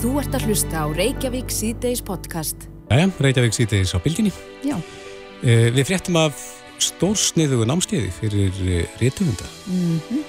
Þú 0.00 0.14
ert 0.20 0.32
að 0.36 0.46
hlusta 0.48 0.80
á 0.80 0.86
Reykjavík 0.96 1.50
síðdeis 1.52 2.00
podcast. 2.04 2.66
Jæja, 2.90 3.10
Reykjavík 3.20 3.52
síðdeis 3.56 3.92
á 3.92 3.98
bylginni. 4.00 4.32
Já. 4.64 4.76
Eh, 5.44 5.68
Við 5.74 5.84
fréttum 5.90 6.16
af 6.16 6.36
stórsniðugu 6.80 7.66
námskeiði 7.68 8.10
fyrir 8.16 8.86
réttugunda. 9.00 9.44
Mm 9.68 10.24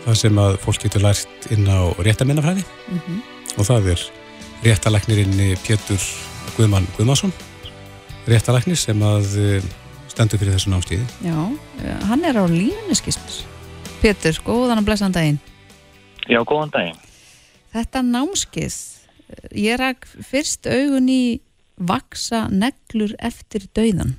Það 0.00 0.14
sem 0.16 0.38
að 0.40 0.54
fólk 0.64 0.78
getur 0.80 1.02
lært 1.04 1.46
inn 1.52 1.66
á 1.68 1.92
réttamennafræði 2.00 2.64
Mhm. 2.88 3.20
og 3.58 3.66
það 3.68 3.90
er 3.92 4.00
réttalæknirinn 4.64 5.56
Pétur 5.60 6.00
Guðmann 6.56 6.86
Guðmarsson, 6.96 7.32
réttalæknir 8.26 8.76
sem 8.78 8.98
að 8.98 9.26
eh, 9.36 9.62
stendur 10.08 10.38
fyrir 10.38 10.54
þessu 10.56 10.70
námskeiði. 10.72 11.04
Já, 11.22 11.36
eh, 11.84 12.06
hann 12.06 12.24
er 12.24 12.32
á 12.40 12.44
lífinu 12.48 12.94
skismur. 12.96 13.44
Pétur, 14.00 14.40
góðan 14.42 14.78
og 14.78 14.84
blessan 14.86 15.12
daginn. 15.12 15.38
Já, 16.26 16.40
góðan 16.44 16.70
daginn. 16.72 16.96
Þetta 17.74 18.00
námskið, 18.00 18.72
eh, 18.72 18.99
ég 19.56 19.78
rak 19.80 20.06
fyrst 20.06 20.66
augun 20.70 21.08
í 21.12 21.22
vaksa 21.80 22.44
neglur 22.52 23.14
eftir 23.24 23.64
dauðan. 23.76 24.14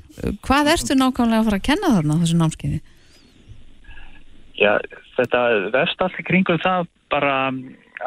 Hvað 0.46 0.72
ertu 0.74 0.98
nákvæmlega 0.98 1.44
að 1.44 1.48
fara 1.50 1.60
að 1.60 1.68
kenna 1.68 1.94
þarna 1.96 2.18
þessu 2.24 2.40
námskiði? 2.40 2.82
Já, 4.62 4.74
þetta 5.18 5.44
verst 5.74 6.02
allt 6.02 6.20
í 6.22 6.26
kringum 6.26 6.60
það 6.62 6.90
bara 7.14 7.36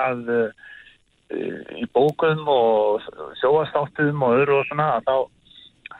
að 0.04 0.28
uh, 0.34 0.66
í 1.78 1.86
bókum 1.94 2.44
og 2.50 3.06
sjóastáttum 3.40 4.22
og 4.22 4.36
öðru 4.40 4.60
og 4.60 4.68
svona 4.68 4.90
að 4.98 5.08
þá, 5.08 5.16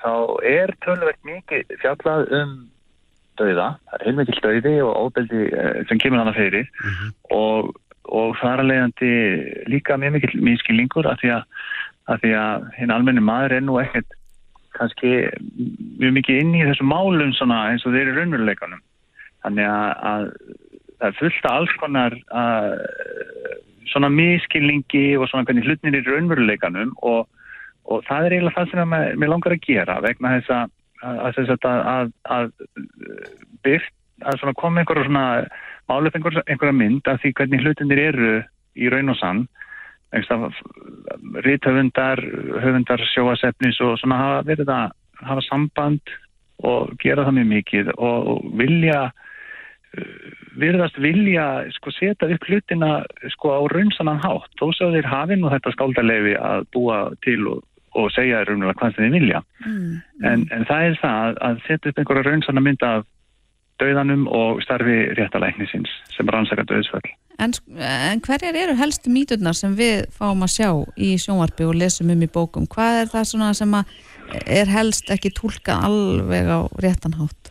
þá 0.02 0.12
er 0.50 0.74
tölvert 0.84 1.20
mikið 1.26 1.74
fjallað 1.82 2.30
um 2.40 2.54
dauða. 3.38 3.68
Það 3.90 3.96
er 3.98 4.06
heilmikið 4.08 4.42
dauði 4.46 4.74
og 4.84 4.92
óbeldi 5.08 5.46
uh, 5.50 5.80
sem 5.90 6.02
kemur 6.02 6.22
hana 6.22 6.34
fyrir 6.36 6.70
og, 7.34 7.74
og 8.12 8.36
það 8.40 8.52
er 8.52 8.62
að 8.62 8.70
leiðandi 8.70 9.12
líka 9.72 9.96
mjög 10.00 10.18
mikið 10.18 10.34
miskillingur 10.48 11.08
af 11.08 11.20
því 11.22 11.32
að, 11.36 11.46
að, 12.12 12.26
að 12.40 12.68
hinn 12.78 12.92
almenni 12.94 13.24
maður 13.24 13.56
er 13.56 13.64
nú 13.64 13.78
ekkert 13.80 14.18
kannski 14.74 15.12
mjög 16.00 16.16
mikið 16.18 16.40
inn 16.42 16.54
í 16.58 16.64
þessu 16.66 16.86
málum 16.88 17.30
eins 17.30 17.40
og 17.86 17.94
þeir 17.94 18.02
eru 18.08 18.16
raunveruleikanum. 18.18 18.82
Þannig 19.44 19.70
að, 19.70 19.90
að 20.10 20.26
það 20.98 21.08
er 21.08 21.18
fullt 21.20 21.48
af 21.48 21.58
alls 21.58 21.74
konar 21.80 22.16
svona 23.92 24.10
miskilningi 24.10 25.04
og 25.18 25.28
svona 25.30 25.46
hvernig 25.48 25.68
hlutnir 25.68 25.98
er 25.98 26.08
raunveruleikanum 26.08 26.94
og, 27.06 27.28
og 27.84 28.06
það 28.08 28.26
er 28.26 28.36
eiginlega 28.38 28.56
það 28.58 28.72
sem 28.72 28.96
mér 29.20 29.30
langar 29.30 29.54
að 29.54 29.66
gera 29.68 30.00
vegna 30.04 30.34
þess 30.38 30.54
að, 30.56 30.74
að, 31.04 31.28
að, 31.84 32.10
að, 32.34 32.50
að 34.24 34.58
koma 34.58 34.82
einhverja 34.82 35.06
svona 35.06 35.28
mála 35.88 36.10
upp 36.10 36.18
einhverja, 36.18 36.72
mynd 36.72 37.08
af 37.10 37.20
því 37.22 37.34
hvernig 37.38 37.62
hlutinir 37.64 38.02
eru 38.08 38.32
í 38.74 38.90
raun 38.92 39.12
og 39.12 39.18
sann. 39.20 39.44
Ríthöfundar, 41.44 42.20
höfundar 42.62 43.02
sjóasefnis 43.10 43.80
og 43.82 43.98
svona 43.98 44.20
hafa 44.20 44.44
verið 44.46 44.70
að 44.70 44.92
hafa 45.24 45.44
samband 45.48 46.14
og 46.62 46.94
gera 47.02 47.24
það 47.26 47.38
mjög 47.40 47.50
mikið 47.50 47.92
og, 47.96 48.44
vilja 48.58 49.10
virðast 50.58 50.96
vilja 50.98 51.44
sko 51.76 51.92
setja 51.94 52.26
upp 52.34 52.46
hlutina 52.48 53.04
sko 53.34 53.52
á 53.54 53.60
raunsanan 53.70 54.22
hátt. 54.22 54.50
Þó 54.58 54.72
svo 54.74 54.90
þeir 54.94 55.06
hafi 55.06 55.38
nú 55.38 55.50
þetta 55.52 55.74
skáldarlefi 55.74 56.34
að 56.38 56.66
búa 56.74 56.98
til 57.26 57.46
og, 57.52 57.60
og 57.94 58.10
segja 58.14 58.42
raunverulega 58.42 58.78
hvað 58.80 58.98
þeir 58.98 59.14
vilja. 59.14 59.42
Mm. 59.66 59.92
en, 60.30 60.46
en 60.54 60.66
það 60.70 60.88
er 60.88 60.98
það 61.02 61.38
að 61.48 61.60
setja 61.68 61.92
upp 61.92 62.00
einhverja 62.02 62.26
raunsana 62.26 62.64
mynd 62.64 62.86
af 62.86 63.06
dauðanum 63.82 64.26
og 64.30 64.62
starfi 64.64 65.00
réttalæknisins 65.18 65.92
sem 66.14 66.28
rannsaka 66.30 66.66
dauðsföll 66.70 67.14
En, 67.42 67.50
en 67.82 68.20
hverjar 68.22 68.54
eru 68.54 68.76
helstu 68.78 69.10
mýturnar 69.10 69.56
sem 69.58 69.72
við 69.74 70.04
fáum 70.14 70.44
að 70.46 70.52
sjá 70.54 70.68
í 70.94 71.14
sjónvarpi 71.18 71.66
og 71.66 71.78
lesum 71.80 72.12
um 72.14 72.22
í 72.22 72.30
bókum? 72.30 72.68
Hvað 72.70 72.98
er 73.00 73.10
það 73.10 73.26
svona 73.30 73.48
sem 73.58 73.74
er 74.46 74.70
helst 74.70 75.10
ekki 75.10 75.32
tólkað 75.34 75.88
alveg 75.88 76.46
á 76.46 76.60
réttan 76.84 77.16
hátt? 77.18 77.50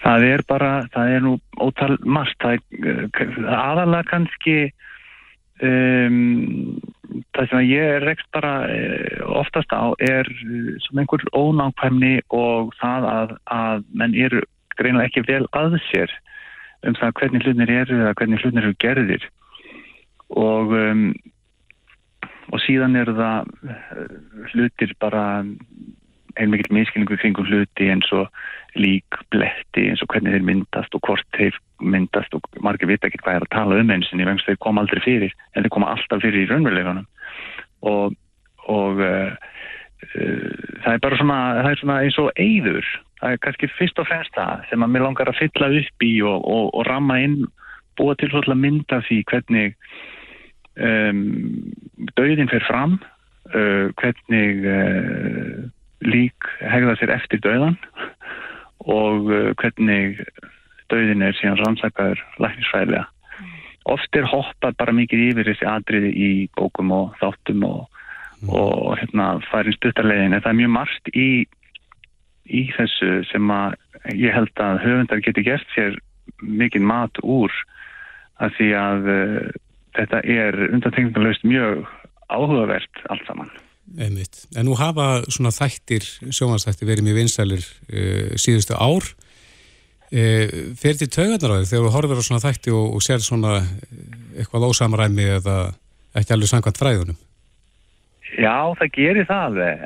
Það 0.00 0.28
er 0.28 0.44
bara, 0.48 0.70
það 0.94 1.16
er 1.16 1.24
nú 1.26 1.32
ótal 1.60 1.96
margt, 2.06 2.38
það 2.40 2.54
er 2.54 3.02
uh, 3.10 3.50
aðalega 3.50 4.06
kannski 4.08 4.56
um, 5.66 6.78
það 7.34 7.50
sem 7.50 7.66
ég 7.66 7.98
rekst 8.06 8.30
bara 8.32 8.54
uh, 8.70 9.26
oftast 9.42 9.74
á 9.74 9.90
er 9.98 10.30
uh, 10.30 10.70
svona 10.86 11.02
einhver 11.02 11.26
ónákvæmni 11.34 12.14
og 12.30 12.72
það 12.80 13.10
að, 13.10 13.36
að 13.58 13.84
menn 13.92 14.16
eru 14.16 14.46
greinilega 14.80 15.10
ekki 15.10 15.26
vel 15.28 15.44
að 15.56 15.78
sér 15.90 16.12
um 16.88 16.96
það 16.96 17.16
hvernig 17.20 17.44
hlutnir 17.44 17.74
eru 17.74 18.00
eða 18.00 18.16
hvernig 18.16 18.42
hlutnir 18.42 18.66
eru 18.68 18.78
gerðir. 18.80 19.26
Og 20.40 20.72
um, 20.76 21.04
og 22.50 22.62
síðan 22.64 22.98
eru 22.98 23.14
það 23.18 23.50
uh, 23.70 24.14
hlutir 24.52 24.94
bara 25.02 25.24
einmikill 26.38 26.72
miskilningu 26.74 27.18
kringum 27.18 27.46
hluti 27.48 27.90
eins 27.90 28.08
og 28.14 28.28
lík, 28.78 29.18
bletti 29.34 29.88
eins 29.90 30.02
og 30.04 30.12
hvernig 30.12 30.36
þeir 30.36 30.46
myndast 30.46 30.94
og 30.94 31.02
hvort 31.06 31.26
þeir 31.36 31.56
myndast 31.82 32.34
og 32.36 32.46
margir 32.62 32.90
vita 32.90 33.08
ekki 33.08 33.22
hvað 33.24 33.40
er 33.40 33.46
að 33.46 33.54
tala 33.56 33.80
um 33.82 33.92
eins 33.94 34.10
en 34.12 34.22
ég 34.22 34.30
vengst 34.30 34.46
þeir 34.46 34.60
koma 34.62 34.84
aldrei 34.84 35.02
fyrir 35.04 35.34
en 35.54 35.64
þeir 35.64 35.74
koma 35.74 35.90
alltaf 35.94 36.22
fyrir 36.22 36.44
í 36.44 36.50
raunveruleganum 36.50 37.06
og, 37.90 38.16
og 38.70 39.02
uh, 39.02 39.34
uh, 40.06 40.50
það 40.84 40.92
er 40.94 41.04
bara 41.06 41.20
svona, 41.20 41.40
það 41.60 41.70
er 41.72 41.82
svona 41.82 42.00
eins 42.04 42.20
og 42.22 42.30
eyður 42.38 42.92
það 43.20 43.34
er 43.34 43.42
kannski 43.44 43.70
fyrst 43.76 44.00
og 44.00 44.08
fremst 44.08 44.36
það 44.36 44.64
sem 44.70 44.84
að 44.84 44.92
mér 44.94 45.06
langar 45.06 45.30
að 45.30 45.40
fylla 45.42 45.70
upp 45.80 46.06
í 46.06 46.12
og, 46.26 46.38
og, 46.40 46.70
og 46.74 46.86
ramma 46.88 47.20
inn, 47.22 47.38
búa 48.00 48.16
til 48.16 48.30
svolítið 48.32 48.62
mynda 48.62 49.00
því 49.08 49.20
hvernig 49.30 49.76
um, 50.80 51.24
dauðin 52.16 52.50
fer 52.52 52.64
fram 52.68 52.96
uh, 53.52 53.90
hvernig 54.00 54.64
uh, 54.64 55.68
lík 56.06 56.50
hegða 56.64 56.96
sér 57.00 57.14
eftir 57.18 57.42
dauðan 57.44 57.76
og 58.88 59.28
uh, 59.28 59.50
hvernig 59.60 60.20
dauðin 60.90 61.22
er 61.22 61.36
síðan 61.38 61.60
rannsakaður 61.60 62.22
læknisfræðilega. 62.42 63.06
Oft 63.90 64.16
er 64.16 64.26
hoppað 64.28 64.76
bara 64.80 64.94
mikið 64.94 65.30
yfir 65.30 65.48
þessi 65.50 65.68
atriði 65.68 66.10
í 66.12 66.30
bókum 66.58 66.92
og 66.94 67.14
þáttum 67.20 67.64
og, 67.68 68.02
og 68.48 68.98
hérna 69.00 69.32
farin 69.50 69.76
stuttarlegin 69.76 70.36
en 70.36 70.42
það 70.42 70.52
er 70.52 70.58
mjög 70.60 70.72
margt 70.74 71.12
í, 71.14 71.28
í 72.50 72.66
þessu 72.76 73.20
sem 73.30 73.52
að 73.54 73.76
ég 74.16 74.34
held 74.34 74.62
að 74.62 74.82
höfundar 74.84 75.22
geti 75.24 75.44
gert 75.46 75.66
sér 75.74 75.96
mikið 76.40 76.86
mat 76.88 77.20
úr 77.22 77.52
að 78.40 78.54
því 78.56 78.68
að 78.80 79.10
uh, 79.12 79.48
þetta 79.98 80.22
er 80.24 80.60
undantekningalöst 80.70 81.44
mjög 81.44 81.82
áhugavert 82.30 83.02
allt 83.12 83.26
saman. 83.28 83.50
Einmitt. 83.98 84.44
En 84.54 84.68
nú 84.68 84.76
hafa 84.78 85.24
svona 85.28 85.50
þættir, 85.52 86.06
sjómanstættir 86.30 86.88
verið 86.88 87.08
mjög 87.08 87.20
vinsælir 87.20 87.66
uh, 87.66 88.30
síðustu 88.40 88.78
ár. 88.78 89.10
Uh, 90.10 90.74
fer 90.78 90.96
til 90.98 91.10
því 91.10 91.36
þegar 91.36 91.66
þú 91.68 91.92
horfir 91.94 92.22
á 92.22 92.24
svona 92.26 92.44
þætti 92.44 92.74
og, 92.74 92.96
og 92.96 93.04
sér 93.04 93.22
svona 93.22 93.60
eitthvað 94.38 94.70
ósamræmi 94.70 95.28
eða 95.36 95.58
ekki 96.16 96.34
alveg 96.34 96.50
samkvæmt 96.50 96.80
fræðunum? 96.80 97.18
Já, 98.38 98.72
það 98.78 98.92
gerir 98.94 99.26
það 99.28 99.46
alveg. 99.48 99.84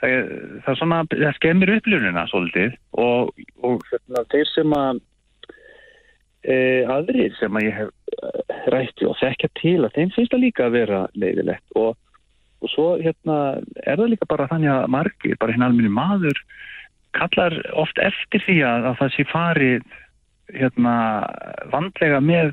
Það, 0.00 0.34
það, 0.64 0.76
svona, 0.80 0.98
það 1.12 1.36
skemmir 1.36 1.74
upplunina 1.76 2.26
svolítið 2.30 2.76
og, 3.02 3.32
og 3.60 3.82
hérna, 3.90 4.22
þeir 4.32 4.52
sem 4.54 4.76
að 4.76 5.00
e, 6.44 6.54
aðrir 6.96 7.34
sem 7.36 7.58
að 7.60 7.66
ég 7.66 7.80
hef 7.82 8.70
rætti 8.72 9.08
og 9.08 9.18
þekkja 9.20 9.50
til 9.60 9.78
að 9.84 9.98
þeim 9.98 10.14
finnst 10.14 10.32
það 10.32 10.44
líka 10.46 10.68
að 10.68 10.78
vera 10.78 11.02
leiðilegt. 11.20 11.66
Og 11.76 11.92
og 12.60 12.72
svo 12.74 12.86
hérna 13.00 13.36
er 13.86 13.96
það 13.96 14.12
líka 14.12 14.28
bara 14.28 14.48
þannig 14.50 14.72
að 14.72 14.90
margir, 14.92 15.36
bara 15.40 15.54
hinn 15.54 15.64
alminni 15.64 15.92
maður 15.92 16.36
kallar 17.16 17.56
oft 17.80 17.98
eftir 17.98 18.42
því 18.44 18.58
að, 18.68 18.88
að 18.90 18.98
það 19.00 19.14
sé 19.14 19.26
farið 19.30 19.86
hérna 20.54 20.96
vandlega 21.72 22.20
með 22.22 22.52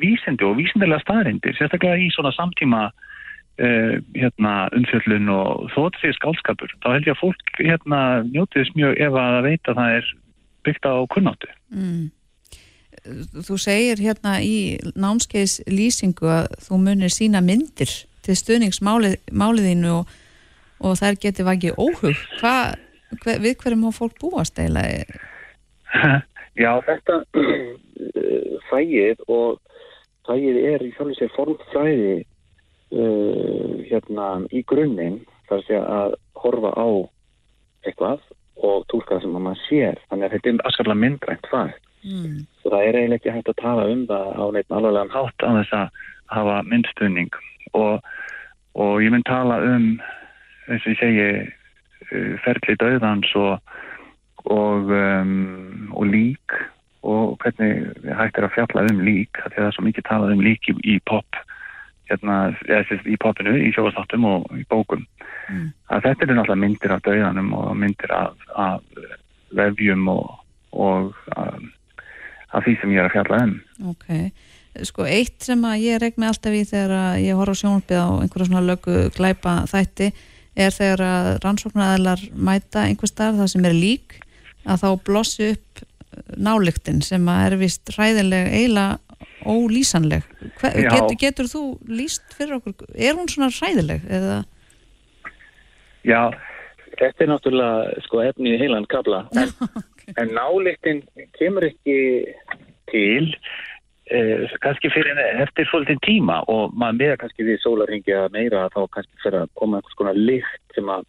vísindi 0.00 0.44
og 0.44 0.56
vísindilega 0.58 1.04
staðrindir, 1.04 1.54
sérstaklega 1.56 2.00
í 2.00 2.08
svona 2.14 2.32
samtíma 2.34 2.88
uh, 3.62 3.96
hérna 4.16 4.54
umfjöllun 4.76 5.30
og 5.32 5.70
þótt 5.74 5.98
því 6.02 6.12
skálskapur 6.18 6.76
þá 6.82 6.90
held 6.92 7.08
ég 7.08 7.16
að 7.16 7.22
fólk 7.22 7.62
hérna 7.62 8.02
njótiðis 8.28 8.74
mjög 8.76 9.00
ef 9.06 9.18
að 9.22 9.40
veit 9.48 9.70
að 9.70 9.80
það 9.80 9.96
er 10.00 10.12
byggt 10.66 10.88
á 10.90 10.94
kunnáttu. 11.14 11.50
Mm. 11.70 12.04
Þú 13.46 13.56
segir 13.62 14.02
hérna 14.02 14.38
í 14.42 14.56
námskeis 14.98 15.60
lýsingu 15.70 16.30
að 16.32 16.48
þú 16.64 16.80
munir 16.82 17.12
sína 17.14 17.42
myndir 17.44 17.92
til 18.26 18.34
stuðningsmáliðinu 18.40 19.92
og, 20.00 20.08
og 20.82 20.96
þær 20.98 21.20
geti 21.22 21.46
vakið 21.46 21.78
óhug. 21.78 22.24
Hva, 22.40 22.74
hver, 23.22 23.38
við 23.44 23.60
hverjum 23.62 23.86
má 23.86 23.92
fólk 23.94 24.16
búast 24.22 24.58
eiginlega? 24.58 25.20
Já, 26.62 26.72
þetta 26.86 27.20
fæið 28.70 29.22
og 29.30 29.60
fæið 30.26 30.58
er 30.72 30.82
í 30.82 30.90
sjálf 30.96 31.12
og 31.12 31.18
sér 31.20 31.32
formfræði 31.36 32.16
uh, 32.94 33.72
hérna 33.86 34.28
í 34.50 34.62
grunninn 34.68 35.20
þar 35.48 35.64
sé 35.66 35.80
að 35.80 36.16
horfa 36.38 36.72
á 36.74 36.88
eitthvað 37.86 38.22
og 38.56 38.86
tólka 38.90 39.16
það 39.16 39.24
sem 39.24 39.36
maður 39.36 39.64
sér. 39.66 40.00
Þannig 40.10 40.26
að 40.26 40.36
þetta 40.36 40.50
er 40.52 40.62
afskaplega 40.70 41.02
myndrænt 41.02 41.50
fag. 41.52 41.74
Mm. 42.06 42.38
Og 42.64 42.70
það 42.70 42.82
er 42.82 42.98
eiginlega 43.00 43.20
ekki 43.20 43.34
hægt 43.34 43.50
að 43.52 43.62
tala 43.62 43.88
um 43.92 44.04
það 44.10 44.28
á 44.36 44.44
neitt 44.54 44.70
alvarlegan 44.70 45.14
hátt 45.14 45.46
á 45.46 45.50
þess 45.58 45.76
að 45.76 46.02
hafa 46.36 46.56
myndstuðning 46.66 47.40
og, 47.78 48.06
og 48.74 48.94
ég 49.02 49.12
mynd 49.14 49.26
tala 49.28 49.60
um 49.62 49.88
eins 50.66 50.86
og 50.86 50.92
ég 50.92 51.00
segi 51.00 51.26
uh, 51.42 52.32
ferli 52.44 52.78
döðans 52.82 53.34
og 53.38 53.74
og, 54.46 54.90
um, 54.90 55.90
og 55.92 56.06
lík 56.06 56.54
og 57.02 57.38
hvernig 57.42 57.90
hægt 58.18 58.38
er 58.38 58.46
að 58.46 58.54
fjalla 58.54 58.86
um 58.90 59.02
lík 59.06 59.38
því 59.42 59.54
það 59.56 59.66
er 59.66 59.74
svo 59.74 59.84
mikið 59.86 60.06
talað 60.08 60.34
um 60.34 60.44
lík 60.46 60.70
í, 60.70 60.74
í 60.86 60.96
pop 61.10 61.38
hérna, 62.10 62.40
eða 62.68 62.98
í 63.04 63.16
popinu, 63.20 63.54
í 63.60 63.70
sjóastáttum 63.74 64.26
og 64.28 64.50
í 64.56 64.64
bókum. 64.70 65.06
Mm. 65.46 65.70
þetta 65.90 66.26
er 66.26 66.34
náttúrulega 66.34 66.58
myndir 66.58 66.92
af 66.96 67.02
döðanum 67.06 67.52
og 67.54 67.68
myndir 67.78 68.12
af, 68.14 68.46
af 68.58 68.82
vefjum 69.54 70.08
og, 70.10 70.32
og 70.74 71.12
um, 71.36 71.68
af 72.50 72.64
því 72.66 72.76
sem 72.80 72.94
ég 72.94 73.02
er 73.02 73.08
að 73.10 73.14
fjalla 73.14 73.42
um. 73.44 73.54
Ok, 73.92 74.08
sko 74.88 75.06
eitt 75.06 75.46
sem 75.46 75.62
að 75.68 75.84
ég 75.84 76.00
regna 76.02 76.32
alltaf 76.32 76.56
í 76.56 76.64
þegar 76.66 77.20
ég 77.22 77.38
horf 77.38 77.54
á 77.54 77.60
sjónbið 77.62 78.02
á 78.02 78.08
einhverja 78.22 78.48
svona 78.50 78.64
lögu 78.66 78.96
glæpa 79.16 79.58
þætti 79.70 80.10
er 80.56 80.72
þegar 80.72 81.04
að 81.06 81.30
rannsóknæðilar 81.44 82.22
mæta 82.34 82.86
einhver 82.88 83.10
starf 83.10 83.38
það 83.38 83.52
sem 83.52 83.68
er 83.68 83.76
lík 83.76 84.18
að 84.66 84.82
þá 84.82 84.88
blossi 85.06 85.50
upp 85.54 85.84
nálygtin 86.36 87.02
sem 87.04 87.26
að 87.28 87.42
er 87.46 87.58
vist 87.60 87.92
ræðileg 87.96 88.48
eiginlega 88.50 89.05
ólýsanleg. 89.46 90.26
Getur, 90.60 91.16
getur 91.20 91.48
þú 91.50 91.62
lýst 91.88 92.36
fyrir 92.36 92.58
okkur? 92.58 92.90
Er 92.94 93.16
hún 93.18 93.30
svona 93.30 93.52
ræðileg 93.54 94.04
eða? 94.10 94.42
Já, 96.06 96.20
þetta 97.00 97.24
er 97.24 97.30
náttúrulega 97.32 98.02
sko 98.06 98.22
efni 98.24 98.54
í 98.54 98.60
heilan 98.60 98.86
kabla 98.90 99.24
en, 99.36 99.52
okay. 99.78 100.12
en 100.22 100.34
nálygtin 100.36 101.02
kemur 101.38 101.66
ekki 101.66 101.98
til 102.92 103.32
eh, 104.14 104.46
kannski 104.64 104.92
fyrir 104.94 105.18
eftir 105.42 105.68
svolítið 105.70 106.02
tíma 106.06 106.42
og 106.52 106.74
maður 106.78 107.00
meða 107.02 107.20
kannski 107.24 107.48
við 107.48 107.60
sólarhingja 107.64 108.26
meira 108.34 108.68
þá 108.74 108.80
kannski 108.96 109.22
fyrir 109.24 109.42
að 109.44 109.54
koma 109.60 109.80
einhvers 109.80 109.98
konar 109.98 110.20
lykt 110.20 110.78
sem 110.78 110.92
að 110.92 111.06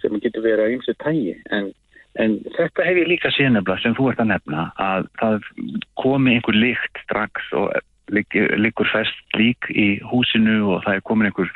sem 0.00 0.16
getur 0.24 0.44
verið 0.44 0.64
að 0.64 0.74
ymsu 0.78 0.96
tægi 1.04 1.36
en 1.52 1.70
En 2.18 2.40
þetta 2.56 2.86
hef 2.88 2.98
ég 2.98 3.08
líka 3.10 3.30
sínabla 3.30 3.76
sem 3.82 3.94
þú 3.94 4.10
ert 4.10 4.22
að 4.22 4.32
nefna 4.32 4.66
að 4.82 5.06
það 5.20 5.48
komi 6.00 6.34
einhver 6.34 6.58
líkt 6.58 7.02
strax 7.04 7.52
og 7.54 7.70
líkur 8.10 8.90
fest 8.90 9.38
lík 9.38 9.70
í 9.70 10.00
húsinu 10.10 10.74
og 10.74 10.82
það 10.86 10.98
er 10.98 11.06
komin 11.06 11.30
einhver 11.30 11.52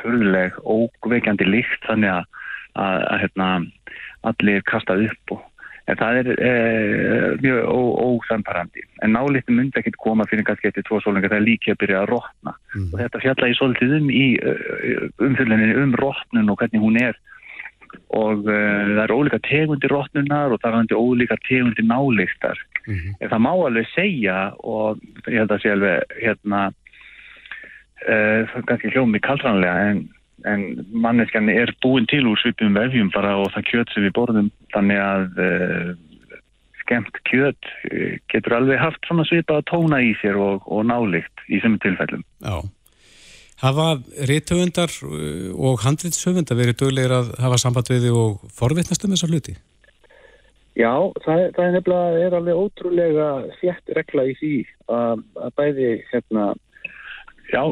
hörðuleg 0.00 0.56
óveikjandi 0.64 1.48
líkt 1.48 1.84
þannig 1.84 2.14
að, 2.14 2.24
að, 2.80 3.04
að 3.10 3.22
hérna, 3.24 3.50
allir 4.30 4.64
kastað 4.70 5.08
upp 5.10 5.36
og 5.36 5.44
En 5.88 5.96
það 5.96 6.18
er 6.20 6.26
e, 6.44 6.48
mjög 7.40 7.68
ósamparandi. 8.04 8.82
En 9.04 9.14
nálítið 9.16 9.56
myndi 9.56 9.80
ekki 9.80 9.94
koma 9.96 10.26
fyrir 10.28 10.44
kannski 10.44 10.68
eftir 10.68 10.84
tvo 10.84 11.00
sólingar 11.00 11.32
þegar 11.32 11.46
líkið 11.46 11.74
að 11.74 11.78
byrja 11.82 12.02
að 12.02 12.10
rótna. 12.10 12.52
Mm. 12.74 12.90
Og 12.90 13.00
þetta 13.00 13.22
fjalla 13.22 13.48
ég 13.48 13.56
svolítið 13.56 13.94
um 13.96 14.10
í 14.12 14.26
umfylgjuninni 15.28 15.78
um 15.80 15.94
rótnun 15.96 16.52
og 16.52 16.60
hvernig 16.60 16.84
hún 16.84 17.00
er 17.00 17.16
og 18.14 18.44
uh, 18.46 18.84
það 18.94 19.02
er 19.04 19.14
ólíka 19.14 19.40
tegundi 19.46 19.90
rótnunar 19.90 20.54
og 20.54 20.60
það 20.62 20.78
er 20.80 21.00
ólíka 21.00 21.38
tegundi 21.48 21.84
náleiktar 21.86 22.58
mm 22.86 22.94
-hmm. 22.94 23.28
það 23.30 23.44
má 23.46 23.52
alveg 23.52 23.86
segja 23.94 24.52
og 24.58 24.98
ég 25.26 25.38
held 25.38 25.50
að 25.50 25.62
sé 25.62 25.72
alveg 25.72 26.02
hérna 26.22 26.60
uh, 28.08 28.62
kannski 28.66 28.92
hljómi 28.94 29.20
kallranlega 29.20 29.90
en, 29.90 30.08
en 30.44 30.86
manneskjan 30.92 31.48
er 31.48 31.74
búin 31.84 32.06
til 32.06 32.26
úr 32.26 32.38
svipum 32.38 32.74
vefjum 32.74 33.10
bara 33.10 33.36
og 33.36 33.52
það 33.52 33.68
kjöt 33.70 33.92
sem 33.92 34.02
við 34.02 34.16
borðum 34.18 34.50
þannig 34.74 34.98
að 34.98 35.26
uh, 35.38 35.94
skemmt 36.80 37.16
kjöt 37.24 37.62
getur 38.32 38.54
alveg 38.54 38.78
haft 38.80 39.04
svona 39.06 39.24
svipa 39.24 39.58
að 39.58 39.68
tóna 39.68 40.00
í 40.00 40.14
sér 40.22 40.36
og, 40.36 40.62
og 40.66 40.86
náleikt 40.86 41.36
í 41.48 41.60
sem 41.60 41.78
tilfellum. 41.78 42.24
Já 42.40 42.64
Hafa 43.58 43.88
réttöfundar 44.30 44.92
uh, 45.02 45.50
og 45.58 45.82
handrýtshöfundar 45.82 46.58
verið 46.58 46.78
döglegir 46.84 47.14
að 47.16 47.32
hafa 47.42 47.58
samband 47.58 47.90
við 47.90 48.12
og 48.14 48.44
forvittnast 48.54 49.02
um 49.06 49.14
þessa 49.16 49.30
hluti? 49.30 49.56
Já, 50.78 50.92
það, 51.24 51.40
það 51.56 51.64
er 51.64 51.72
nefnilega 51.74 52.20
er 52.22 52.36
alveg 52.38 52.60
ótrúlega 52.62 53.28
fjætt 53.58 53.94
regla 53.96 54.28
í 54.30 54.34
því 54.38 54.52
að, 54.94 55.24
að 55.42 55.56
bæði 55.58 55.88
hérna, 56.12 56.44
já, 57.50 57.62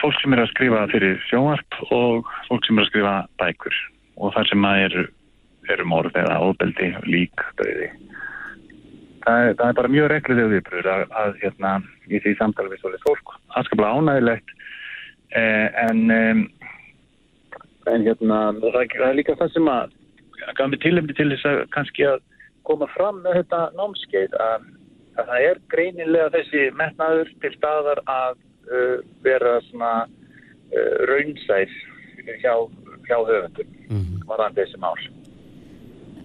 fólk 0.00 0.22
sem 0.22 0.32
er 0.32 0.42
að 0.46 0.50
skrifa 0.54 0.86
fyrir 0.94 1.20
sjónvarp 1.28 1.78
og 1.92 2.32
fólk 2.48 2.64
sem 2.64 2.80
er 2.80 2.86
að 2.86 2.90
skrifa 2.94 3.14
bækur 3.42 3.76
og 4.16 4.32
þar 4.32 4.48
sem 4.48 4.64
að 4.64 4.84
eru, 4.86 5.04
eru 5.74 5.88
morð 5.92 6.16
eða 6.16 6.40
óbeldi, 6.48 6.88
lík, 7.04 7.44
döði. 7.60 7.90
Það, 9.26 9.52
það 9.58 9.68
er 9.68 9.78
bara 9.82 9.92
mjög 9.92 10.12
reglið 10.14 10.52
viðbröður 10.54 10.92
að, 10.94 11.06
að 11.20 11.40
hérna, 11.42 11.76
í 12.08 12.24
því 12.24 12.36
samtala 12.38 12.72
við 12.72 12.80
svolítið 12.80 13.04
fólk. 13.10 13.36
Það 13.52 13.68
skal 13.68 13.80
bara 13.82 14.00
ánægilegt 14.00 14.56
Eh, 15.36 15.68
en, 15.90 16.00
en 17.92 18.06
hérna, 18.06 18.38
það, 18.62 18.76
það 18.94 19.08
er 19.08 19.18
líka 19.18 19.36
það 19.36 19.52
sem 19.52 19.68
að 19.68 19.94
gaf 20.56 20.70
mig 20.70 20.80
tilhemdi 20.80 21.16
til 21.16 21.28
þess 21.32 21.48
að 21.50 21.60
kannski 21.74 22.06
að 22.08 22.22
koma 22.66 22.88
fram 22.94 23.20
með 23.24 23.40
þetta 23.40 23.60
námskeið 23.78 24.36
að, 24.42 24.64
að 25.20 25.30
það 25.30 25.48
er 25.50 25.60
greinilega 25.74 26.32
þessi 26.34 26.64
metnaður 26.78 27.32
til 27.42 27.52
staðar 27.56 28.02
að 28.10 28.38
uh, 28.70 28.96
vera 29.26 29.58
svona 29.68 29.92
uh, 30.06 30.96
raunsæð 31.10 31.76
hjá, 32.42 32.54
hjá 33.06 33.16
höfundum 33.18 33.70
mm 33.86 34.00
-hmm. 34.00 34.26
varðan 34.30 34.58
þessi 34.58 34.82
mál. 34.82 34.96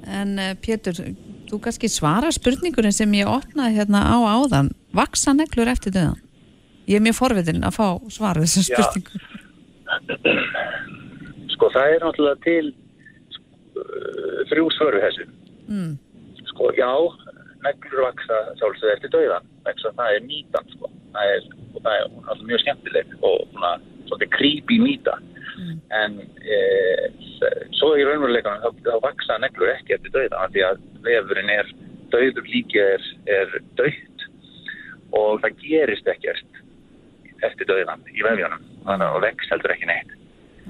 En 0.08 0.40
uh, 0.40 0.56
Pétur, 0.66 1.04
þú 1.50 1.62
kannski 1.62 1.92
svara 1.92 2.32
spurningurinn 2.32 2.96
sem 2.96 3.14
ég 3.14 3.30
opnaði 3.30 3.78
hérna 3.82 4.08
á 4.08 4.18
áðan. 4.24 4.74
Vaksa 4.96 5.34
neglur 5.34 5.70
eftir 5.70 5.94
döðan? 5.94 6.31
Ég 6.92 7.00
er 7.00 7.04
mjög 7.06 7.18
forvitin 7.22 7.64
að 7.64 7.78
fá 7.78 7.86
svara 8.12 8.44
þessum 8.44 8.66
spurningu. 8.68 9.22
Sko 11.54 11.70
það 11.72 11.94
er 11.96 12.04
náttúrulega 12.04 12.42
til 12.44 12.72
uh, 13.80 14.42
þrjú 14.52 14.66
svöru 14.76 15.04
þessu. 15.06 15.28
Mm. 15.72 15.94
Sko 16.52 16.72
já, 16.76 16.92
neglur 17.64 18.06
vaksa 18.10 18.42
sjálfsögð 18.60 18.96
eftir 18.98 19.14
dauðan, 19.16 19.48
það 19.64 20.16
er 20.18 20.26
nýtan 20.26 20.72
sko. 20.76 20.92
Það 21.16 21.34
er, 21.36 21.48
það 21.78 21.92
er 21.94 22.06
alltaf 22.08 22.46
mjög 22.50 22.64
skemmtileg 22.66 23.16
og 23.22 23.38
svona, 23.54 23.72
svona 24.10 24.30
creepy 24.36 24.80
nýta. 24.84 25.16
Mm. 25.62 25.80
En 25.96 26.20
e, 26.44 26.60
svo 27.80 27.94
í 27.96 28.06
raunveruleikanum 28.08 28.64
þá, 28.64 28.84
þá 28.88 29.06
vaksa 29.06 29.40
neglur 29.44 29.72
ekki 29.78 29.96
eftir 29.96 30.16
dauðan 30.16 30.56
því 30.56 30.66
að 30.68 30.86
vefurinn 31.08 31.54
er 31.56 31.76
dauður 32.12 32.48
líka 32.52 32.88
er, 32.98 33.12
er 33.32 33.60
dauðt 33.80 34.26
og 35.16 35.42
það 35.44 35.62
gerist 35.64 36.10
ekkert 36.12 36.51
eftir 37.48 37.70
döðinan 37.70 38.06
í 38.14 38.24
vefjónum 38.26 38.64
þannig 38.86 39.08
að 39.08 39.26
vex 39.28 39.52
heldur 39.52 39.76
ekki 39.76 39.90
neitt. 39.90 40.16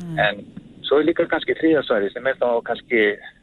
Mm. 0.02 0.18
en 0.24 0.42
svo 0.88 1.02
er 1.02 1.08
líka 1.10 1.28
kannski 1.30 1.56
þrýðarsvæði 1.60 2.12
sem 2.14 2.28
er 2.28 2.38
þá 2.40 2.50
kannski 2.68 3.02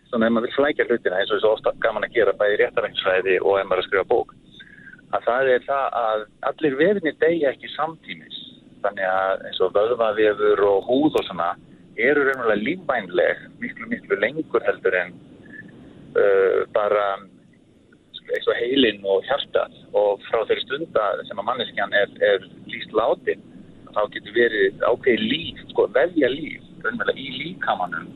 svona 0.09 0.29
ef 0.29 0.33
maður 0.35 0.49
vil 0.49 0.57
flækja 0.57 0.87
hlutina 0.89 1.21
eins 1.21 1.31
og 1.31 1.39
þessu 1.39 1.51
ofta 1.53 1.75
gaman 1.85 2.07
að 2.07 2.15
gera 2.17 2.37
bæði 2.41 2.61
réttarækningsfræði 2.63 3.41
og 3.45 3.59
ef 3.61 3.69
maður 3.69 3.85
að 3.85 3.89
skrifa 3.89 4.11
bók 4.13 4.37
að 5.17 5.25
það 5.25 5.51
er 5.55 5.65
það 5.67 5.97
að 6.01 6.25
allir 6.51 6.77
vefinni 6.79 7.15
degja 7.23 7.55
ekki 7.55 7.71
samtímis. 7.73 8.37
Þannig 8.85 9.09
að 9.11 9.47
eins 9.49 9.63
og 9.65 9.73
vöðvavefur 9.75 10.63
og 10.69 10.87
húð 10.89 11.19
og 11.19 11.27
svona 11.27 11.49
eru 11.99 12.27
reynulega 12.27 12.63
lífvænleg 12.63 13.41
miklu 13.63 13.89
miklu 13.91 14.21
lengur 14.21 14.63
heldur 14.67 14.95
en 15.01 15.17
uh, 16.15 16.63
bara 16.77 17.07
eins 18.29 18.47
og 18.47 18.59
heilin 18.61 19.01
og 19.09 19.25
hjartað. 19.27 19.75
Og 19.97 20.23
frá 20.29 20.45
þeirri 20.45 20.67
stunda 20.67 21.09
sem 21.27 21.41
að 21.41 21.49
manneskjan 21.49 21.97
er, 21.97 22.13
er 22.21 22.45
líst 22.75 22.95
látin 22.97 23.45
þá 23.95 24.01
getur 24.15 24.35
verið 24.37 24.85
ákveði 24.85 25.29
líf, 25.33 25.61
sko, 25.73 25.89
velja 25.97 26.31
líf 26.33 26.65
raunverulega 26.85 27.19
í 27.19 27.29
líkamannum 27.43 28.09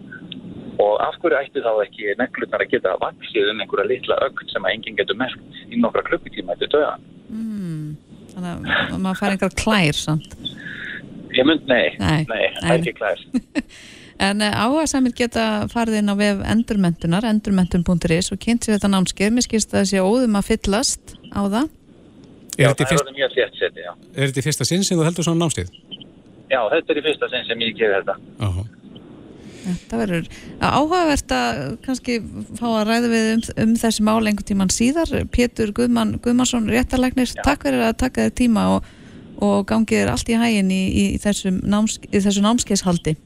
og 0.82 0.94
af 1.04 1.18
hverju 1.22 1.38
ætti 1.40 1.64
þá 1.64 1.72
ekki 1.84 2.14
neglutnar 2.20 2.64
að 2.64 2.72
geta 2.74 2.94
vaksið 3.02 3.50
um 3.52 3.62
einhverja 3.64 3.90
litla 3.90 4.18
ögn 4.26 4.52
sem 4.52 4.66
að 4.66 4.76
enginn 4.76 4.98
getur 5.00 5.18
merkt 5.20 5.60
í 5.68 5.80
nokkra 5.80 6.04
klukkutíma 6.08 6.56
eftir 6.56 6.72
döðan 6.74 7.08
mm, 7.28 7.88
Þannig 8.32 8.52
að 8.52 9.00
maður 9.02 9.18
fær 9.20 9.34
einhver 9.34 9.56
klær 9.58 9.98
samt. 9.98 10.36
Ég 11.32 11.48
mynd, 11.48 11.66
nei, 11.68 11.92
nei, 12.00 12.22
nei, 12.28 12.44
er 12.62 12.78
ekki 12.78 12.96
klær. 13.00 13.20
En 14.22 14.38
eh, 14.44 14.54
áhuga 14.54 14.84
samir 14.86 15.14
geta 15.18 15.64
farið 15.72 15.96
inn 15.98 16.12
á 16.12 16.14
vef 16.14 16.42
endurmentunar, 16.52 17.24
endurmentun.is 17.26 18.28
og 18.30 18.38
kynnt 18.44 18.62
sér 18.62 18.76
þetta 18.76 18.90
námskeið, 18.92 19.32
mér 19.34 19.46
skilst 19.48 19.72
að 19.72 19.80
það 19.80 19.88
sé 19.90 20.02
óðum 20.04 20.36
að 20.38 20.46
fyllast 20.50 21.14
á 21.34 21.40
það. 21.40 21.70
Er 22.58 22.68
alveg 22.68 23.16
mjög 23.16 23.34
þétt 23.36 23.58
seti, 23.58 23.80
já. 23.86 23.92
Er 24.12 24.28
þetta 24.28 24.42
í 24.42 24.44
fyrsta 24.44 24.68
sinn 24.68 24.84
sem 24.84 24.98
þú 24.98 25.06
heldur 25.06 25.24
svona 25.24 25.46
námskeið? 25.46 25.72
Já, 26.52 26.60
þetta 26.68 26.92
er 26.92 27.00
í 27.00 27.04
fyrsta 27.06 27.28
sinn 27.32 27.46
sem 27.48 27.64
ég 27.64 27.76
gefi 27.78 27.94
þetta. 27.96 28.16
Aha. 28.44 28.64
Þetta 29.62 29.98
verður 30.00 30.26
áhugavert 30.58 31.34
að 31.36 31.60
kannski 31.84 32.16
fá 32.58 32.64
að 32.66 32.88
ræða 32.88 33.10
við 33.12 33.28
um, 33.30 33.44
um 33.64 33.76
þessi 33.78 34.04
mál 34.04 34.18
einhvern 34.18 34.48
tíman 34.48 34.72
síðar. 34.74 35.12
Pétur 35.32 35.70
Guðmann, 35.76 36.16
Guðmannsson, 36.24 36.66
réttarleiknir, 36.72 37.30
takk 37.46 37.68
fyrir 37.68 37.86
að 37.86 38.00
taka 38.02 38.26
þér 38.26 38.34
tíma 38.42 38.66
og, 38.74 38.90
og 39.38 39.62
gangið 39.70 40.02
þér 40.02 40.12
allt 40.16 40.32
í 40.34 40.40
hægin 40.42 40.74
í, 40.74 40.82
í, 40.82 41.06
í 41.14 41.22
þessu, 41.22 41.54
náms, 41.62 42.00
þessu 42.10 42.44
námskeiðshaldi. 42.44 43.16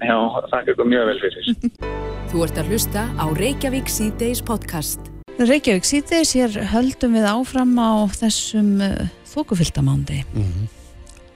Já, 0.00 0.16
þakka 0.50 0.74
ykkur 0.74 0.90
mjög 0.90 1.08
vel 1.12 1.16
fyrir. 1.22 1.54
Þú 2.30 2.44
ert 2.46 2.60
að 2.60 2.74
hlusta 2.74 3.06
á 3.14 3.24
Reykjavík 3.38 3.88
C-Days 3.90 4.42
podcast. 4.46 5.19
Reykjavík 5.38 5.86
C-Days, 5.86 6.34
hér 6.36 6.58
höldum 6.72 7.14
við 7.16 7.26
áfram 7.30 7.72
á 7.80 8.04
þessum 8.12 8.74
uh, 8.84 9.08
þókufylgdamándi. 9.30 10.24
Mm 10.34 10.44
-hmm. 10.44 10.68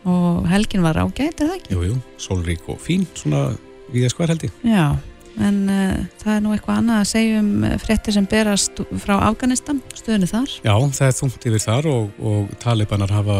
Og 0.04 0.46
helgin 0.48 0.82
var 0.82 0.98
ágætt, 1.00 1.40
er 1.40 1.48
það 1.48 1.56
ekki? 1.56 1.74
Jú, 1.74 1.82
jú, 1.88 1.96
sólrík 2.18 2.68
og 2.68 2.80
fín, 2.80 3.06
svona 3.14 3.56
við 3.92 4.04
að 4.04 4.12
skvar 4.12 4.28
held 4.28 4.44
ég. 4.44 4.52
Já, 4.62 4.96
en 5.40 5.68
uh, 5.68 6.04
það 6.20 6.34
er 6.36 6.42
nú 6.44 6.52
eitthvað 6.52 6.78
annað 6.78 7.00
að 7.00 7.12
segja 7.12 7.40
um 7.40 7.52
fréttir 7.80 8.12
sem 8.12 8.26
berast 8.26 8.80
frá 9.00 9.14
Afganistan, 9.20 9.82
stöðinu 9.94 10.26
þar. 10.26 10.50
Já, 10.64 10.74
það 10.92 11.06
er 11.06 11.18
þungt 11.20 11.46
yfir 11.46 11.64
þar 11.64 11.86
og, 11.86 12.10
og 12.20 12.48
talibanar 12.58 13.10
hafa 13.10 13.38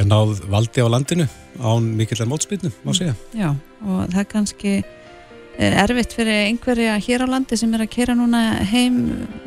náð 0.00 0.40
valdi 0.48 0.80
á 0.80 0.88
landinu 0.88 1.26
án 1.60 1.92
mikillar 1.96 2.28
mótspilnum, 2.28 2.72
má 2.84 2.94
segja. 2.96 3.14
Já, 3.36 3.54
og 3.84 4.08
það 4.08 4.20
er 4.22 4.28
kannski 4.30 4.82
erfitt 5.60 6.14
fyrir 6.16 6.46
einhverja 6.48 6.96
hér 7.04 7.24
á 7.24 7.26
landi 7.28 7.56
sem 7.60 7.72
er 7.76 7.84
að 7.84 7.92
kera 7.92 8.14
núna 8.16 8.40
heim, 8.70 9.00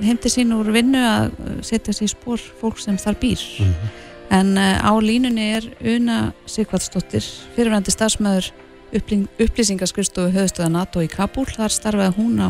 heim 0.04 0.18
til 0.22 0.32
sín 0.32 0.54
úr 0.54 0.70
vinnu 0.76 1.02
að 1.02 1.32
setja 1.66 1.96
sér 1.96 2.12
spór 2.14 2.42
fólk 2.62 2.82
sem 2.82 2.98
þar 3.02 3.18
býr. 3.22 3.42
Mm 3.60 3.72
-hmm. 3.74 4.02
En 4.34 4.58
uh, 4.58 4.82
á 4.82 4.92
línunni 4.98 5.52
er 5.54 5.66
Una 5.96 6.34
Sigvardsdóttir, 6.50 7.24
fyrirvændi 7.56 7.92
starfsmæður 7.92 8.52
upplýsingaskristofu 8.94 10.32
höfustöða 10.34 10.70
NATO 10.70 11.02
í 11.02 11.10
Kabul. 11.10 11.46
Þar 11.46 11.74
starfaði 11.74 12.16
hún 12.18 12.42
á 12.42 12.50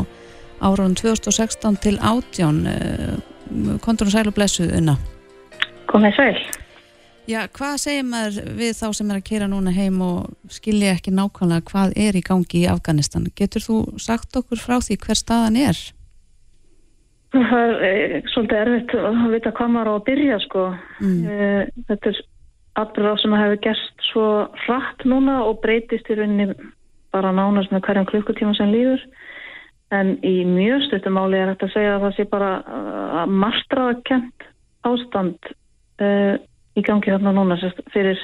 árunum 0.64 0.96
2016 0.96 1.80
til 1.84 1.98
átján. 2.00 2.64
Uh, 2.68 3.80
Kontur 3.84 4.08
hún 4.08 4.16
sæl 4.16 4.28
og 4.28 4.36
blessuð, 4.38 4.72
Una? 4.78 4.98
Komið 5.92 6.16
sæl. 6.16 6.63
Já, 7.24 7.46
hvað 7.56 7.78
segir 7.80 8.04
maður 8.04 8.50
við 8.58 8.74
þá 8.76 8.88
sem 8.98 9.12
er 9.14 9.20
að 9.22 9.28
kera 9.30 9.48
núna 9.48 9.72
heim 9.72 10.02
og 10.04 10.52
skilja 10.52 10.92
ekki 10.98 11.14
nákvæmlega 11.16 11.64
hvað 11.70 11.94
er 12.04 12.18
í 12.20 12.24
gangi 12.26 12.66
í 12.66 12.68
Afganistan? 12.68 13.30
Getur 13.40 13.64
þú 13.64 13.78
sagt 14.04 14.36
okkur 14.36 14.60
frá 14.60 14.82
því 14.84 14.98
hver 15.06 15.20
staðan 15.20 15.60
er? 15.62 15.80
Það 17.34 17.72
er 17.80 17.88
eh, 17.88 18.28
svolítið 18.34 18.60
erfitt 18.60 18.96
að 19.00 19.24
vita 19.32 19.56
hvað 19.56 19.72
maður 19.74 19.90
á 19.90 19.94
að 19.96 20.06
byrja 20.10 20.42
sko. 20.44 20.68
Mm. 21.00 21.24
Eh, 21.24 21.72
þetta 21.88 22.12
er 22.12 22.22
atbyrðað 22.84 23.20
sem 23.24 23.40
hefur 23.40 23.60
gerst 23.64 24.08
svo 24.12 24.28
hratt 24.66 25.08
núna 25.08 25.40
og 25.48 25.62
breytist 25.64 26.12
í 26.12 26.20
rauninni 26.20 26.52
bara 27.16 27.32
nánast 27.34 27.72
með 27.72 27.88
hverjum 27.88 28.10
klukkutíma 28.12 28.54
sem 28.60 28.74
líður. 28.74 29.02
En 29.96 30.18
í 30.26 30.42
mjög 30.50 30.90
stuttumáli 30.90 31.40
er 31.40 31.54
þetta 31.54 31.70
að 31.70 31.76
segja 31.78 31.96
að 31.96 32.08
það 32.08 32.16
sé 32.20 32.32
bara 32.36 32.56
að 32.60 33.20
eh, 33.24 33.36
marstraða 33.48 34.00
kent 34.12 34.50
ástand 34.84 35.54
í 36.78 36.82
gangi 36.86 37.12
þarna 37.12 37.34
núna 37.36 37.58
fyrir 37.94 38.20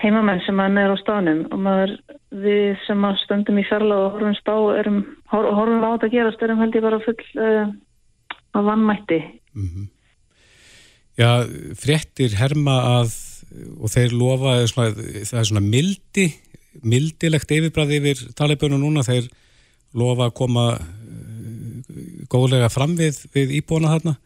heimamenn 0.00 0.42
sem 0.46 0.60
er 0.62 0.72
neður 0.72 0.96
á 0.96 1.02
staðnum 1.02 1.40
og 1.52 1.62
maður 1.64 1.94
við 2.42 2.76
sem 2.86 3.06
stöndum 3.24 3.60
í 3.60 3.66
ferla 3.68 3.98
og 4.04 4.16
horfum 4.16 4.36
stá 4.38 4.54
erum, 4.80 5.00
horfum 5.32 5.84
á 5.84 5.92
þetta 5.94 6.08
að 6.08 6.14
gerast 6.14 6.44
erum 6.46 6.62
held 6.62 6.78
ég 6.78 6.86
bara 6.86 7.00
full 7.04 7.16
uh, 7.36 7.72
af 8.56 8.68
vannmætti 8.68 9.20
mm 9.54 9.66
-hmm. 9.66 9.88
Já, 11.20 11.44
fréttir 11.76 12.32
herma 12.38 12.76
að 13.00 13.12
og 13.82 13.90
þeir 13.90 14.12
lofa 14.14 14.66
svona, 14.66 14.94
það 15.26 15.40
er 15.40 15.44
svona 15.44 15.60
mildi 15.60 16.26
mildilegt 16.82 17.50
yfirbræði 17.50 17.96
yfir 17.98 18.32
talibunum 18.38 18.80
núna, 18.80 19.02
þeir 19.02 19.26
lofa 19.92 20.30
að 20.30 20.34
koma 20.34 20.64
uh, 20.78 20.80
góðlega 22.30 22.68
fram 22.68 22.96
við, 22.96 23.26
við 23.34 23.50
íbúna 23.58 23.98
þarna 23.98 24.16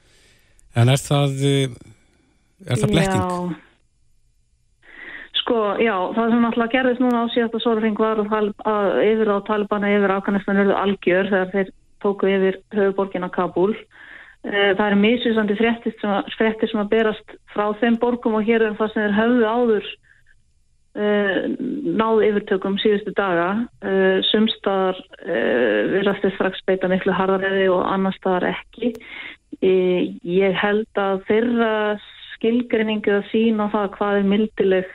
en 0.75 0.89
er 0.89 1.01
það 1.01 1.31
er 2.67 2.83
það 2.83 2.93
blekking? 2.95 3.55
Sko, 5.45 5.57
já, 5.77 5.93
það 6.17 6.31
sem 6.33 6.45
alltaf 6.49 6.71
gerðist 6.73 7.03
núna 7.03 7.25
á 7.29 7.33
síðast 7.35 7.57
að 7.59 7.65
Sórfing 7.67 7.99
var 8.01 8.23
að 8.25 8.95
yfir 9.05 9.29
á 9.29 9.45
Talibana 9.45 9.91
yfir 9.93 10.15
Afganistan 10.15 10.61
verður 10.63 10.79
algjör 10.81 11.29
þegar 11.29 11.51
þeir 11.53 11.73
tóku 12.05 12.31
yfir 12.33 12.57
höfuborgin 12.73 13.27
að 13.27 13.35
Kabul. 13.35 13.75
Eh, 14.45 14.71
það 14.77 14.87
er 14.87 14.97
mísvísandi 15.03 15.59
frettir 15.59 15.95
sem, 16.01 16.65
sem 16.71 16.81
að 16.81 16.91
berast 16.95 17.37
frá 17.53 17.67
þeim 17.83 17.99
borgum 18.01 18.39
og 18.39 18.49
hér 18.49 18.65
er 18.65 18.79
það 18.81 18.95
sem 18.95 19.05
er 19.05 19.15
höfðu 19.19 19.45
áður 19.49 19.93
uh, 20.95 21.39
náðu 22.01 22.27
yfirtökum 22.31 22.81
síðustu 22.81 23.13
daga. 23.17 23.51
Uh, 23.85 24.25
Sumstaðar 24.31 25.01
virðast 25.93 26.25
þess 26.25 26.39
strax 26.39 26.65
beita 26.69 26.89
miklu 26.93 27.17
harðaræði 27.17 27.69
og 27.73 27.85
annar 27.89 28.17
staðar 28.17 28.51
ekki. 28.55 28.95
Ég 29.65 30.57
held 30.61 31.01
að 31.01 31.21
þeirra 31.29 31.73
skilgrinningu 32.45 33.17
að 33.17 33.29
sína 33.33 33.71
það 33.73 33.91
hvað 33.97 34.19
er 34.21 34.27
mildileg 34.29 34.89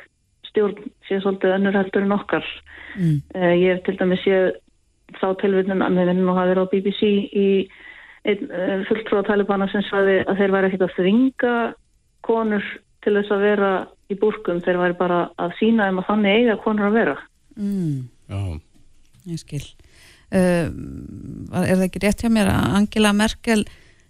stjórn 0.49 0.89
sé 1.07 1.19
svolítið 1.21 1.55
önnur 1.57 1.77
heldur 1.77 2.05
en 2.05 2.15
okkar. 2.15 2.47
Mm. 2.97 3.21
Uh, 3.33 3.53
ég 3.57 3.73
hef 3.73 3.85
til 3.85 3.97
dæmis 3.99 4.23
séð 4.25 4.49
þá 5.17 5.27
tilvinnum 5.41 5.81
að 5.81 5.97
við 5.97 6.11
vinnum 6.11 6.31
að 6.33 6.39
hafa 6.39 6.51
verið 6.51 6.65
á 6.65 6.71
BBC 6.73 7.01
í 7.33 7.47
uh, 7.65 8.85
fulltrú 8.89 9.21
á 9.21 9.27
Talibana 9.27 9.69
sem 9.73 9.85
svaði 9.87 10.19
að 10.25 10.41
þeir 10.41 10.55
væri 10.55 10.69
ekkert 10.69 10.85
að 10.85 10.95
þringa 10.99 11.55
konur 12.25 12.71
til 13.05 13.15
þess 13.15 13.33
að 13.33 13.45
vera 13.47 13.73
í 14.09 14.17
búrkum, 14.19 14.61
þeir 14.61 14.81
væri 14.81 14.97
bara 14.99 15.19
að 15.39 15.53
sína 15.59 15.89
um 15.89 16.01
að 16.01 16.09
þannig 16.09 16.39
eiga 16.39 16.57
konur 16.63 16.89
að 16.89 16.97
vera. 16.97 17.19
Mm. 17.57 18.09
Já. 18.29 18.41
Ég 19.29 19.41
skil. 19.41 19.65
Uh, 20.29 20.69
er 21.65 21.75
það 21.75 21.85
ekki 21.87 22.01
rétt 22.03 22.25
hjá 22.25 22.29
mér 22.33 22.51
að 22.53 22.73
Angela 22.77 23.13
Merkel 23.17 23.63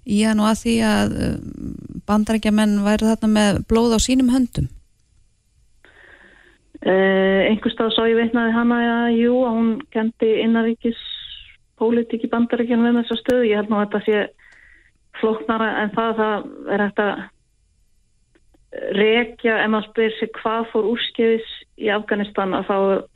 í 0.09 0.23
hann 0.25 0.41
og 0.41 0.49
að 0.51 0.59
því 0.63 0.75
að 0.89 1.15
bandarækjamenn 2.09 2.75
væri 2.85 3.09
þarna 3.11 3.29
með 3.35 3.61
blóð 3.69 3.95
á 3.95 3.99
sínum 4.01 4.33
höndum? 4.33 4.67
Uh, 6.79 7.49
einhverstað 7.49 7.91
svo 7.91 8.05
ég 8.07 8.15
veitnaði 8.15 8.53
hana 8.55 8.77
að 8.87 9.17
jú, 9.19 9.33
að 9.43 9.57
hún 9.57 9.71
kendi 9.91 10.29
innaríkis 10.45 10.99
pólitík 11.79 12.23
í 12.23 12.31
bandaríkjum 12.31 12.85
með 12.85 13.01
þessa 13.01 13.17
stöðu, 13.19 13.49
ég 13.49 13.59
held 13.59 13.71
nú 13.71 13.79
að 13.79 13.85
þetta 13.87 14.01
sé 14.05 14.21
flóknara 15.19 15.67
en 15.81 15.91
það, 15.95 16.21
það 16.21 16.73
er 16.73 16.83
hægt 16.85 17.03
að 17.03 17.13
rekja 18.95 19.55
ef 19.63 19.71
maður 19.73 19.87
spyr 19.89 20.15
sér 20.17 20.31
hvað 20.37 20.67
fór 20.71 20.89
úrskefis 20.91 21.53
í 21.81 21.89
Afganistan 21.93 22.53
að 22.53 22.67
þá 22.67 22.75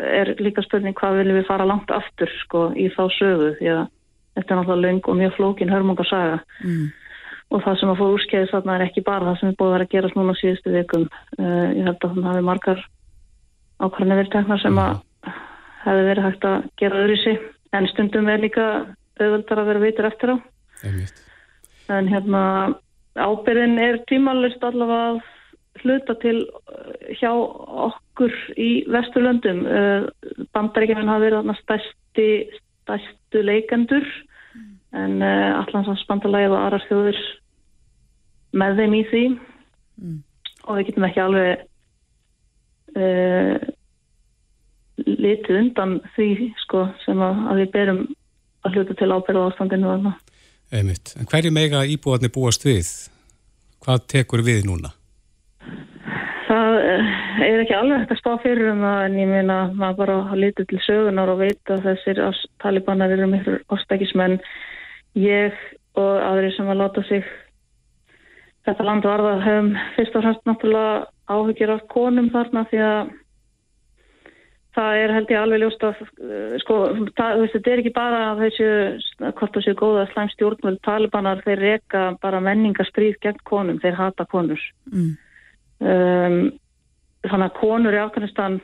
er 0.10 0.32
líka 0.42 0.64
spurning 0.66 0.98
hvað 0.98 1.20
viljum 1.20 1.38
við 1.40 1.50
fara 1.50 1.68
langt 1.70 1.94
aftur 1.94 2.32
sko 2.42 2.66
í 2.74 2.88
þá 2.96 3.04
sögu 3.20 3.52
því 3.60 3.70
að 3.76 3.84
þetta 4.34 4.54
er 4.54 4.60
náttúrulega 4.60 4.84
löng 4.88 5.08
og 5.08 5.18
mjög 5.20 5.36
flókin 5.38 5.74
hörmungarsaga 5.74 6.40
mm. 6.64 6.86
og 7.54 7.64
það 7.66 7.80
sem 7.80 7.94
að 7.94 8.00
fór 8.02 8.18
úrskefis 8.18 8.54
þarna 8.54 8.78
er 8.78 8.86
ekki 8.88 9.06
bara 9.06 9.30
það 9.30 9.40
sem 9.40 9.52
er 9.52 9.58
búið 9.60 9.70
að 9.70 9.76
vera 9.78 9.88
að 9.88 9.94
gerast 9.96 10.20
núna 10.20 10.36
síðustu 10.40 10.74
vikum. 10.74 11.08
Uh, 11.40 11.70
ég 11.78 11.88
held 11.88 11.98
að 11.98 12.16
það 12.16 12.30
hafi 12.30 12.46
margar 12.50 12.86
ákvarðinu 13.84 14.20
verið 14.22 14.34
tekna 14.38 14.60
sem 14.62 14.80
að 14.82 15.04
hefði 15.84 16.08
verið 16.10 16.28
hægt 16.28 16.48
að 16.48 16.66
gera 16.80 17.04
öðru 17.04 17.18
í 17.18 17.22
sig 17.24 17.44
en 17.74 17.90
stundum 17.92 18.32
er 18.32 18.44
líka 18.44 18.66
auðvöldar 19.20 19.62
að 19.62 19.70
vera 19.72 19.84
vitur 19.84 20.10
eftir 20.10 20.34
á. 20.34 20.36
Einmitt. 20.84 21.22
en 21.92 22.08
hérna 22.10 22.42
ábyrðin 23.20 23.78
er 23.80 24.00
tímalust 24.10 24.64
allavega 24.64 25.22
hluta 25.84 26.16
til 26.22 26.44
uh, 26.46 26.94
hjá 27.20 27.32
okkur 27.34 28.34
í 28.62 28.86
vesturlöndum. 28.94 29.64
Uh, 29.66 30.08
bandaríkjuminn 30.56 31.12
hafa 31.12 31.26
verið 31.26 31.54
stærsti, 31.62 32.28
stærstu 33.34 33.46
leikendur 33.46 34.06
mm. 34.56 34.98
en 34.98 35.22
uh, 35.22 35.66
allansvansbandalæð 35.66 36.52
og 36.54 36.60
aðrar 36.60 36.86
þjóður 36.88 37.20
með 38.54 38.78
þeim 38.78 38.94
í 38.94 39.04
því 39.10 39.24
mm. 40.02 40.20
og 40.68 40.78
við 40.78 40.86
getum 40.88 41.08
ekki 41.08 41.24
alveg 41.24 41.64
uh, 42.98 43.56
litið 44.98 45.60
undan 45.60 45.98
því 46.16 46.52
sko, 46.62 46.88
sem 47.06 47.22
að, 47.22 47.42
að 47.50 47.64
við 47.64 47.72
berum 47.74 48.04
að 48.64 48.78
hluta 48.78 48.98
til 49.00 49.12
ábyrða 49.12 49.48
ástandinu 49.50 49.90
Einmitt. 50.74 51.16
En 51.20 51.28
hverju 51.30 51.52
mega 51.54 51.84
íbúðarnir 51.86 52.32
búast 52.34 52.64
við? 52.66 52.88
Hvað 53.84 54.06
tekur 54.10 54.42
við 54.46 54.64
núna? 54.66 54.94
Eh, 57.34 57.46
er 57.48 57.64
ekki 57.64 57.76
alveg 57.78 58.04
hægt 58.04 58.14
að 58.14 58.20
spá 58.20 58.34
fyrir 58.44 58.72
um 58.74 58.84
það 58.84 59.06
en 59.08 59.16
ég 59.22 59.30
meina 59.32 59.58
maður 59.74 60.00
bara 60.04 60.38
lita 60.38 60.66
til 60.70 60.82
sögunar 60.86 61.32
og 61.34 61.42
veita 61.42 61.78
að 61.78 61.88
þessir 61.88 62.22
talibanar 62.62 63.14
eru 63.16 63.30
miklu 63.32 63.58
ástækismenn 63.74 64.38
ég 65.18 65.58
og 65.98 66.14
aðri 66.28 66.52
sem 66.54 66.70
að 66.70 66.82
láta 66.82 67.04
sig 67.08 67.26
þetta 68.68 68.86
land 68.88 69.08
varða 69.08 69.34
hefum 69.44 69.74
fyrst 69.98 70.16
og 70.16 70.26
fremst 70.26 70.48
náttúrulega 70.50 70.96
áhugir 71.34 71.74
af 71.74 71.86
konum 71.94 72.30
þarna 72.34 72.66
því 72.70 72.82
að 72.86 73.14
það 74.74 75.02
er 75.02 75.14
held 75.14 75.32
ég 75.34 75.42
alveg 75.42 75.62
ljóst 75.62 75.86
að 75.86 76.02
uh, 76.02 76.56
sko, 76.64 76.80
það, 77.18 77.44
þetta 77.54 77.72
er 77.72 77.82
ekki 77.82 77.94
bara 77.94 78.24
þessu, 78.40 78.72
hvort 79.22 79.54
það 79.54 79.68
séu 79.68 79.78
góða 79.80 80.08
slæm 80.12 80.32
stjórnvöld 80.34 80.82
talibanar, 80.86 81.44
þeir 81.46 81.62
reyka 81.62 82.08
bara 82.24 82.42
menningarstríð 82.44 83.20
gegn 83.26 83.42
konum, 83.50 83.80
þeir 83.84 84.00
hata 84.00 84.26
konur 84.30 84.62
mm. 84.90 85.14
um, 85.86 86.44
þannig 87.30 87.50
að 87.50 87.58
konur 87.60 87.96
í 87.96 88.02
Afganistan 88.04 88.60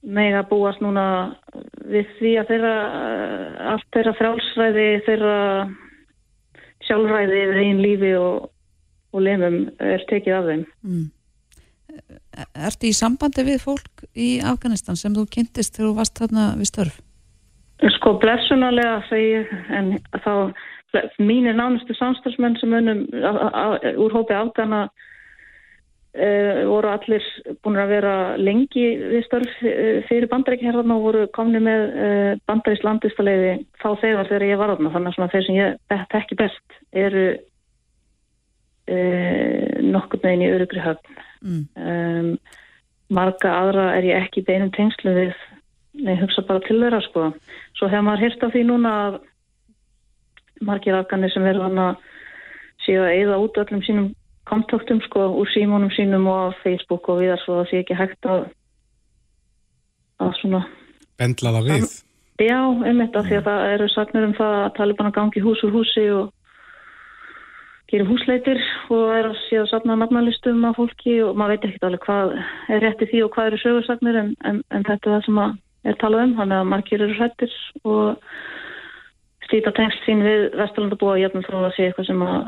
mega 0.00 0.42
búast 0.48 0.80
núna 0.80 1.04
við 1.90 2.08
því 2.18 2.34
að 2.40 2.52
þeirra 2.54 2.74
allt 3.74 3.88
þeirra 3.92 4.16
frálsræði 4.16 4.88
þeirra 5.06 5.38
sjálfræði 6.88 7.40
yfir 7.44 7.62
einn 7.64 7.82
lífi 7.84 8.12
og, 8.16 8.50
og 9.12 9.24
lemum 9.26 9.62
er 9.76 10.06
tekið 10.08 10.38
af 10.38 10.46
þeim 10.50 10.68
mm 10.86 11.08
ertu 12.54 12.90
í 12.90 12.96
sambandi 12.96 13.44
við 13.46 13.62
fólk 13.64 14.04
í 14.14 14.30
Afganistan 14.46 14.98
sem 14.98 15.14
þú 15.16 15.26
kynntist 15.34 15.76
þegar 15.76 15.88
þú 15.88 15.94
varst 15.98 16.20
þarna 16.20 16.46
við 16.58 16.70
störf? 16.70 16.98
Sko, 17.96 18.14
blessunarlega 18.20 18.98
segir, 19.08 19.46
en 19.72 19.94
þá 20.24 20.52
mínir 21.22 21.56
nánustu 21.56 21.94
samstagsmenn 21.96 22.58
sem 22.60 22.74
önum 22.76 23.06
úr 24.04 24.16
hópi 24.16 24.36
Afgana 24.36 24.88
uh, 26.16 26.62
voru 26.68 26.90
allir 26.90 27.26
búin 27.64 27.78
að 27.80 27.92
vera 27.94 28.14
lengi 28.40 28.86
við 29.00 29.26
störf 29.26 29.60
uh, 29.64 30.00
fyrir 30.08 30.30
bandarækjaherðarna 30.32 30.96
og 30.96 31.06
voru 31.08 31.26
komni 31.36 31.62
með 31.64 31.84
uh, 31.90 32.32
bandarísk 32.50 32.86
landistaleiði 32.86 33.54
þá 33.82 33.88
þegar 34.02 34.32
þegar 34.32 34.46
ég 34.48 34.60
var 34.62 34.74
þarna 34.74 34.94
þannig 34.96 35.22
að 35.26 35.36
þeir 35.36 35.46
sem 35.48 35.60
ég 35.60 36.02
tekki 36.14 36.40
best 36.40 36.82
eru 36.92 37.30
nokkur 38.90 40.18
meginn 40.24 40.40
í 40.42 40.50
örugri 40.50 40.80
höfn 40.82 41.18
mm. 41.46 41.60
um, 41.78 42.30
marga 43.14 43.52
aðra 43.60 43.84
er 43.94 44.08
ég 44.08 44.24
ekki 44.24 44.42
beinum 44.48 44.72
tengslu 44.74 45.12
við 45.14 45.36
Nei, 45.98 46.14
hugsa 46.20 46.44
bara 46.46 46.62
til 46.64 46.78
þeirra 46.78 47.00
sko. 47.02 47.26
Svo 47.78 47.88
hefur 47.90 48.06
maður 48.06 48.24
hérst 48.24 48.44
af 48.46 48.52
því 48.54 48.62
núna 48.68 48.92
að 49.06 49.18
margir 50.64 50.96
afganir 50.96 51.32
sem 51.32 51.44
verður 51.44 51.66
hann 51.66 51.82
að 51.82 52.04
séu 52.84 53.00
að 53.02 53.14
eigða 53.16 53.38
út 53.42 53.60
öllum 53.64 53.82
sínum 53.84 54.08
kontaktum 54.50 55.00
sko 55.06 55.30
úr 55.40 55.48
símónum 55.54 55.92
sínum 55.94 56.26
og 56.30 56.58
Facebook 56.64 57.08
og 57.08 57.22
viðar 57.22 57.40
svo 57.44 57.56
að 57.56 57.62
það 57.62 57.70
sé 57.70 57.82
ekki 57.84 57.98
hægt 57.98 58.30
að 58.30 58.44
að 60.20 60.36
svona 60.42 60.62
Bendla 61.20 61.52
það 61.56 61.70
við? 61.70 61.96
Já, 62.40 62.60
einmitt 62.88 63.16
af 63.16 63.26
því 63.28 63.36
að 63.36 63.48
það 63.48 63.70
eru 63.74 63.88
sagnir 63.92 64.26
um 64.28 64.36
það 64.36 64.54
að 64.58 64.70
Taliban 64.78 65.10
að 65.10 65.16
gangi 65.18 65.42
hús 65.44 65.64
úr 65.66 65.74
húsi 65.74 66.04
og 66.16 66.30
gera 67.90 68.06
húsleitir 68.06 68.60
og 68.94 69.10
er 69.12 69.28
að 69.28 69.36
sé 69.48 69.58
að 69.60 69.68
sapna 69.72 69.96
nafnalistum 69.98 70.62
af 70.68 70.78
fólki 70.78 71.18
og 71.26 71.34
maður 71.36 71.56
veit 71.56 71.66
ekki 71.68 71.82
alveg 71.88 72.06
hvað 72.06 72.32
er 72.70 72.84
rétti 72.84 73.08
því 73.10 73.24
og 73.26 73.34
hvað 73.34 73.50
eru 73.50 73.60
sögursagnir 73.64 74.20
en, 74.20 74.30
en, 74.46 74.62
en 74.70 74.86
þetta 74.86 75.10
er 75.10 75.16
það 75.16 75.26
sem 75.26 75.42
er 75.90 75.98
talað 76.00 76.24
um, 76.28 76.36
þannig 76.38 76.60
að 76.60 76.70
margir 76.70 77.04
eru 77.04 77.18
hrættir 77.18 77.56
og 77.84 78.24
stýta 79.48 79.74
tengsl 79.76 80.00
sín 80.06 80.24
við 80.24 80.46
Vesturlandabúa 80.60 81.16
og 81.16 81.22
jæfnum 81.24 81.46
þó 81.48 81.56
að 81.64 81.76
sé 81.76 81.88
eitthvað 81.88 82.10
sem 82.12 82.24
að 82.24 82.38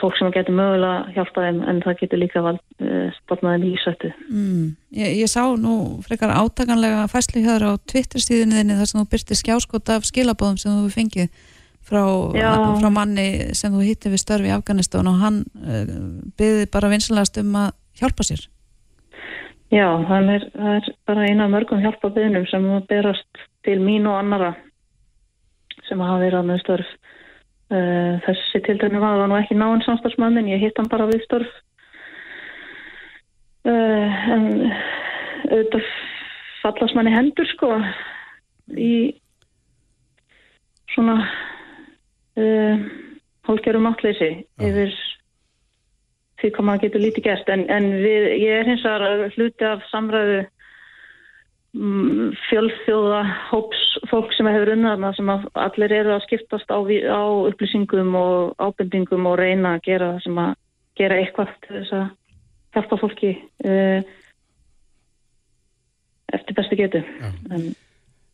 fólk 0.00 0.16
sem 0.16 0.30
getur 0.32 0.56
mögulega 0.56 1.12
hjálpa 1.14 1.44
þeim 1.46 1.58
en 1.68 1.80
það 1.84 1.98
getur 2.00 2.20
líka 2.22 2.42
vald 2.44 2.60
eh, 2.80 3.08
spotnaðin 3.20 3.66
í 3.68 3.72
sættu. 3.82 4.12
Mm. 4.30 4.68
Ég, 4.96 5.16
ég 5.20 5.30
sá 5.30 5.42
nú 5.60 5.74
frekar 6.06 6.32
átakanlega 6.32 7.04
fæsli 7.12 7.44
hér 7.44 7.66
á 7.68 7.72
Twitter-stíðinu 7.90 8.60
þinni 8.60 8.78
þar 8.78 8.90
sem 8.90 9.02
þú 9.02 9.08
byrti 9.12 9.38
skjáskot 9.38 9.92
af 9.92 10.08
skilabóðum 10.08 10.60
sem 10.62 10.78
þú 10.78 10.94
fengið 10.94 11.28
frá, 11.82 12.02
frá 12.80 12.88
manni 12.94 13.28
sem 13.58 13.74
þú 13.74 13.84
hitti 13.84 14.12
við 14.12 14.24
störfi 14.24 14.50
í 14.50 14.56
Afganistan 14.56 15.10
og 15.10 15.20
hann 15.20 15.42
uh, 15.60 15.94
byði 16.38 16.66
bara 16.72 16.92
vinsalast 16.92 17.38
um 17.42 17.54
að 17.58 17.72
hjálpa 18.00 18.26
sér. 18.26 18.46
Já, 19.72 19.86
það 20.08 20.34
er, 20.34 20.50
það 20.52 20.74
er 20.78 20.90
bara 21.08 21.28
eina 21.28 21.48
mörgum 21.48 21.80
hjálpabyðnum 21.84 22.48
sem 22.50 22.68
berast 22.88 23.44
til 23.66 23.78
mín 23.80 24.08
og 24.08 24.18
annara 24.20 24.52
sem 25.88 26.00
hafa 26.00 26.20
verið 26.20 26.40
að 26.40 26.50
með 26.50 26.62
Uh, 27.72 28.18
þessi 28.26 28.60
tildræni 28.66 29.00
var 29.00 29.16
það 29.16 29.30
nú 29.30 29.36
ekki 29.38 29.56
náinn 29.56 29.84
samstagsmannin, 29.86 30.50
ég 30.52 30.60
hitt 30.60 30.76
hann 30.76 30.90
bara 30.92 31.06
við 31.08 31.22
störf 31.24 31.52
uh, 33.64 34.18
en 34.34 34.44
auðvitað 35.48 35.86
fallast 36.60 36.98
manni 36.98 37.14
hendur 37.14 37.48
sko 37.48 37.70
í 38.76 38.92
svona 40.92 41.16
uh, 42.36 42.84
hálfgerðum 43.48 43.88
átleysi 43.94 44.30
yfir 44.60 44.92
því 46.42 46.50
hvað 46.52 46.66
maður 46.68 46.84
getur 46.84 47.04
lítið 47.06 47.26
gert. 47.30 47.50
En, 47.54 47.64
en 47.70 47.88
við, 48.02 48.28
ég 48.42 48.60
er 48.60 48.68
hins 48.68 48.84
vegar 48.84 49.32
hluti 49.36 49.68
af 49.68 49.88
samræðu 49.88 50.42
fjölþjóða 51.72 53.22
hóps 53.48 53.80
fólk 54.10 54.32
sem 54.36 54.48
hefur 54.50 54.74
unnaðna 54.74 55.12
sem 55.16 55.30
allir 55.32 55.94
eru 55.96 56.12
að 56.12 56.24
skiptast 56.26 56.68
á, 56.68 56.76
á 56.84 57.22
upplýsingum 57.48 58.12
og 58.18 58.52
ábendingum 58.60 59.24
og 59.30 59.38
reyna 59.40 59.78
að 59.78 59.86
gera 59.86 60.10
sem 60.20 60.36
að 60.36 60.52
gera 61.00 61.16
eitthvað 61.16 61.54
til 61.64 61.78
þess 61.78 61.94
að 61.96 62.10
hjálpa 62.76 62.98
fólki 63.00 63.30
uh, 63.64 64.04
eftir 66.36 66.58
bestu 66.58 66.76
getu. 66.76 67.00
En, 67.48 67.70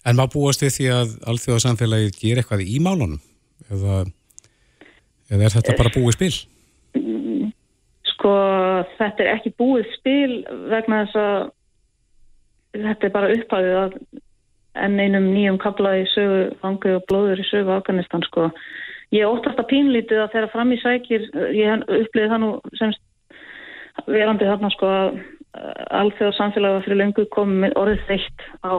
en 0.03 0.19
maður 0.19 0.35
búast 0.35 0.65
við 0.65 0.75
því 0.75 0.89
að 0.97 1.15
alþjóðasamfélagið 1.31 2.19
ger 2.19 2.41
eitthvað 2.43 2.65
í 2.67 2.81
málunum 2.83 3.21
eða, 3.71 4.01
eða 5.31 5.47
er 5.47 5.55
þetta 5.55 5.77
bara 5.79 5.95
búið 5.95 6.19
spil? 6.19 6.33
Sko 8.17 8.35
þetta 8.99 9.23
er 9.23 9.33
ekki 9.37 9.55
búið 9.55 9.87
spil 9.95 10.43
vegna 10.75 11.05
þess 11.05 11.23
að 11.23 11.39
þetta 12.85 13.09
er 13.09 13.15
bara 13.15 13.31
upphæðið 13.35 13.79
að 13.83 13.97
enn 14.79 15.01
einum 15.03 15.31
nýjum 15.33 15.59
kablaði 15.63 16.07
sögu 16.13 16.43
fangu 16.63 16.95
og 16.99 17.07
blóður 17.11 17.43
í 17.43 17.47
sögu 17.49 17.75
Afganistan 17.75 18.23
sko. 18.27 18.49
Ég 19.15 19.27
óttast 19.27 19.59
að 19.59 19.71
pínlítið 19.73 20.23
að 20.23 20.33
þeirra 20.35 20.53
fram 20.53 20.73
í 20.75 20.81
sækir, 20.83 21.29
ég 21.57 21.85
uppliði 21.87 22.31
það 22.31 22.43
nú 22.45 22.51
semst 22.79 23.03
verandi 24.07 24.47
þarna 24.47 24.71
sko 24.75 24.91
að 24.93 25.21
alþjóða 25.99 26.37
samfélaga 26.37 26.83
fyrir 26.85 27.01
löngu 27.01 27.25
komið 27.35 27.75
orðið 27.81 28.05
þeitt 28.11 28.45
á 28.63 28.73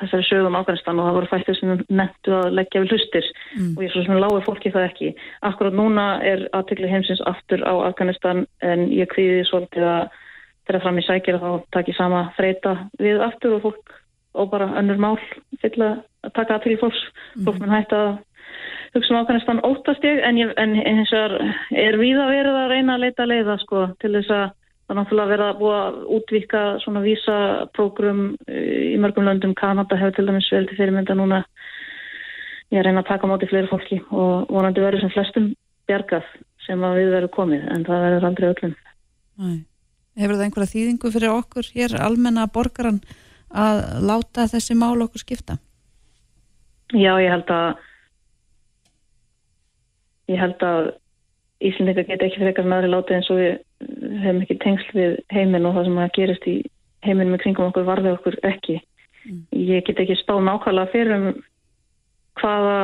þessari 0.00 0.26
sögum 0.26 0.56
Afganistan 0.58 0.98
og 0.98 1.06
það 1.06 1.16
voru 1.18 1.30
fættir 1.30 1.58
sem 1.58 1.82
nettu 1.94 2.34
að 2.34 2.56
leggja 2.58 2.82
við 2.82 2.94
hlustir 2.94 3.26
mm. 3.54 3.72
og 3.76 3.84
ég 3.84 3.92
svo 3.92 4.02
sem 4.06 4.18
lágur 4.18 4.46
fólki 4.46 4.72
það 4.74 4.88
ekki. 4.88 5.10
Akkurát 5.46 5.76
núna 5.78 6.06
er 6.26 6.46
aðtökli 6.56 6.90
heimsins 6.90 7.22
aftur 7.30 7.62
á 7.62 7.74
Afganistan 7.90 8.44
en 8.66 8.88
ég 8.90 9.10
kvíði 9.12 9.44
svolítið 9.50 9.86
að 9.90 10.20
þegar 10.66 10.82
fram 10.84 10.98
í 11.00 11.04
sækir 11.04 11.40
þá 11.42 11.50
takir 11.74 11.96
sama 11.98 12.26
freyta 12.38 12.76
við 13.00 13.22
aftur 13.24 13.58
og 13.58 13.66
fólk 13.68 13.94
og 14.34 14.50
bara 14.50 14.72
önnur 14.80 14.98
mál 14.98 15.18
fyll 15.62 15.76
að 15.84 16.02
taka 16.34 16.56
að 16.56 16.64
til 16.64 16.78
fólks. 16.80 17.02
Mm. 17.36 17.44
fólk 17.46 17.60
mun 17.60 17.74
hægt 17.74 17.92
að 17.94 18.10
hugsa 18.94 19.14
um 19.14 19.20
ákvæmstan 19.20 19.62
óttast 19.66 20.04
ég 20.06 20.20
en, 20.22 20.38
en 20.56 20.74
eins 20.80 21.12
og 21.12 21.38
er 21.70 21.98
við 21.98 22.18
að 22.18 22.32
verða 22.34 22.60
að 22.64 22.72
reyna 22.72 22.94
að 22.94 23.04
leita 23.04 23.26
leiða 23.26 23.58
sko 23.62 23.86
til 24.02 24.12
þess 24.16 24.30
að 24.34 24.46
það 24.84 24.98
náttúrulega 24.98 25.32
verið 25.32 25.46
að 25.48 25.60
búa 25.60 25.76
að 25.82 26.00
útvíka 26.16 26.62
svona 26.84 27.02
vísaprógrum 27.04 28.24
í 28.52 28.96
mörgum 29.00 29.28
löndum. 29.28 29.54
Kanada 29.56 29.96
hefur 29.96 30.16
til 30.16 30.26
dæmis 30.28 30.50
veldi 30.52 30.76
fyrirmynda 30.78 31.16
núna 31.16 31.44
ég 32.74 32.84
reyna 32.84 33.04
að 33.04 33.12
taka 33.12 33.30
máti 33.30 33.48
fleiri 33.50 33.70
fólki 33.70 34.00
og 34.10 34.50
vonandi 34.50 34.82
verður 34.84 35.04
sem 35.04 35.14
flestum 35.14 35.52
bjargað 35.88 36.26
sem 36.66 36.82
að 36.84 36.98
við 37.00 37.14
verðum 37.16 37.36
komið 37.38 37.70
en 37.74 37.86
það 37.86 38.04
verður 38.08 38.28
aldrei 38.30 38.50
öllum. 38.50 38.76
Nei 39.44 39.56
Hefur 40.14 40.36
það 40.36 40.44
einhverja 40.46 40.72
þýðingu 40.72 41.10
fyrir 41.14 41.34
okkur 41.34 41.70
hér 41.74 41.96
almenna 41.98 42.46
borgaran 42.54 43.00
að 43.50 43.80
láta 44.06 44.46
þessi 44.50 44.76
mál 44.78 45.02
okkur 45.02 45.22
skipta? 45.22 45.58
Já, 46.94 47.14
ég 47.22 47.32
held 47.32 47.50
að 47.50 47.70
ég 50.30 50.40
held 50.40 50.62
að 50.66 50.92
Íslandika 51.64 52.04
get 52.06 52.22
ekki 52.22 52.42
frekar 52.42 52.66
með 52.66 52.82
aðri 52.82 52.92
láta 52.92 53.16
eins 53.16 53.30
og 53.32 53.40
við 53.40 53.52
hefum 54.24 54.40
ekki 54.44 54.56
tengsl 54.62 54.96
við 54.96 55.16
heiminn 55.32 55.66
og 55.68 55.76
það 55.76 55.88
sem 55.88 56.00
að 56.02 56.14
gerist 56.18 56.48
í 56.50 56.56
heiminn 57.06 57.32
með 57.32 57.42
kringum 57.44 57.70
okkur 57.70 57.86
varði 57.88 58.12
okkur 58.14 58.38
ekki. 58.48 58.78
Mm. 59.24 59.42
Ég 59.56 59.86
get 59.86 60.00
ekki 60.02 60.16
spáð 60.20 60.44
nákvæmlega 60.48 60.92
fyrir 60.92 61.14
um 61.16 61.28
hvaða 62.40 62.78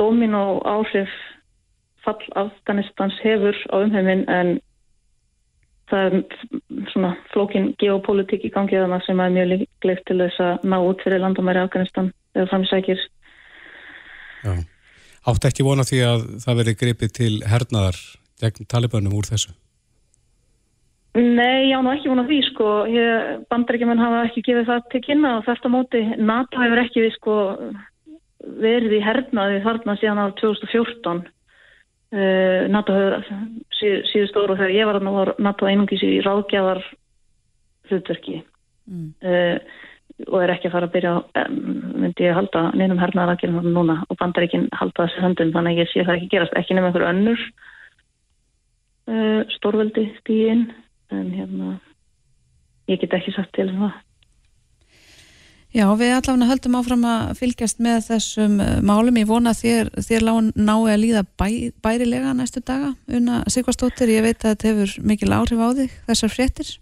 dómin 0.00 0.36
og 0.38 0.60
áhrif 0.68 1.12
fall 2.04 2.20
Afganistans 2.38 3.16
hefur 3.24 3.56
á 3.72 3.74
umheiminn 3.80 4.24
en 4.30 4.58
það 5.92 6.06
er 6.08 6.88
svona 6.92 7.12
flókin 7.32 7.70
geopolítik 7.80 8.46
í 8.48 8.52
gangi 8.52 8.78
þarna 8.78 9.00
sem 9.06 9.20
er 9.20 9.34
mjög 9.36 9.50
líklegt 9.52 10.06
til 10.08 10.18
þess 10.22 10.42
að 10.42 10.68
ná 10.72 10.78
út 10.80 11.04
fyrir 11.04 11.22
landamæri 11.22 11.62
Afganistan 11.62 12.12
eða 12.34 12.48
framsækir. 12.52 13.02
Já, 14.42 14.52
átt 15.30 15.48
ekki 15.50 15.66
vona 15.66 15.86
því 15.86 16.04
að 16.08 16.24
það 16.44 16.62
veri 16.62 16.78
gripið 16.80 17.16
til 17.18 17.34
hernaðar 17.48 18.00
gegn 18.42 18.70
talibönum 18.72 19.18
úr 19.18 19.28
þessu? 19.28 19.52
Nei, 21.12 21.68
já, 21.68 21.76
nú 21.84 21.92
ekki 21.92 22.08
vona 22.08 22.24
því 22.24 22.38
sko, 22.46 22.66
bandarækjumenn 23.52 24.00
hafa 24.00 24.24
ekki 24.30 24.46
gefið 24.46 24.70
það 24.70 24.86
til 24.94 25.02
kynna 25.04 25.32
og 25.42 25.50
á 25.52 25.68
móti 25.68 26.00
NATO 26.16 26.62
hefur 26.62 26.80
ekki 26.80 27.04
við 27.04 27.16
sko 27.18 27.34
verið 28.62 28.96
í 28.96 29.02
hernaði 29.04 29.60
þarna 29.66 29.96
síðan 30.00 30.22
á 30.24 30.26
2014 30.40 31.26
Uh, 32.12 32.68
NATO 32.68 32.92
höfður 32.92 33.22
síð, 33.72 33.94
síðust 34.10 34.36
óra 34.36 34.58
þegar 34.58 34.74
ég 34.74 34.88
var 34.88 34.98
að 34.98 35.06
ná 35.06 35.30
NATO 35.46 35.64
einungis 35.64 36.02
í 36.04 36.18
ráðgjafar 36.20 36.82
hlutverki 37.88 38.42
mm. 38.84 39.06
uh, 39.24 39.56
og 40.28 40.36
er 40.42 40.52
ekki 40.52 40.68
að 40.68 40.74
fara 40.74 40.90
að 40.90 40.92
byrja 40.98 41.12
um, 41.40 41.56
myndi 42.02 42.26
ég 42.26 42.36
halda 42.36 42.66
neinum 42.76 43.00
hernaðar 43.00 43.38
að 43.38 43.46
gera 43.46 43.64
núna 43.64 43.96
og 44.04 44.18
bandar 44.20 44.44
ekki 44.44 44.60
halda 44.76 45.06
þessi 45.06 45.24
höndum 45.24 45.54
þannig 45.56 45.72
að 45.72 45.80
ég 45.80 45.90
sé 45.94 46.04
það 46.04 46.18
ekki 46.18 46.30
gerast 46.34 46.58
ekki 46.60 46.76
nefnum 46.76 46.90
einhverju 46.90 47.10
önnur 47.14 47.46
uh, 49.08 49.40
stórveldi 49.56 50.04
stíðin 50.20 50.66
en 51.16 51.32
hérna 51.32 51.74
ég 52.92 53.00
get 53.00 53.16
ekki 53.16 53.32
sagt 53.32 53.54
til 53.56 53.70
um 53.72 53.86
það 53.86 53.96
Já, 55.72 55.86
við 55.96 56.10
allavega 56.12 56.50
höldum 56.50 56.74
áfram 56.76 57.04
að 57.08 57.30
fylgjast 57.38 57.78
með 57.80 58.02
þessum 58.10 58.58
eh, 58.60 58.72
málum. 58.84 59.16
Ég 59.16 59.28
vona 59.30 59.54
þér, 59.56 59.88
þér 60.04 60.26
nái 60.52 60.92
að 60.92 61.00
líða 61.00 61.22
bæ, 61.40 61.46
bærilega 61.80 62.34
næstu 62.36 62.60
daga. 62.60 62.90
Una 63.08 63.40
Sigvarstóttir, 63.48 64.12
ég 64.12 64.26
veit 64.26 64.44
að 64.44 64.50
þetta 64.50 64.68
hefur 64.68 64.92
mikil 65.08 65.32
áhrif 65.32 65.62
á 65.64 65.68
þig, 65.78 65.94
þessar 66.10 66.32
fréttir. 66.34 66.72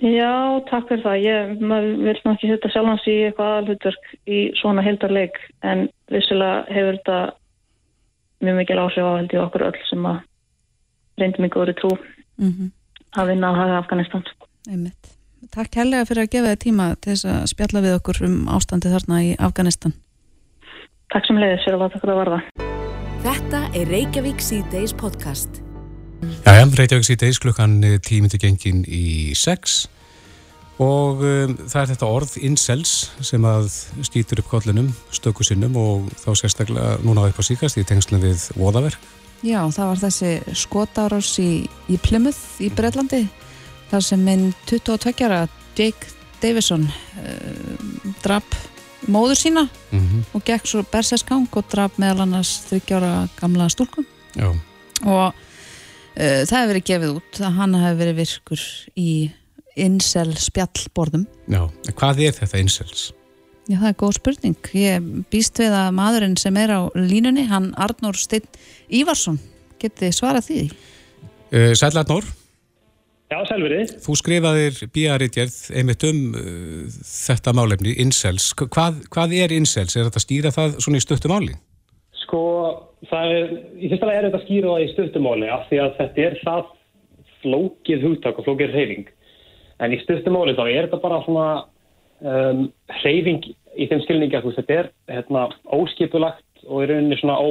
Já, 0.00 0.32
takk 0.70 0.88
fyrir 0.88 1.04
það. 1.04 1.18
Ég 1.20 1.52
vil 1.60 2.14
ná 2.24 2.30
ekki 2.32 2.48
setja 2.48 2.70
sjálfans 2.72 3.04
í 3.12 3.16
eitthvað 3.26 3.50
aðalhutverk 3.52 4.08
í 4.24 4.40
svona 4.58 4.84
heldarleik, 4.86 5.36
en 5.60 5.84
vissilega 6.12 6.64
hefur 6.72 6.96
þetta 6.96 7.18
mjög 8.44 8.56
mikil 8.62 8.78
áhrif 8.86 9.04
á 9.04 9.12
held 9.18 9.36
í 9.36 9.42
okkur 9.42 9.66
öll 9.68 9.82
sem 9.90 10.08
að 10.08 10.22
reyndi 11.20 11.44
mig 11.44 11.52
góðri 11.52 11.76
trú. 11.76 11.92
Mm 12.40 12.50
-hmm. 12.50 12.72
að 13.20 13.28
vinna 13.34 13.52
á 13.52 13.58
hafa 13.60 13.78
Afganistan. 13.84 14.24
Einmitt. 14.64 15.12
Takk 15.52 15.76
helga 15.76 16.04
fyrir 16.08 16.24
að 16.24 16.30
gefa 16.32 16.52
þið 16.52 16.60
tíma 16.62 16.86
til 17.02 17.12
þess 17.12 17.28
að 17.28 17.46
spjalla 17.50 17.82
við 17.84 17.96
okkur 17.98 18.20
um 18.28 18.36
ástandi 18.54 18.92
þarna 18.92 19.20
í 19.24 19.32
Afganistan. 19.36 19.92
Takk 21.12 21.26
sem 21.28 21.40
leiðis 21.40 21.66
fyrir 21.66 21.76
að 21.76 21.82
láta 21.84 21.98
okkur 22.00 22.12
að 22.14 22.20
varða. 22.22 22.38
Þetta 23.24 23.60
er 23.76 23.90
Reykjavík 23.92 24.44
C-Days 24.44 24.94
podcast. 25.00 25.60
Já, 26.44 26.52
já, 26.56 26.64
Reykjavík 26.64 27.08
C-Days 27.08 27.40
klukkan 27.42 27.76
tímindi 28.06 28.40
gengin 28.40 28.84
í 28.88 29.34
sex 29.36 29.84
og 30.82 31.20
um, 31.22 31.52
það 31.60 31.80
er 31.82 31.90
þetta 31.92 32.10
orð 32.10 32.32
incels 32.42 32.94
sem 33.22 33.44
að 33.46 33.68
skýtur 34.08 34.42
upp 34.42 34.50
kollinum 34.50 34.88
stöku 35.14 35.46
sinnum 35.46 35.76
og 35.78 36.08
þá 36.18 36.32
sérstaklega 36.40 36.96
núna 37.06 37.28
upp 37.28 37.38
á 37.38 37.44
síkast 37.46 37.78
í 37.78 37.86
tengslum 37.86 38.24
við 38.24 38.48
voðaverk. 38.58 38.98
Já, 39.44 39.60
það 39.68 39.90
var 39.90 40.02
þessi 40.06 40.34
skotárás 40.56 41.30
í, 41.42 41.50
í 41.92 42.00
Plymouth 42.00 42.62
í 42.64 42.72
Breitlandi 42.74 43.26
þar 43.94 44.04
sem 44.10 44.24
minn 44.26 44.50
22-ara 44.68 45.44
Jake 45.78 46.10
Davison 46.42 46.84
uh, 46.84 48.12
drap 48.24 48.56
móður 49.06 49.38
sína 49.38 49.68
Mm 49.94 50.00
-hmm. 50.00 50.22
og 50.34 50.42
gekk 50.44 50.66
svo 50.66 50.82
bersesgang 50.90 51.48
og 51.52 51.64
draf 51.70 51.98
meðal 51.98 52.24
annars 52.26 52.64
30 52.70 52.96
ára 52.96 53.28
gamla 53.40 53.68
stúlkum 53.68 54.06
Já, 54.34 54.50
og 55.06 55.34
uh, 55.34 56.42
það 56.42 56.58
hefur 56.58 56.72
verið 56.72 56.84
gefið 56.84 57.10
út 57.16 57.40
að 57.40 57.52
hann 57.58 57.74
hefur 57.74 57.98
verið 57.98 58.16
virkur 58.16 58.60
í 58.96 59.30
incel 59.76 60.34
spjallborðum 60.36 61.26
já. 61.48 61.70
Hvað 61.94 62.20
er 62.26 62.32
þetta 62.32 62.58
incels? 62.58 63.12
Já, 63.68 63.78
það 63.80 63.88
er 63.88 63.96
góð 63.96 64.12
spurning. 64.18 64.56
Ég 64.76 65.06
býst 65.32 65.58
við 65.58 65.72
að 65.72 65.94
maðurinn 65.96 66.36
sem 66.36 66.56
er 66.56 66.70
á 66.76 66.80
línunni, 66.94 67.46
hann 67.48 67.72
Arnór 67.80 68.16
Steinn 68.20 68.44
Ívarsson, 68.92 69.38
geti 69.80 70.10
svarað 70.12 70.48
því? 70.50 70.58
Uh, 71.48 71.72
Sæll 71.72 71.96
Arnór, 71.96 72.24
Já, 73.32 73.38
selveri. 73.48 73.84
þú 74.04 74.14
skrifaðir 74.20 74.80
bíaritjerð 74.94 75.54
einmitt 75.80 76.04
um 76.06 76.18
uh, 76.36 76.96
þetta 77.08 77.54
málefni, 77.56 77.94
incels. 78.04 78.50
Hvað, 78.58 79.00
hvað 79.14 79.32
er 79.38 79.54
incels? 79.56 79.96
Er 79.96 80.08
þetta 80.08 80.20
að 80.20 80.26
stýra 80.26 80.52
það 80.54 80.76
svona 80.84 81.00
í 81.00 81.04
stuttu 81.04 81.30
máli? 81.32 81.56
Sko, 82.20 82.42
það 83.10 83.34
er, 83.38 83.52
í 83.80 83.90
fyrsta 83.90 84.08
lega 84.08 84.20
er 84.20 84.28
þetta 84.28 84.40
að 84.40 84.46
skýra 84.46 84.72
það 84.72 84.84
í 84.84 84.88
stuttumáli 84.92 85.50
af 85.52 85.68
því 85.68 85.80
að 85.82 85.92
þetta 85.98 86.24
er 86.24 86.38
það 86.44 86.64
flókið 87.44 88.08
hugtak 88.08 88.40
og 88.40 88.48
flókið 88.48 88.74
reyfing. 88.76 89.12
En 89.82 89.94
í 89.94 90.00
stuttumáli 90.04 90.56
þá 90.56 90.64
er 90.66 90.86
þetta 90.86 91.02
bara 91.02 91.20
svona 91.26 91.46
um, 92.24 92.66
reyfing 93.02 93.48
í 93.74 93.88
þeim 93.90 94.02
skilningi 94.04 94.38
að 94.38 94.50
þetta 94.58 94.78
er 94.78 94.90
hérna, 95.10 95.48
óskipulagt 95.74 96.66
og 96.68 96.84
í 96.84 96.90
rauninni 96.90 97.18
svona 97.20 97.36
ó, 97.40 97.48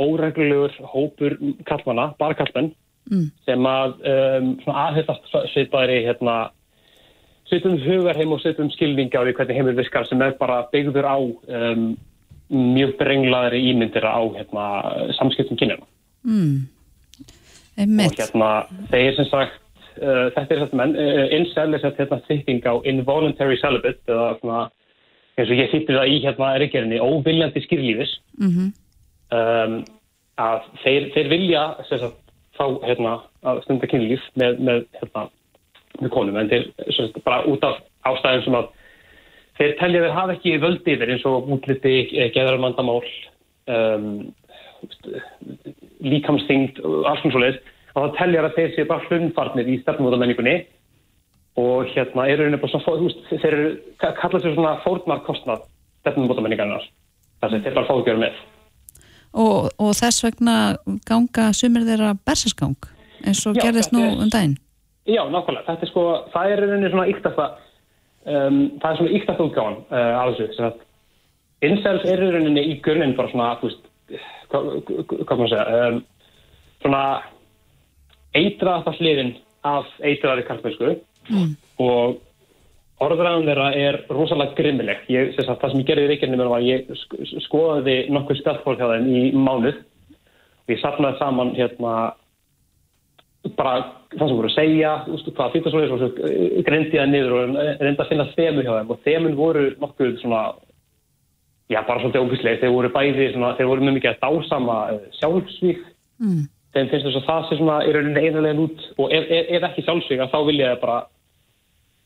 óreglulegur 0.00 0.74
hópur 0.94 1.36
kallmanna, 1.68 2.12
bara 2.18 2.38
kallmenn, 2.38 2.72
Mm. 3.10 3.30
sem 3.44 3.66
að 3.66 3.94
um, 4.08 4.50
sveipaðir 5.52 5.90
í 5.96 6.02
hérna, 6.06 6.36
sveitum 7.50 7.74
hugarheim 7.82 8.34
og 8.34 8.40
sveitum 8.40 8.70
skilningi 8.72 9.18
á 9.18 9.24
því 9.26 9.34
hvernig 9.36 9.58
heimur 9.58 9.76
virkar 9.76 10.06
sem 10.08 10.22
er 10.22 10.36
bara 10.38 10.62
byggður 10.72 11.08
á 11.10 11.18
um, 11.18 11.88
mjög 12.52 12.94
brenglaðri 13.00 13.62
ímyndir 13.72 14.06
á 14.06 14.22
hérna, 14.36 14.66
samskiptum 15.18 15.58
kynjana. 15.60 15.88
Mm. 16.22 16.68
Og 18.06 18.14
hérna, 18.20 18.52
þeir 18.92 19.16
sem 19.18 19.28
sagt, 19.32 19.58
uh, 19.98 20.28
þetta 20.36 20.46
er 20.46 20.62
þetta 20.62 20.78
menn, 20.78 20.94
uh, 20.94 21.24
er 21.32 21.82
þetta 21.82 22.04
hérna 22.04 22.20
þykking 22.28 22.62
á 22.68 22.74
involuntary 22.92 23.58
celibate, 23.60 24.04
eða 24.06 24.36
svona, 24.38 24.62
eins 25.36 25.50
og 25.50 25.58
ég 25.58 25.74
þýttir 25.74 25.98
það 25.98 26.12
í 26.12 26.22
hérna 26.22 26.52
reykjerinni, 26.62 27.02
óviljandi 27.02 27.64
skýrlífis, 27.66 28.14
Mm 28.38 28.70
um, 29.32 29.82
að 30.42 30.68
þeir, 30.82 31.08
þeir 31.14 31.30
vilja 31.32 31.62
sem 31.88 32.00
sagt, 32.02 32.18
fá 32.58 32.66
hérna, 32.84 33.16
að 33.48 33.62
stunda 33.66 33.88
kynlíf 33.90 34.24
með, 34.38 34.60
með, 34.66 34.84
hérna, 35.00 35.26
með 36.00 36.12
konum, 36.14 36.38
en 36.40 36.50
þeir 36.50 36.68
sagt, 36.96 37.18
bara 37.24 37.46
út 37.48 37.64
af 37.66 37.80
ástæðum 38.08 38.44
sem 38.46 38.58
að 38.58 38.70
þeir 39.58 39.74
telja 39.80 40.04
þeir 40.04 40.16
hafa 40.16 40.36
ekki 40.36 40.54
völd 40.62 40.92
yfir 40.94 41.14
eins 41.14 41.26
og 41.28 41.50
útliti, 41.56 41.96
geðarmandamál, 42.34 43.00
um, 43.72 44.06
líkamsþyngd 46.02 46.80
og 46.82 47.10
alls 47.10 47.22
svona 47.22 47.36
svoleiðis, 47.36 47.60
að 47.92 48.06
það 48.06 48.16
telja 48.18 48.44
að 48.46 48.56
þeir 48.56 48.72
séu 48.76 48.88
bara 48.88 49.08
hlunfarnir 49.08 49.68
í 49.68 49.80
stefnumótamenningunni 49.82 50.56
og 51.60 51.90
hérna 51.92 52.24
eru 52.32 52.46
rauninni 52.46 52.62
bara 52.62 52.80
svona, 52.80 53.04
veist, 53.04 53.28
þeir 53.28 53.52
eru, 53.58 53.70
kalla 54.00 54.40
sér 54.40 54.56
svona 54.56 54.78
fórnarkostnað 54.86 55.68
stefnumótamenningarnar, 56.02 56.88
þar 57.42 57.52
sem 57.52 57.64
þeir 57.64 57.78
bara 57.78 57.88
fá 57.88 57.94
ekki 57.94 58.08
að 58.08 58.12
vera 58.12 58.24
með. 58.24 58.42
Og, 59.32 59.70
og 59.80 59.92
þess 59.96 60.24
vegna 60.26 60.76
ganga 61.08 61.48
sumir 61.56 61.86
þeirra 61.88 62.12
bersesgang, 62.28 62.76
eins 63.24 63.40
og 63.48 63.56
Já, 63.56 63.62
gerðist 63.66 63.94
nú 63.94 64.02
um 64.10 64.32
daginn. 64.32 64.58
Já, 65.08 65.22
nákvæmlega. 65.24 65.64
Þetta 65.70 65.86
er 65.86 65.90
sko, 65.90 66.02
það 66.34 66.50
er 66.52 66.62
í 66.62 66.66
rauninni 66.68 66.90
svona 66.92 67.06
yktasta, 67.10 67.46
um, 68.26 68.58
það 68.82 68.88
er 68.90 68.98
svona 69.00 69.14
yktasta 69.18 69.46
útgáðan 69.46 69.78
uh, 69.88 70.10
af 70.20 70.34
þessu. 70.36 70.72
Incels 71.62 72.04
er 72.10 72.22
í 72.26 72.32
rauninni 72.34 72.66
í 72.74 72.76
grunninn 72.84 73.16
bara 73.16 73.32
svona, 73.32 73.54
þú 73.62 73.70
veist, 73.70 73.88
hvað, 74.52 74.68
hvað 75.22 75.40
maður 75.40 75.54
segja, 75.54 75.88
um, 75.88 76.02
svona 76.84 77.02
eitraða 78.36 78.94
hliðin 78.98 79.34
af 79.68 79.88
eitraðari 80.02 80.46
kartmennsku 80.48 80.98
Mm. 81.30 81.52
og 81.78 82.16
orðræðan 83.04 83.46
þeirra 83.48 83.68
er 83.78 83.98
rosalega 84.12 84.56
grimmileg. 84.58 85.04
Ég, 85.12 85.34
sagt, 85.36 85.60
það 85.60 85.74
sem 85.74 85.82
ég 85.82 85.88
gerði 85.90 86.06
í 86.06 86.10
reykjarni 86.12 86.40
mér 86.40 86.50
var 86.52 86.62
að 86.62 86.70
ég 86.70 86.90
sk 87.02 87.44
skoðaði 87.46 87.96
nokkuð 88.14 88.40
spjallfólk 88.40 88.80
hjá 88.80 88.90
þeim 88.94 89.08
í 89.12 89.22
mánuð. 89.36 89.78
Og 90.62 90.74
ég 90.74 90.82
sapnaði 90.82 91.20
saman 91.20 91.54
hérna 91.58 91.94
bara 93.58 93.76
það 94.12 94.26
sem 94.28 94.36
voru 94.38 94.50
að 94.50 94.54
segja, 94.56 94.90
veist, 95.08 95.30
hvað 95.34 95.54
fyrir 95.56 95.72
svo 95.72 95.80
og 95.82 96.02
svo 96.02 96.10
greindi 96.68 96.98
það 96.98 97.08
niður 97.10 97.32
og 97.38 97.56
reynda 97.82 98.04
að 98.04 98.12
finna 98.12 98.28
þemu 98.36 98.66
hjá 98.66 98.74
þeim. 98.76 98.92
Og 98.94 99.06
þemun 99.06 99.38
voru 99.38 99.64
nokkuð 99.82 100.12
svona, 100.20 100.42
já, 101.72 101.80
bara 101.80 102.02
svolítið 102.04 102.26
ógíslega, 102.28 102.60
þeir 102.62 102.76
voru 102.76 102.92
bæði 102.94 103.32
svona, 103.32 103.56
þeir 103.58 103.72
voru 103.72 103.88
mjög 103.88 103.98
mikið 103.98 104.12
að 104.12 104.22
dásama 104.26 104.78
eh, 104.92 105.08
sjálfsvík 105.18 105.88
Mm. 106.22 106.46
þeim 106.72 106.90
finnst 106.90 107.06
þess 107.08 107.18
að 107.18 107.26
það 107.26 107.48
sé 107.48 107.58
svona 107.58 107.76
í 107.82 107.92
rauninni 107.94 108.22
einarlegin 108.22 108.62
út. 108.66 108.86
Og 109.02 109.12
ef, 109.14 109.26
ef, 109.26 109.50
ef 109.56 109.66
ekki 109.68 109.84
sjálfsvík 109.86 110.24
þá 110.30 110.38
vilja 110.46 110.70
það 110.72 110.82
bara 110.84 110.98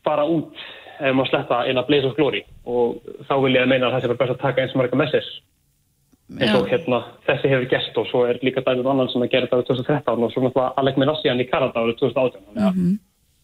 fara 0.06 0.26
út 0.30 0.66
ef 1.00 1.14
maður 1.16 1.30
sletta 1.32 1.60
inn 1.70 1.80
að 1.80 1.88
blaze 1.90 2.08
of 2.10 2.16
glory 2.18 2.42
og 2.64 2.96
þá 3.28 3.34
vilja 3.44 3.62
það 3.64 3.72
meina 3.72 3.88
að 3.88 3.96
það 3.96 4.02
sé 4.02 4.10
bara 4.12 4.20
best 4.22 4.34
að 4.34 4.42
taka 4.44 4.62
eins 4.62 4.74
og 4.74 4.80
marga 4.82 5.00
message 5.00 5.30
eins 6.36 6.56
og 6.58 6.70
hérna, 6.70 7.02
þessi 7.28 7.50
hefur 7.52 7.68
gert 7.70 7.98
og 8.00 8.08
svo 8.10 8.24
er 8.26 8.40
líka 8.42 8.64
dæmið 8.66 8.88
annan 8.90 9.10
sem 9.12 9.22
að 9.22 9.30
gera 9.34 9.46
þetta 9.46 9.60
árið 9.60 9.68
2013 9.70 10.24
og 10.26 10.32
svo 10.32 10.42
náttúrulega 10.42 10.82
Alec 10.82 10.96
Minassian 10.98 11.42
í 11.42 11.46
Kanada 11.50 11.84
árið 11.84 12.00
2018 12.02 12.48
þannig 12.48 12.70
að 12.70 12.80
Mm 12.80 12.96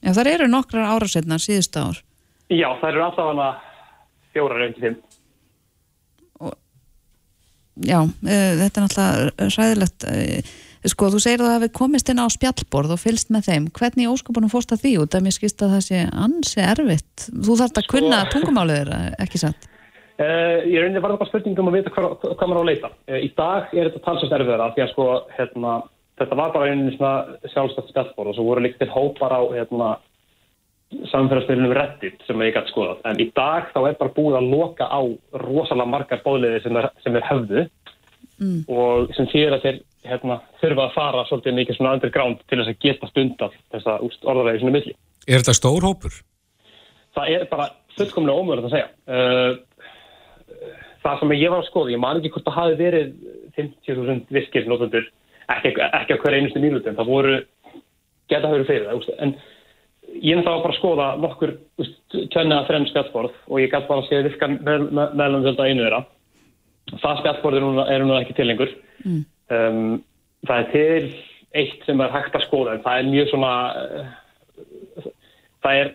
Já, 0.03 0.11
þar 0.17 0.29
eru 0.33 0.47
nokkrar 0.51 0.89
árasetnar 0.97 1.39
síðustu 1.39 1.79
ár. 1.79 1.99
já, 2.51 2.67
það 2.81 2.89
eru 2.89 3.03
alltaf 3.05 3.29
hana 3.29 3.49
fjórar 4.35 4.59
reyndi 4.59 4.81
fimm 4.83 4.97
Já, 7.81 8.03
uh, 8.05 8.53
þetta 8.61 8.81
er 8.81 8.85
náttúrulega 8.85 9.47
ræðilegt. 9.57 10.05
Uh, 10.05 10.51
sko, 10.91 11.11
þú 11.13 11.19
segir 11.23 11.43
að 11.43 11.47
það 11.47 11.57
hefði 11.57 11.73
komist 11.79 12.09
inn 12.11 12.23
á 12.23 12.27
spjallborð 12.33 12.95
og 12.97 13.01
fylst 13.03 13.29
með 13.31 13.49
þeim. 13.49 13.67
Hvernig 13.79 14.11
óskapunum 14.11 14.51
fórst 14.51 14.73
að 14.75 14.83
því 14.83 14.93
út? 15.03 15.13
Það 15.15 15.25
mér 15.27 15.37
skist 15.37 15.63
að 15.63 15.75
það 15.77 15.85
sé 15.87 16.01
ansi 16.25 16.63
erfitt. 16.65 17.27
Þú 17.31 17.59
þarft 17.61 17.79
að 17.79 17.87
Sko- 17.87 17.99
kunna 17.99 18.23
tungumálið 18.33 18.81
þeirra, 18.81 19.01
ekki 19.23 19.43
satt? 19.43 19.69
Uh, 20.23 20.59
ég 20.69 20.83
það 21.03 21.19
bara 21.19 21.27
spurning 21.31 21.59
um 21.59 21.71
að 21.71 21.77
vita 21.79 21.91
hvað, 21.95 22.17
hvað 22.23 22.49
maður 22.49 22.61
á 22.61 22.63
að 22.63 22.71
leita. 22.71 22.91
Uh, 23.09 23.19
í 23.19 23.29
dag 23.39 23.73
er 23.73 23.89
þetta 23.89 24.05
talsast 24.05 24.35
erfiðara 24.37 24.71
því 24.75 24.83
að 24.85 24.91
sko, 24.93 25.07
hérna, 25.39 25.77
þetta 26.21 26.39
var 26.39 26.53
bara 26.53 26.69
svona 26.97 27.15
sjálfstætt 27.55 27.91
spjallborð 27.91 28.33
og 28.33 28.37
svo 28.37 28.45
voru 28.47 28.65
líka 28.67 28.83
til 28.83 28.91
hópar 28.93 29.33
á 29.35 29.43
hérna, 29.55 29.89
samfélagsmiðlunum 31.11 31.73
Reddit 31.79 32.21
sem 32.27 32.43
ég 32.45 32.53
gæti 32.55 32.71
skoðað. 32.75 33.01
En 33.09 33.23
í 33.23 33.31
dag 33.35 33.71
þá 33.73 33.81
er 33.89 33.97
bara 33.99 34.15
búið 34.15 34.37
að 34.39 34.51
loka 34.53 34.87
á 34.91 35.01
rosalega 35.41 35.89
margar 35.95 36.23
bóðliði 36.27 36.63
sem 36.67 36.77
er, 36.77 36.91
sem 37.05 37.17
er 37.17 37.31
höfðu 37.31 37.69
Mm. 38.43 38.65
og 38.73 39.13
sem 39.15 39.27
þýðir 39.31 39.55
að 39.55 39.65
þeir 39.67 39.77
hérna, 40.09 40.39
þurfa 40.61 40.87
að 40.89 40.95
fara 40.97 41.25
svolítið 41.29 41.57
mikið 41.59 41.79
svona 41.79 41.95
underground 41.97 42.43
til 42.49 42.59
þess 42.59 42.73
að 42.73 42.81
geta 42.83 43.11
stundað 43.11 43.57
þessa 43.75 43.97
orðaðlega 44.03 44.63
svona 44.63 44.77
milli. 44.77 44.95
Er 45.29 45.43
þetta 45.43 45.57
stór 45.59 45.87
hópur? 45.87 46.19
Það 47.17 47.35
er 47.37 47.47
bara 47.51 47.69
fullkomlega 47.97 48.43
ómögulegt 48.43 48.69
að 48.69 48.75
segja. 48.77 48.89
Uh, 49.07 50.69
það 51.05 51.23
sem 51.23 51.35
ég 51.37 51.53
var 51.53 51.63
að 51.63 51.71
skoða, 51.71 51.95
ég 51.95 52.03
man 52.03 52.21
ekki 52.21 52.33
hvort 52.35 52.49
það 52.49 52.59
hafi 52.59 52.79
verið 52.81 53.15
50.000 53.59 54.37
virkir 54.37 54.69
notendur, 54.71 55.09
ekki, 55.53 55.75
ekki 55.87 56.17
á 56.17 56.23
hver 56.23 56.39
einustu 56.39 56.63
mínúti, 56.63 56.89
en 56.89 56.99
það 56.99 57.11
voru, 57.13 57.41
geta 58.31 58.49
hafa 58.49 58.57
verið 58.57 58.71
fyrir 58.71 58.89
það, 58.89 59.11
en 59.27 59.35
ég 60.21 60.37
náttúrulega 60.37 60.57
var 60.57 60.65
bara 60.65 60.75
að 60.75 60.79
skoða 60.79 61.09
nokkur 61.23 61.53
tvenna 62.33 62.61
að 62.61 62.71
þrenn 62.71 62.89
spjallborð 62.91 63.37
og 63.49 63.61
ég 63.63 63.71
gæti 63.73 63.89
bara 63.89 64.03
að 64.03 64.09
segja 64.09 64.27
virka 64.27 64.49
meðlum 64.51 65.47
þetta 65.47 65.69
einu 65.69 65.85
þeirra. 65.87 66.01
Það 66.93 67.21
spjallborð 67.21 67.59
er 67.59 67.65
núna, 67.65 67.85
er 67.89 68.03
núna 68.03 68.19
ekki 68.21 68.37
til 68.37 68.49
lengur. 68.51 68.73
Mm. 69.05 69.23
Um, 69.53 70.01
það 70.49 70.63
er 70.63 70.71
til 70.73 71.11
eitt 71.63 71.87
sem 71.87 72.01
er 72.01 72.15
hægt 72.15 72.37
að 72.39 72.47
skoða, 72.47 72.77
en 72.77 72.85
það 72.85 72.99
er 72.99 73.11
mjög 73.11 73.31
svona, 73.33 73.53
uh, 73.77 75.11
það 75.65 75.81
er 75.83 75.93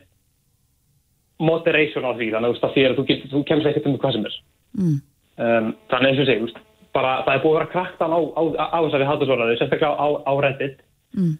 moderation 1.47 2.05
á 2.05 2.11
því, 2.13 2.31
þannig 2.33 2.61
að 2.61 2.75
þýðir 2.75 2.93
að 2.93 2.99
þú, 2.99 3.17
þú 3.33 3.43
kemst 3.49 3.69
ekkert 3.69 3.89
um 3.89 3.99
hvað 4.01 4.17
sem 4.17 4.27
er. 4.29 4.39
Mm. 4.77 4.97
Um, 5.37 5.71
þannig 5.91 6.11
eins 6.11 6.21
og 6.23 6.29
segi, 6.29 6.65
bara 6.97 7.17
það 7.25 7.33
er 7.33 7.43
búið 7.43 7.53
að 7.53 7.59
vera 7.59 7.71
kraktan 7.73 8.13
á, 8.13 8.19
á, 8.19 8.41
á 8.73 8.77
þessari 8.85 9.09
hattusvaraði, 9.09 9.57
sérstaklega 9.59 9.93
á, 9.97 10.07
á 10.25 10.33
Reddit, 10.45 10.83
Mm. 11.15 11.37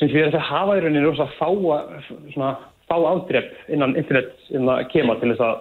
sem 0.00 0.08
því 0.08 0.22
að 0.24 0.34
það 0.36 0.46
hafa 0.48 0.76
í 0.76 0.82
rauninni 0.82 1.04
rosa 1.04 1.26
fá, 1.36 1.48
svona, 2.32 2.52
fá 2.88 2.94
ádrepp 2.96 3.50
innan 3.68 3.96
internet 4.00 4.32
innan 4.50 4.86
kema 4.92 5.18
til 5.20 5.32
þess 5.32 5.44
að, 5.46 5.58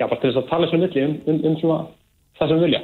já, 0.00 0.06
bara 0.08 0.20
til 0.20 0.30
þess 0.30 0.40
að 0.42 0.48
tala 0.50 0.70
svona 0.70 0.86
milli 0.86 1.04
um, 1.06 1.14
um, 1.30 1.38
um 1.48 1.56
svona 1.60 1.78
það 2.40 2.52
sem 2.52 2.64
vilja. 2.64 2.80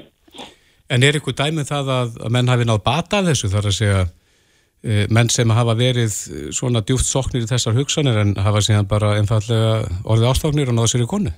En 0.93 1.03
er 1.03 1.19
ykkur 1.19 1.35
dæmið 1.35 1.71
það 1.71 1.91
að, 1.97 2.15
að 2.27 2.35
menn 2.37 2.53
hafi 2.53 2.67
nátt 2.69 2.85
bata 2.87 3.23
þessu 3.27 3.51
þar 3.51 3.71
að 3.71 3.77
segja 3.79 4.03
e, 4.05 5.07
menn 5.11 5.31
sem 5.33 5.51
hafa 5.51 5.75
verið 5.79 6.15
svona 6.55 6.83
djúft 6.87 7.09
soknir 7.09 7.47
í 7.47 7.51
þessar 7.51 7.75
hugsanir 7.79 8.21
en 8.23 8.37
hafa 8.39 8.63
síðan 8.63 8.91
bara 8.91 9.17
einfallega 9.19 9.81
orðið 10.05 10.31
ástofnir 10.31 10.71
og 10.71 10.79
náða 10.79 10.93
sér 10.93 11.07
í 11.07 11.11
konu? 11.11 11.33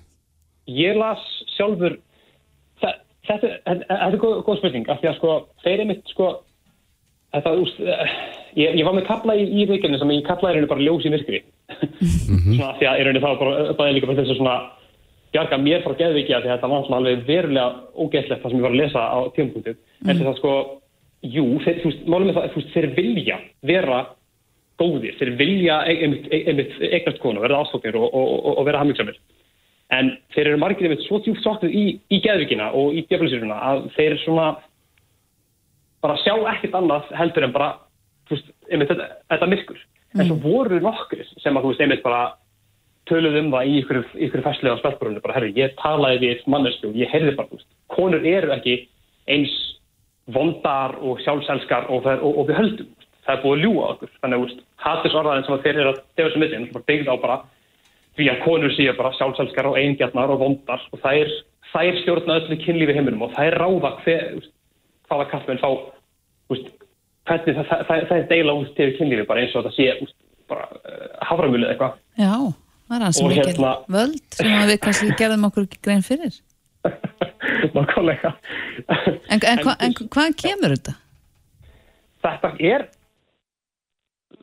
Ég 0.68 0.98
las 1.00 1.22
sjálfur 1.54 1.96
það, 2.82 3.00
þetta, 3.30 3.54
þetta 3.70 3.98
er 4.08 4.18
góð, 4.20 4.36
góð 4.44 4.60
spurning 4.60 4.92
af 4.92 5.00
því 5.00 5.12
að 5.12 5.18
sko, 5.22 5.38
þeir 5.64 5.84
er 5.84 5.90
mitt 5.94 6.12
sko 6.12 6.28
þetta, 7.34 7.54
úst, 7.62 7.80
ég, 8.56 8.76
ég 8.78 8.84
var 8.86 8.96
með 8.96 9.08
kapla 9.08 9.36
í, 9.38 9.46
í 9.48 9.68
vikinu 9.68 10.00
sem 10.00 10.12
ég 10.12 10.26
kaplaði 10.28 10.60
hérna 10.60 10.70
bara 10.70 10.84
ljós 10.84 11.08
í 11.08 11.12
myrkri 11.12 11.40
mm 11.40 12.36
-hmm. 12.36 12.56
svona 12.56 12.74
því 12.78 12.90
að 12.90 13.00
er 13.00 13.10
hérna 13.10 13.24
þá 13.24 13.30
bara, 13.40 13.72
bara 13.80 13.96
líka 13.96 14.10
fyrir 14.10 14.22
þessu 14.24 14.38
svona 14.40 14.58
bjarga 15.34 15.58
mér 15.60 15.82
frá 15.84 15.94
geðvikið 15.98 16.44
því 16.44 16.52
þetta 16.52 16.70
var 16.72 16.92
alveg 16.98 17.24
verulega 17.28 17.68
ógeðslegt 17.94 18.42
það 18.42 18.52
sem 18.52 18.60
ég 18.60 18.66
var 18.66 18.74
að 18.74 18.82
lesa 18.82 19.02
á 19.04 19.18
tímpunktu 19.36 19.74
mm. 19.74 20.08
en 20.08 20.20
þess 20.20 20.30
að 20.30 20.38
sko, 20.38 20.52
jú, 21.22 21.46
þeir, 21.64 21.80
þú 21.82 21.90
veist, 21.90 22.06
málum 22.06 22.30
með 22.30 22.38
það 22.38 22.54
þú 22.54 22.60
veist, 22.62 22.70
þeir 22.76 22.88
vilja 22.96 23.40
vera 23.72 23.98
góðir, 24.78 25.18
þeir 25.18 25.32
vilja 25.40 25.80
einmitt 25.90 26.78
eignast 26.78 27.20
konu, 27.22 27.42
verða 27.42 27.64
ástóknir 27.64 27.98
og, 27.98 28.08
og, 28.08 28.32
og, 28.38 28.54
og 28.54 28.68
vera 28.68 28.80
hamingsamir 28.82 29.18
en 29.98 30.12
þeir 30.34 30.52
eru 30.52 30.62
margir 30.62 30.88
einmitt 30.88 31.04
svo 31.06 31.20
tjúft 31.24 31.44
soknir 31.44 31.72
í, 31.74 31.84
í 32.12 32.20
geðvikina 32.24 32.70
og 32.76 32.96
í 32.96 33.04
djöflisiruna 33.08 33.60
að 33.70 33.86
þeir 33.96 34.10
eru 34.12 34.22
svona 34.24 34.48
bara 36.04 36.18
sjá 36.22 36.34
ekkert 36.54 36.76
annað 36.78 37.08
heldur 37.18 37.48
en 37.48 37.54
bara 37.54 37.70
þú 38.28 38.36
veist, 38.36 38.52
einmitt 38.68 38.92
þetta, 38.92 39.08
þetta 39.32 39.50
myrkur 39.52 39.80
mm. 39.80 40.20
en 40.20 40.28
svo 40.28 40.38
voru 40.44 40.80
nokkur 40.84 41.24
sem 41.42 41.56
að 41.56 41.64
þú 41.64 41.72
veist, 41.72 41.84
einmitt 41.84 42.04
bara 42.06 42.22
töluð 43.08 43.40
um 43.40 43.50
það 43.54 43.70
í 43.70 43.74
ykkur, 43.82 43.98
ykkur 44.26 44.44
fæslega 44.44 44.76
á 44.76 44.80
spjallbrunni, 44.82 45.24
bara 45.24 45.36
herru, 45.38 45.50
ég 45.56 45.74
talaði 45.80 46.20
við 46.24 46.46
mannesku 46.52 46.90
og 46.90 46.96
ég 46.98 47.10
heyrði 47.12 47.34
bara, 47.38 47.50
veist, 47.52 47.68
konur 47.92 48.26
eru 48.28 48.54
ekki 48.54 48.78
eins 49.28 49.54
vondar 50.32 50.96
og 51.00 51.20
sjálfselskar 51.24 51.88
og, 51.92 52.06
og, 52.18 52.32
og 52.42 52.48
við 52.48 52.58
höldum, 52.60 52.90
það 53.24 53.34
er 53.34 53.44
búið 53.44 53.56
að 53.56 53.64
ljúa 53.64 53.86
okkur, 53.94 54.12
þannig 54.22 54.44
að 54.44 54.56
hattis 54.84 55.16
orðaðin 55.20 55.46
sem 55.46 55.62
þeir 55.64 55.78
eru 55.78 55.92
að 55.92 56.02
defa 56.20 56.32
sem 56.34 56.44
mittinn, 56.44 56.68
það 56.72 56.80
er 56.80 56.88
byggð 56.92 57.12
á 57.12 57.16
bara 57.24 57.38
því 58.18 58.28
að 58.32 58.42
konur 58.44 58.74
séu 58.74 58.94
bara 58.98 59.14
sjálfselskar 59.16 59.70
og 59.70 59.78
eigingjarnar 59.78 60.34
og 60.34 60.42
vondar 60.42 60.84
og 60.92 61.02
það 61.02 61.22
er, 61.22 61.34
það 61.72 61.90
er 61.90 62.00
stjórna 62.02 62.38
öllu 62.42 62.60
kynlífi 62.64 62.96
heiminum 62.96 63.26
og 63.28 63.34
það 63.36 63.50
er 63.50 63.58
ráða 63.62 63.92
hver, 64.02 64.24
hvaða 65.08 65.28
kallmenn 65.32 65.60
fá, 65.62 65.68
veist, 66.52 66.72
hvernig 67.28 67.58
það, 67.58 67.68
það, 67.70 67.84
það, 67.90 68.06
það 68.10 68.16
er 68.18 68.30
deila 68.32 68.56
út 68.58 68.72
til 68.76 68.88
kynlífi 68.98 69.28
bara 69.28 69.44
eins 69.44 69.54
og 69.56 69.68
það 69.68 69.76
sé 69.76 69.90
úst, 70.04 70.16
bara 70.50 70.66
uh, 70.80 71.06
haframulið 71.28 71.74
eitthvað. 71.74 72.00
Já. 72.18 72.32
Það 72.88 72.96
er 72.96 73.04
hans 73.04 73.18
mikil 73.20 73.42
hérna... 73.44 73.72
völd 73.92 74.36
sem 74.38 74.54
við 74.70 74.78
kannski 74.80 75.16
gerðum 75.18 75.48
okkur 75.50 75.66
grein 75.84 76.04
fyrir. 76.04 76.36
Nákvæmlega. 77.76 78.30
En, 79.28 79.42
en, 79.42 79.60
hva, 79.64 79.74
en 79.84 79.96
hvað 79.98 80.36
kemur 80.40 80.72
þetta? 80.72 80.94
Þetta 82.24 82.52
er, 82.64 82.86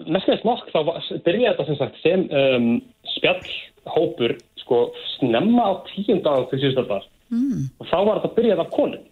næstu 0.06 0.38
nokk, 0.46 0.70
þá 0.74 0.80
byrjaði 1.26 1.48
þetta 1.48 1.66
sem 1.70 1.80
sagt 1.80 1.98
sem 2.04 2.28
um, 2.30 2.70
spjallhópur 3.16 4.36
sko 4.62 4.84
snemma 5.16 5.66
á 5.66 5.74
tíundag 5.90 6.46
til 6.52 6.62
síðustöldar 6.62 7.10
mm. 7.34 7.66
og 7.82 7.90
þá 7.90 7.98
var 7.98 8.22
þetta 8.22 8.38
byrjað 8.38 8.64
af 8.64 8.72
konun 8.74 9.04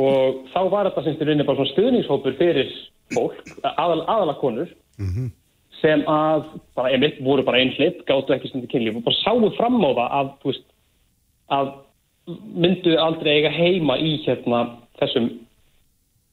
og 0.00 0.42
þá 0.54 0.60
var 0.72 0.88
þetta 0.88 1.04
sem 1.04 1.16
styrir 1.18 1.36
inn 1.36 1.44
í 1.44 1.46
bara 1.48 1.60
svona 1.60 1.72
stuðningshópur 1.74 2.36
fyrir 2.40 2.72
fólk, 3.12 3.40
aðal, 3.74 4.02
aðala 4.08 4.36
konur 4.40 4.72
mm 4.98 5.12
-hmm 5.12 5.30
sem 5.82 6.04
að, 6.10 6.44
bara 6.78 6.92
einmitt, 6.94 7.20
voru 7.24 7.44
bara 7.46 7.60
einhlitt, 7.62 8.04
gáttu 8.08 8.34
ekki 8.34 8.50
stundu 8.50 8.70
kynlíf 8.70 8.98
og 8.98 9.06
bara 9.06 9.18
sáu 9.20 9.50
fram 9.58 9.80
á 9.82 9.90
það 9.90 10.04
að, 10.18 10.28
þú 10.42 10.52
veist, 10.52 10.68
að 11.52 11.72
myndu 12.62 12.94
aldrei 13.02 13.32
eiga 13.40 13.50
heima 13.52 13.98
í 13.98 14.12
hérna 14.26 14.62
þessum, 15.00 15.26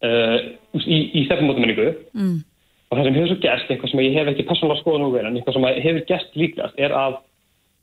uh, 0.05 0.37
í, 0.77 0.99
í 1.17 1.25
stefnumótumenningu 1.25 1.89
mm. 2.13 2.37
og 2.89 2.99
það 2.99 3.07
sem 3.07 3.17
hefur 3.17 3.31
svo 3.31 3.39
gæst, 3.47 3.71
eitthvað 3.71 3.93
sem 3.93 4.03
ég 4.05 4.19
hef 4.19 4.31
ekki 4.33 4.47
persónulega 4.51 4.83
skoðan 4.83 5.07
úr 5.07 5.19
en 5.23 5.39
eitthvað 5.39 5.57
sem 5.57 5.67
hefur 5.87 6.05
gæst 6.13 6.39
líkast 6.39 6.79
er 6.79 6.95
að 6.95 7.19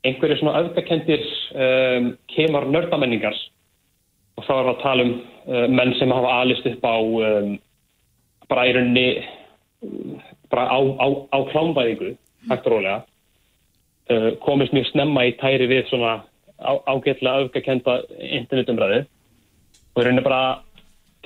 einhverju 0.07 0.39
svona 0.39 0.61
öfgakendir 0.61 1.23
um, 1.51 2.11
kemar 2.31 2.67
nördamenningar 2.71 3.35
og 4.37 4.45
þá 4.45 4.53
er 4.53 4.67
það 4.67 4.73
að 4.73 4.83
tala 4.85 5.07
um 5.07 5.13
uh, 5.17 5.65
menn 5.73 5.95
sem 5.99 6.13
hafa 6.13 6.35
alist 6.43 6.69
upp 6.69 6.85
á 6.85 6.97
um, 7.01 7.55
bara 8.47 8.67
í 8.69 8.75
rauninni 8.77 9.07
bara 10.51 10.67
á, 10.71 10.79
á, 10.79 11.07
á 11.33 11.37
klámbæðingu 11.51 12.15
hægt 12.49 12.67
og 12.67 12.73
rólega 12.73 12.97
uh, 14.11 14.31
komist 14.45 14.73
mjög 14.75 14.89
snemma 14.91 15.27
í 15.27 15.35
tæri 15.41 15.67
við 15.69 15.87
svona 15.91 16.21
á, 16.59 16.71
ágætlega 16.87 17.47
öfgakenda 17.47 17.99
internetumræðu 18.39 19.03
og 19.03 20.01
það 20.03 20.11
er 20.13 20.25
bara 20.25 20.41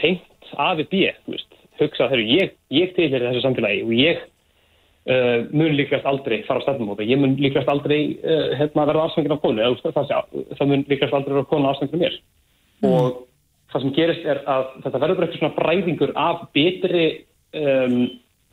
tengt 0.02 0.54
af 0.58 0.82
í 0.82 0.88
bíð 0.92 1.40
hugsa 1.82 2.10
þegar 2.12 2.28
ég, 2.28 2.54
ég 2.74 2.94
til 2.96 3.10
hér 3.10 3.24
í 3.24 3.32
þessu 3.32 3.46
samfélagi 3.46 3.82
og 3.86 3.96
ég 3.96 4.22
uh, 4.22 5.48
mun 5.54 5.76
líkvæmst 5.78 6.08
aldrei 6.10 6.42
fara 6.48 6.62
á 6.62 6.66
stefnumóta 6.66 7.08
ég 7.08 7.20
mun 7.22 7.38
líkvæmst 7.40 7.72
aldrei 7.72 8.18
uh, 8.22 8.54
hérna, 8.60 8.86
verða 8.90 9.08
afsvengin 9.08 9.36
af 9.36 9.42
konu 9.44 9.74
það, 9.82 10.14
það 10.58 10.72
mun 10.74 10.86
líkvæmst 10.90 11.18
aldrei 11.18 11.36
verða 11.38 11.52
konu 11.54 11.70
afsvengin 11.72 11.98
af 11.98 12.06
mér. 12.06 12.22
Mm. 12.82 12.90
og 12.90 13.28
það 13.72 13.84
sem 13.84 13.94
gerist 13.96 14.26
er 14.28 14.42
að 14.50 14.68
þetta 14.84 15.02
verður 15.02 15.20
bara 15.20 15.28
eitthvað 15.28 15.42
svona 15.42 15.58
bræðingur 15.60 16.14
af 16.20 16.46
betri 16.56 17.06
um, 17.56 17.98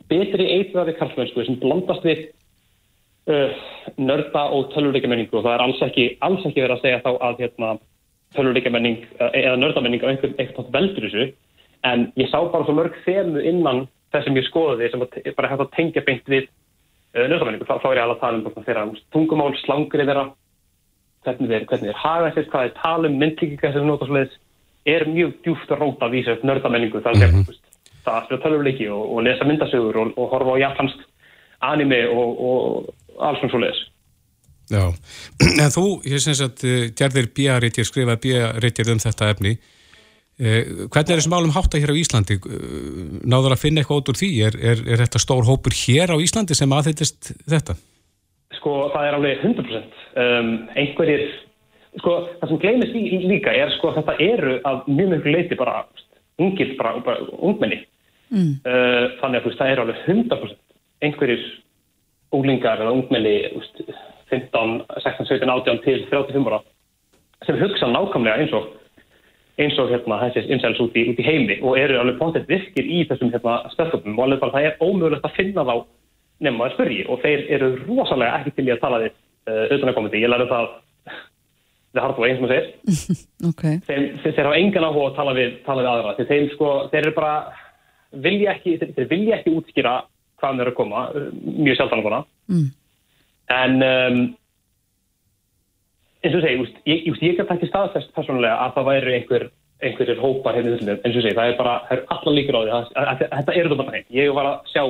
betri 0.09 0.47
eitraði 0.57 0.95
karlmennsku 0.97 1.45
sem 1.45 1.57
blandast 1.61 2.05
við 2.07 2.25
uh, 3.29 3.53
nörda 4.01 4.47
og 4.55 4.71
tölvuleikamenningu 4.73 5.37
og 5.37 5.45
það 5.45 5.55
er 5.55 5.65
alls 5.65 5.83
ekki, 5.85 6.07
alls 6.25 6.45
ekki 6.47 6.63
verið 6.63 6.77
að 6.77 6.83
segja 6.85 7.03
þá 7.05 7.11
að 7.27 7.43
hérna, 7.43 7.71
tölvuleikamenning 8.37 8.99
uh, 9.19 9.29
eða 9.29 9.59
nördamenning 9.61 10.03
á 10.05 10.09
einhvern 10.11 10.35
eitthvað 10.41 10.73
veldur 10.75 11.07
þessu. 11.07 11.29
En 11.87 12.09
ég 12.19 12.31
sá 12.31 12.39
bara 12.41 12.65
svo 12.67 12.75
mörg 12.75 12.97
þemu 13.05 13.45
innan 13.47 13.85
þess 14.13 14.27
sem 14.27 14.39
ég 14.39 14.49
skoði 14.49 14.89
sem 14.91 15.05
bara 15.37 15.51
hægt 15.51 15.65
að 15.65 15.73
tengja 15.77 16.05
beint 16.05 16.27
við 16.29 16.49
uh, 16.49 17.25
nördamenningu, 17.25 17.69
þá, 17.69 17.77
þá 17.77 17.89
er 17.91 18.01
ég 18.01 18.05
alveg 18.05 18.17
að 18.17 18.25
tala 18.25 18.43
um 18.43 18.67
þeirra 18.67 18.85
tungumál, 19.15 19.53
slangur 19.63 20.03
þeirra 20.03 20.27
hvernig 21.27 21.49
þeir, 21.51 21.65
hvernig 21.69 21.89
þeir 21.89 22.03
hafa 22.03 22.35
þess, 22.35 22.51
hvað 22.51 22.67
þeir 22.67 22.77
tala 22.81 23.09
um 23.09 23.17
myndlíkika 23.19 23.73
sem 23.75 23.87
nota 23.87 24.07
svolítið 24.07 24.37
er 24.89 25.03
mjög 25.11 25.33
djúft 25.43 25.73
að 25.73 25.81
róta 25.83 26.07
að 26.07 26.13
vísa 26.15 26.33
upp 26.37 26.45
nördamenningu. 26.47 27.01
Mm 27.03 27.33
-hmm 27.35 27.58
það 28.05 28.15
að 28.15 28.25
spila 28.25 28.43
tölvuleiki 28.45 28.89
og, 28.93 29.03
og 29.13 29.23
lesa 29.27 29.47
myndasögur 29.47 30.01
og, 30.01 30.13
og 30.17 30.33
horfa 30.33 30.55
á 30.55 30.63
japansk 30.65 31.05
anime 31.69 32.03
og, 32.07 32.43
og 32.49 33.19
alls 33.19 33.41
svona 33.41 33.53
svo 33.53 33.63
leiðis. 33.63 33.81
Já, 34.69 34.85
en 35.63 35.73
þú, 35.73 35.85
ég 36.07 36.23
syns 36.23 36.43
að 36.45 36.63
uh, 36.69 36.79
gerðir 36.97 37.29
bíarittir, 37.35 37.87
skrifaði 37.87 38.23
bíarittir 38.27 38.93
um 38.93 39.01
þetta 39.01 39.33
efni. 39.33 39.57
Uh, 40.39 40.87
hvernig 40.87 41.15
er 41.15 41.19
þessum 41.19 41.35
álum 41.35 41.55
hátta 41.55 41.81
hér 41.81 41.91
á 41.91 41.99
Íslandi? 41.99 42.39
Uh, 42.45 43.19
náður 43.25 43.57
að 43.57 43.63
finna 43.65 43.83
eitthvað 43.83 44.03
út 44.03 44.13
úr 44.13 44.19
því? 44.21 44.31
Er, 44.47 44.59
er, 44.71 44.83
er 44.87 45.03
þetta 45.03 45.21
stór 45.23 45.47
hópur 45.49 45.75
hér 45.75 46.13
á 46.13 46.17
Íslandi 46.21 46.57
sem 46.57 46.75
aðhyttist 46.77 47.33
þetta? 47.49 47.75
Sko, 48.59 48.75
það 48.93 49.07
er 49.07 49.17
alveg 49.17 49.43
100%. 49.45 49.97
Um, 50.19 50.53
einhverjir, 50.77 51.25
sko, 52.01 52.15
það 52.39 52.53
sem 52.53 52.61
gleymist 52.61 53.25
líka 53.29 53.53
er 53.55 53.73
sko 53.77 53.93
þetta 53.97 54.15
eru 54.21 54.57
að 54.67 54.87
mjög 54.89 55.11
mjög 55.15 55.27
leiti 55.33 55.57
bara 55.59 55.81
ungir, 56.39 56.75
bara, 56.79 56.97
bara 57.05 57.25
ungmenni 57.37 57.83
Mm. 58.29 58.59
Uh, 58.61 59.05
þannig 59.17 59.39
að 59.39 59.45
veist, 59.47 59.57
það 59.57 59.71
er 59.71 59.79
alveg 59.81 60.01
100% 60.05 60.57
einhverjir 61.01 61.45
úlingar 62.37 62.81
eða 62.83 62.91
ungmenni 62.93 63.31
15, 64.29 64.83
16, 65.01 65.29
17, 65.31 65.49
18 65.49 65.79
til 65.81 66.03
35 66.11 66.51
ára 66.51 66.59
sem 67.47 67.57
hugsa 67.57 67.89
nákvæmlega 67.89 68.43
eins 68.43 68.53
og 68.53 68.67
eins 69.59 69.79
og 69.81 69.89
hérna 69.89 70.19
þessi 70.27 70.45
insels 70.53 70.81
út 70.83 70.93
út 70.93 71.21
í 71.23 71.25
heimi 71.25 71.57
og 71.63 71.79
eru 71.81 71.97
alveg 72.03 72.19
póntið 72.19 72.45
virkir 72.51 72.85
í 72.85 73.01
þessum 73.09 73.33
hérna 73.33 73.55
stöðstöfum 73.73 74.19
og 74.19 74.27
alveg 74.27 74.43
bara 74.43 74.55
það 74.59 74.67
er 74.67 74.77
ómögulegt 74.85 75.25
að 75.25 75.35
finna 75.39 75.65
þá 75.65 75.75
nefnum 76.45 76.63
að 76.67 76.75
spyrji 76.75 77.07
og 77.09 77.25
þeir 77.25 77.45
eru 77.57 77.71
rosalega 77.87 78.37
ekki 78.43 78.53
til 78.59 78.67
í 78.69 78.75
að 78.75 78.83
tala 78.85 79.01
því 79.01 79.09
uh, 79.09 79.65
utan 79.73 79.89
að 79.89 79.97
komandi. 79.97 80.21
Ég 80.21 80.29
lærði 80.29 80.51
það 80.53 80.69
hardt 81.97 82.19
og 82.19 82.27
eins 82.27 82.37
sem 82.37 82.45
það 82.45 82.53
segir. 82.53 82.69
okay. 83.49 83.79
þeir, 83.87 84.05
þeir, 84.21 84.35
þeir 84.37 84.47
hafa 84.49 84.61
engan 84.61 84.85
áhuga 84.85 85.07
að 85.09 85.17
tala 85.17 85.33
við, 85.37 85.57
tala 85.65 85.85
við 85.85 85.91
aðra. 85.93 86.29
Þeir, 86.29 86.47
sko, 86.53 86.71
þeir 86.91 87.01
eru 87.01 87.15
bara 87.17 87.33
vilja 88.25 88.55
ekki, 88.55 88.77
þeir 88.81 89.09
vilja 89.09 89.37
ekki 89.39 89.53
útskýra 89.57 89.95
hvaðan 90.39 90.59
þeir 90.59 90.65
eru 90.65 90.73
að 90.73 90.79
koma, 90.79 91.05
mjög 91.43 91.77
sjaldan 91.77 92.01
að 92.01 92.07
koma 92.07 92.19
mm. 92.49 92.67
en 93.55 93.87
um, 93.89 94.19
eins 96.23 96.37
og 96.37 96.43
segi 96.45 96.63
úst, 96.63 96.81
ég, 96.89 97.07
úst, 97.11 97.25
ég 97.25 97.37
kan 97.39 97.55
ekki 97.55 97.69
staðfest 97.69 98.13
personlega 98.15 98.57
að 98.65 98.77
það 98.77 98.89
væri 98.89 99.15
einhver, 99.17 99.45
einhverjir 99.83 100.23
hópar 100.23 100.57
hérna 100.57 100.97
eins 100.97 101.13
og 101.13 101.21
segi, 101.21 101.35
það 101.37 101.53
er 101.53 101.59
bara, 101.59 101.75
það 101.89 101.97
er 101.97 102.03
allar 102.15 102.37
líkur 102.37 102.59
á 102.59 102.61
því 102.63 103.29
þetta 103.35 103.57
eru 103.59 103.73
það 103.73 103.81
bara 103.83 103.95
heim 103.97 104.17
ég 104.19 104.33
var 104.39 104.51
að 104.53 104.73
sjá 104.73 104.83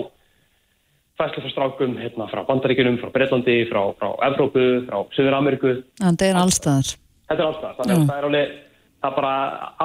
fæslu 1.20 1.44
frá 1.44 1.52
strákum 1.54 1.98
hérna, 2.00 2.30
frá 2.32 2.42
Bandaríkunum, 2.48 2.98
frá 3.02 3.12
Breitlandi 3.16 3.60
frá, 3.70 3.82
frá 4.00 4.10
Evrópu, 4.30 4.66
frá 4.88 5.04
Suður 5.18 5.38
Ameriku 5.42 5.76
Þetta 6.00 6.32
er 6.32 6.42
allstaðar 6.42 6.96
Þetta 7.30 7.40
er 7.40 7.48
allstaðar, 7.50 7.78
þannig 7.82 7.96
að 7.98 8.10
það 8.10 8.18
er 8.18 8.30
alveg 8.30 8.58
það 9.00 9.12
er 9.12 9.16
bara 9.22 9.36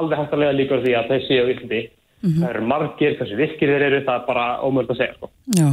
alveg 0.01 0.21
hægt 0.21 0.33
að 0.35 0.43
lega 0.43 0.59
líkur 0.59 0.81
því 0.83 0.97
að 0.99 1.13
þessi 1.13 1.37
á 1.39 1.45
Íslandi 1.53 1.83
-hmm. 2.25 2.41
það 2.41 2.51
eru 2.51 2.65
margir, 2.69 3.17
hversu 3.19 3.39
virkir 3.39 3.73
þeir 3.73 3.87
eru 3.89 4.01
það 4.07 4.21
er 4.21 4.27
bara 4.29 4.47
ómöld 4.65 4.93
að 4.93 5.01
segja 5.01 5.17
sko. 5.19 5.31
Já, 5.59 5.69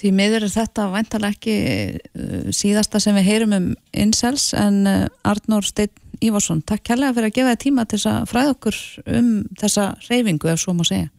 því 0.00 0.12
miður 0.20 0.46
er 0.46 0.54
þetta 0.54 0.88
vantalega 0.94 1.36
ekki 1.36 1.56
uh, 1.98 2.50
síðasta 2.60 3.02
sem 3.02 3.18
við 3.18 3.30
heyrum 3.32 3.56
um 3.58 3.68
Insels 4.04 4.50
en 4.56 4.80
uh, 4.86 5.04
Arnór 5.28 5.68
Steinn 5.68 5.94
Ívarsson, 6.24 6.64
takk 6.66 6.82
kærlega 6.88 7.14
fyrir 7.14 7.30
að 7.30 7.36
gefa 7.36 7.54
þið 7.54 7.62
tíma 7.66 7.86
til 7.90 8.00
að 8.10 8.24
fræða 8.32 8.56
okkur 8.56 8.80
um 9.20 9.30
þessa 9.60 9.92
reyfingu 10.08 10.50
ef 10.50 10.64
svo 10.64 10.74
má 10.74 10.82
segja. 10.88 11.12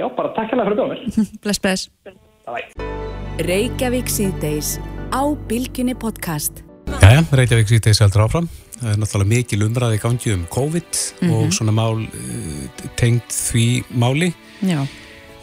Já, 0.00 0.08
bara 0.08 0.32
takk 0.36 0.54
kærlega 0.54 0.70
fyrir 0.70 0.80
að 0.80 0.86
koma 0.86 1.28
Bless, 1.44 1.60
bless. 1.60 3.06
Reykjavík 3.38 4.08
síðdeis 4.10 4.80
á 5.14 5.22
Bilginni 5.46 5.92
podcast. 5.94 6.64
Jæja, 6.98 7.20
Reykjavík 7.30 7.68
síðdeis 7.70 8.00
heldur 8.02 8.24
áfram. 8.24 8.48
Það 8.72 8.90
er 8.90 8.98
náttúrulega 8.98 9.30
mikil 9.30 9.58
umræði 9.62 10.00
gangi 10.02 10.32
um 10.34 10.42
COVID 10.50 10.90
mm 10.90 11.28
-hmm. 11.28 11.34
og 11.36 11.52
svona 11.54 11.70
mál 11.72 12.02
uh, 12.02 12.88
tengt 12.96 13.30
því 13.30 13.84
máli. 13.94 14.34
Já. 14.60 14.86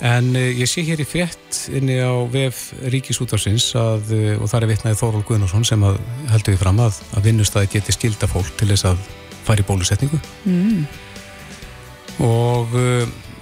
En 0.01 0.36
uh, 0.36 0.60
ég 0.60 0.67
sé 0.67 0.84
hér 0.84 0.99
í 0.99 1.08
frétt 1.08 1.71
inni 1.71 1.95
á 2.03 2.12
VF 2.27 2.73
Ríkisútarsins 2.84 3.71
að, 3.75 4.12
uh, 4.12 4.43
og 4.43 4.49
það 4.51 4.62
er 4.62 4.67
vitnaði 4.67 4.99
Þóról 4.99 5.23
Guðnarsson 5.23 5.65
sem 5.65 5.84
að 5.84 5.97
heldur 6.27 6.53
við 6.53 6.60
fram 6.60 6.79
að, 6.79 6.99
að 7.15 7.23
vinnustæði 7.23 7.67
geti 7.71 7.91
skilda 7.91 8.27
fólk 8.27 8.58
til 8.58 8.67
þess 8.67 8.86
að 8.86 8.97
fara 9.45 9.63
í 9.63 9.67
bólusetningu. 9.67 10.19
Mm. 10.45 10.86
Og 12.19 12.67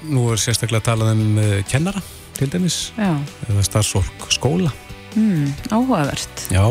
nú 0.03 0.31
er 0.31 0.37
sérstaklega 0.37 0.77
að 0.77 0.85
tala 0.85 1.11
um 1.11 1.39
kennara 1.65 2.01
til 2.37 2.51
dæmis, 2.51 2.93
Já. 2.97 3.15
eða 3.49 3.63
starfsfólk 3.63 4.27
skóla. 4.33 4.71
Mm, 5.15 5.53
áhugavert. 5.71 6.47
Já, 6.51 6.65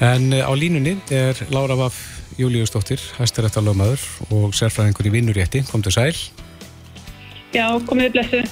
en 0.00 0.32
á 0.32 0.52
línunni 0.54 0.96
er 1.10 1.34
Lára 1.50 1.76
Vaff 1.76 2.20
Júliusdóttir, 2.38 3.00
hæstirættalögmaður 3.18 4.00
og 4.30 4.54
sérfræðingur 4.56 5.08
í 5.08 5.12
vinnurétti, 5.12 5.64
kom 5.70 5.82
til 5.82 5.92
sæl. 5.92 6.16
Já, 7.52 7.66
komið 7.86 8.12
blessu. 8.14 8.42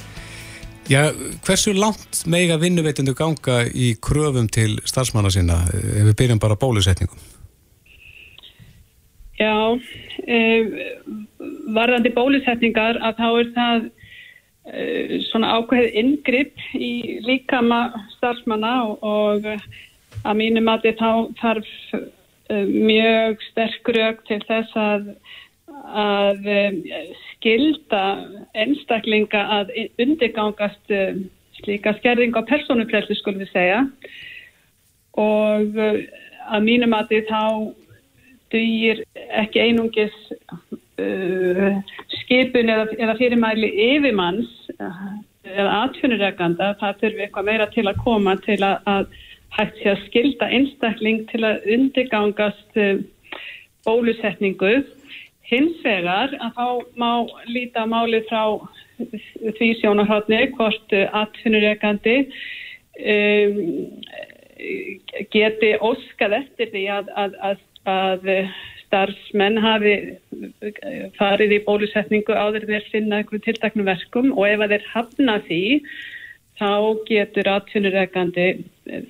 Já, 0.89 1.11
hversu 1.45 1.75
langt 1.77 2.23
meiga 2.27 2.57
vinnuveitindu 2.57 3.13
ganga 3.13 3.61
í 3.69 3.91
kröfum 4.01 4.47
til 4.49 4.79
starfsmanna 4.89 5.29
sína 5.29 5.59
ef 5.69 6.07
við 6.09 6.15
byrjum 6.17 6.41
bara 6.41 6.57
bólusetningum? 6.57 7.21
Já, 9.39 9.79
eh, 10.27 10.65
varðandi 11.77 12.15
bólusetningar 12.17 12.97
að 13.05 13.21
þá 13.21 13.29
er 13.29 13.51
það 13.59 13.85
eh, 13.85 13.98
svona 15.29 15.55
ákveðið 15.59 15.95
ingripp 15.97 16.65
í 16.77 17.21
líkama 17.25 17.81
starfsmanna 18.17 18.73
og, 18.85 18.99
og 19.03 19.47
að 20.27 20.39
mínu 20.41 20.63
mati 20.65 20.93
þá 20.99 21.31
þarf 21.41 21.69
uh, 21.95 22.67
mjög 22.67 23.43
sterk 23.51 23.91
rauk 23.97 24.23
til 24.29 24.41
þess 24.49 24.77
að, 24.79 25.09
að 26.03 26.49
uh, 26.53 27.01
skilda 27.33 28.05
einstaklinga 28.59 29.45
að 29.61 29.75
undirgangast 30.03 30.95
uh, 30.95 31.17
slíka 31.61 31.95
skerðing 31.99 32.37
á 32.39 32.43
persónuplessu 32.49 33.19
skulum 33.19 33.43
við 33.43 33.53
segja. 33.55 33.83
Og 35.19 35.75
að 35.75 36.63
mínu 36.63 36.87
mati 36.87 37.19
þá 37.27 37.73
dýr 38.53 39.01
ekki 39.35 39.65
einungis 39.65 40.15
skipun 42.21 42.71
eða, 42.71 42.85
eða 42.95 43.17
fyrirmæli 43.19 43.73
yfirmanns 43.89 44.58
eða 44.79 45.79
atfinnureganda 45.85 46.75
það 46.81 47.01
þurfi 47.03 47.25
eitthvað 47.25 47.49
meira 47.49 47.67
til 47.75 47.87
að 47.89 48.03
koma 48.05 48.37
til 48.45 48.59
að, 48.63 48.77
að 48.87 49.17
hægt 49.57 49.81
sé 49.81 49.91
að 49.93 50.05
skilda 50.07 50.51
einstakling 50.59 51.25
til 51.33 51.43
að 51.47 51.67
undirgangast 51.75 52.81
eh, 52.81 53.01
bólusetningu. 53.87 54.83
Hins 55.49 55.79
vegar 55.85 56.35
að 56.37 56.59
þá 56.59 56.67
má 57.01 57.13
líta 57.49 57.87
máli 57.89 58.21
frá 58.29 58.59
því 58.99 59.69
sjónarhaldni 59.81 60.43
hvort 60.57 60.93
atfinnureikandi 60.93 62.17
um, 63.15 63.61
geti 65.33 65.71
óskað 65.79 66.41
eftir 66.43 66.73
því 66.75 66.85
að, 66.99 67.13
að, 67.23 67.39
að 67.89 68.29
starfsmenn 68.89 69.61
hafi 69.61 69.95
farið 71.19 71.59
í 71.59 71.65
bólusetningu 71.67 72.35
áður 72.35 72.67
þeir 72.71 72.87
finna 72.93 73.21
einhverju 73.21 73.45
tiltaknum 73.45 73.89
verkum 73.89 74.33
og 74.35 74.47
ef 74.49 74.65
þeir 74.73 74.87
hafna 74.95 75.39
því 75.49 75.63
þá 76.59 76.71
getur 77.07 77.51
atvinnureikandi 77.53 78.49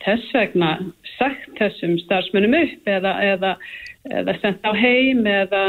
þess 0.02 0.34
vegna 0.34 0.72
sagt 1.16 1.48
þessum 1.60 1.96
starfsmönnum 2.02 2.56
upp 2.58 2.90
eða, 2.90 3.14
eða, 3.24 3.54
eða 4.10 4.36
sendt 4.42 4.66
á 4.66 4.72
heim 4.76 5.24
eða, 5.30 5.64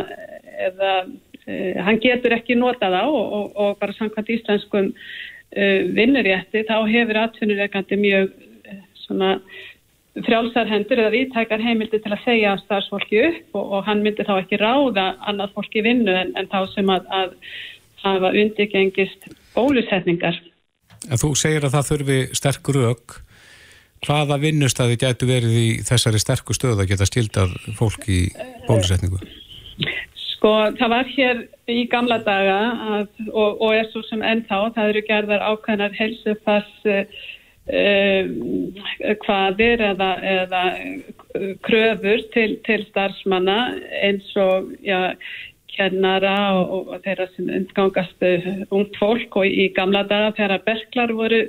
eða 0.67 0.91
uh, 1.05 1.79
hann 1.85 2.01
getur 2.03 2.35
ekki 2.35 2.57
notað 2.59 2.97
á 2.99 3.05
og, 3.05 3.25
og, 3.39 3.47
og 3.55 3.79
bara 3.81 3.95
samkvæmt 3.95 4.33
íslenskum 4.35 4.91
uh, 4.91 5.79
vinnurétti 5.95 6.65
þá 6.67 6.77
hefur 6.89 7.21
atvinnureikandi 7.23 8.01
mjög 8.01 8.33
uh, 8.33 8.81
svona 9.05 9.35
frjálsarhendur 10.17 10.99
eða 10.99 11.13
viðtækar 11.13 11.63
heimildi 11.63 11.99
til 12.01 12.13
að 12.13 12.23
segja 12.25 12.55
starfsfólki 12.63 13.21
upp 13.27 13.59
og, 13.59 13.73
og 13.77 13.87
hann 13.87 14.03
myndi 14.05 14.25
þá 14.27 14.35
ekki 14.39 14.59
ráða 14.61 15.11
annað 15.29 15.53
fólki 15.57 15.83
vinnu 15.85 16.15
en, 16.15 16.33
en 16.39 16.49
þá 16.49 16.59
sem 16.73 16.89
að, 16.91 17.05
að 17.13 17.35
hafa 18.03 18.31
undirgengist 18.33 19.29
bólusetningar. 19.55 20.39
En 21.07 21.21
þú 21.21 21.33
segir 21.39 21.65
að 21.67 21.77
það 21.77 21.89
þurfi 21.91 22.19
sterk 22.39 22.71
rauk 22.75 23.19
hvaða 24.05 24.39
vinnustæði 24.41 24.99
getur 24.99 25.29
verið 25.29 25.55
í 25.59 25.67
þessari 25.87 26.21
sterku 26.21 26.55
stöðu 26.55 26.83
að 26.83 26.91
geta 26.93 27.07
stildað 27.07 27.55
fólk 27.77 28.07
í 28.11 28.21
bólusetningu? 28.67 29.19
Sko, 30.39 30.51
það 30.79 30.93
var 30.93 31.09
hér 31.11 31.41
í 31.67 31.81
gamla 31.91 32.19
daga 32.23 32.59
að, 32.95 33.09
og, 33.27 33.59
og 33.59 33.73
er 33.75 33.89
svo 33.91 34.03
sem 34.07 34.23
ennþá, 34.23 34.61
það 34.75 34.93
eru 34.93 35.03
gerðar 35.09 35.43
uh, 35.43 36.93
eh, 36.93 37.27
hvaðir 39.25 39.83
eða, 39.91 40.09
eða 40.25 40.63
kröfur 41.65 42.23
til, 42.33 42.55
til 42.65 42.81
starfsmanna 42.87 43.59
eins 44.01 44.31
og 44.41 44.71
já, 44.81 45.13
kennara 45.75 46.37
og, 46.57 46.89
og 46.95 47.03
þeirra 47.05 47.27
sem 47.35 47.51
umgangast 47.59 48.25
ungt 48.73 48.97
fólk 48.97 49.37
og 49.37 49.45
í 49.45 49.69
gamla 49.75 50.01
daga 50.09 50.33
þegar 50.39 50.65
berklar 50.65 51.13
voru 51.13 51.43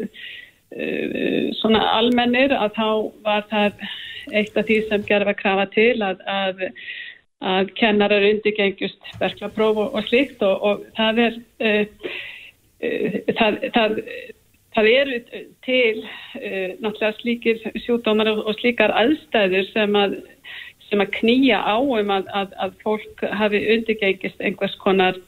Eh, 0.70 1.50
svona 1.58 1.80
almennir 1.96 2.52
að 2.54 2.76
þá 2.76 2.88
var 3.26 3.46
það 3.50 3.80
eitt 4.38 4.58
af 4.60 4.68
því 4.68 4.76
sem 4.86 5.06
gerði 5.08 5.32
að 5.32 5.40
krafa 5.40 5.64
til 5.74 5.94
að, 6.06 6.20
að, 6.30 6.60
að 7.42 7.72
kennarar 7.80 8.26
undirgengjust 8.28 9.08
verklapróf 9.18 9.80
og, 9.82 9.96
og 9.98 10.06
slíkt 10.06 10.44
og, 10.46 10.62
og 10.62 10.84
það 10.94 11.18
er 11.24 11.40
uh, 11.66 12.12
uh, 12.86 13.18
það, 13.40 13.58
það, 13.74 13.98
það 14.76 14.90
eru 14.94 15.20
til 15.66 16.02
uh, 16.04 16.70
náttúrulega 16.82 17.14
slíkir 17.18 17.64
sjúdómar 17.84 18.32
og, 18.34 18.52
slíkar 18.60 18.94
aðstæður 18.96 19.66
sem 19.72 19.98
að, 19.98 20.16
sem 20.88 21.02
að 21.02 21.12
knýja 21.18 21.60
á 21.62 21.76
um 21.80 22.14
að, 22.14 22.30
að 22.34 22.78
fólk 22.84 23.26
hafi 23.42 23.62
undirgengjast 23.76 24.40
einhvers 24.42 24.76
konar 24.82 25.18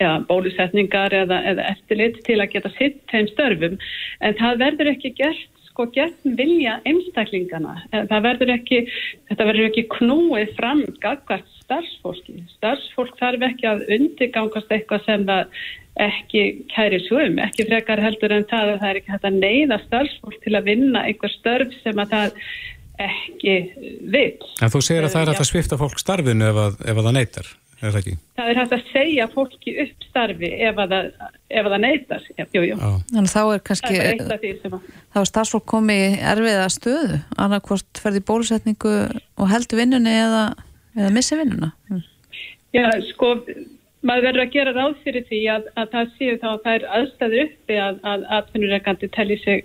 ja, 0.00 0.18
bólusetningar 0.28 1.14
eða, 1.14 1.40
eða 1.52 1.68
eftirlit 1.72 2.22
til 2.26 2.40
að 2.42 2.54
geta 2.56 2.72
sitt 2.78 3.02
þeim 3.12 3.28
störfum. 3.32 3.76
En 4.20 4.38
það 4.40 4.62
verður 4.64 4.94
ekki 4.94 5.14
gert 5.18 5.50
sko 5.74 5.88
gert 5.90 6.26
vilja 6.38 6.76
einstaklingana. 6.86 7.80
Það 7.90 8.20
verður 8.28 8.52
ekki, 8.54 8.84
þetta 9.30 9.46
verður 9.48 9.70
ekki 9.72 9.86
knúið 9.96 10.52
fram 10.58 10.84
gagvart 11.02 11.48
starfsfólki. 11.64 12.44
Starfsfólk 12.58 13.16
þarf 13.18 13.46
ekki 13.48 13.66
að 13.66 13.82
undirgangast 13.96 14.70
eitthvað 14.70 15.08
sem 15.08 15.26
það 15.26 15.64
ekki 16.02 16.44
kæri 16.72 17.00
svum, 17.06 17.38
ekki 17.44 17.68
frekar 17.68 18.02
heldur 18.02 18.34
en 18.34 18.46
það 18.50 18.74
að 18.74 18.78
það 18.82 18.88
er 18.90 19.00
ekki 19.00 19.12
hægt 19.14 19.26
að 19.28 19.40
neyða 19.42 19.80
starfsfólk 19.84 20.38
til 20.42 20.54
að 20.58 20.70
vinna 20.70 21.04
einhver 21.06 21.34
störf 21.36 21.74
sem 21.84 22.00
að 22.02 22.14
það 22.14 22.40
ekki 23.04 23.54
vil. 24.14 24.32
En 24.62 24.72
þú 24.74 24.80
segir 24.86 25.06
að 25.06 25.14
það 25.14 25.22
er 25.22 25.32
hægt 25.32 25.44
að 25.44 25.50
svifta 25.52 25.78
fólk 25.78 26.00
starfinu 26.02 26.48
ef 26.50 26.58
að, 26.64 26.80
ef 26.82 26.98
að 26.98 27.06
það 27.06 27.16
neytar 27.18 27.52
er 27.84 27.92
það 27.92 28.00
ekki? 28.00 28.14
Það 28.38 28.50
er 28.50 28.58
hægt 28.60 28.74
að 28.74 28.88
segja 28.90 29.26
fólki 29.32 29.74
upp 29.84 30.06
starfi 30.08 30.50
ef 30.68 30.80
að 30.80 30.94
það, 30.94 31.08
ef 31.50 31.68
að 31.68 31.74
það 31.74 31.82
neytar. 31.84 32.26
Jú, 32.40 32.62
jú. 32.64 32.78
Þannig 33.12 33.32
þá 33.34 33.40
er 33.42 33.62
kannski, 33.68 34.00
er 34.00 34.22
þá 35.14 35.20
er 35.20 35.30
starfsfólk 35.30 35.66
komið 35.74 36.18
erfiða 36.32 36.66
stöðu, 36.72 37.20
annarkvort 37.46 38.02
ferði 38.02 38.24
bólusetningu 38.30 38.94
og 39.12 39.52
heldur 39.52 39.82
vinnunni 39.82 40.16
eða, 40.24 40.44
eða 40.96 41.14
missi 41.14 41.38
vinnuna. 41.40 41.72
Já, 42.74 42.88
sko, 43.12 43.34
maður 44.04 44.28
verður 44.28 44.44
að 44.44 44.54
gera 44.54 44.76
ráð 44.76 44.94
fyrir 45.04 45.26
því 45.30 45.40
að, 45.56 45.66
að 45.80 45.90
það 45.96 46.14
séu 46.18 46.38
þá 46.42 46.48
að 46.52 46.62
það 46.64 46.78
er 46.78 46.86
aðstæður 46.98 47.44
uppi 47.44 47.80
að, 47.88 48.24
atvinnureikandi 48.38 49.10
telli 49.16 49.38
sig 49.42 49.64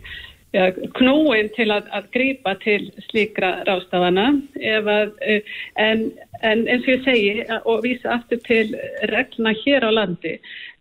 ja, 0.55 0.69
knúin 0.97 1.51
til 1.57 1.69
að, 1.73 1.91
að 1.95 2.09
grýpa 2.15 2.55
til 2.63 2.79
slíkra 3.09 3.51
rástafana 3.69 4.31
eh, 4.61 5.53
en, 5.75 6.09
en 6.41 6.65
eins 6.65 6.87
og 6.87 6.93
ég 6.95 7.05
segi 7.05 7.61
og 7.61 7.85
vísa 7.85 8.15
aftur 8.17 8.41
til 8.47 8.73
regluna 9.11 9.55
hér 9.63 9.87
á 9.87 9.91
landi 9.93 10.37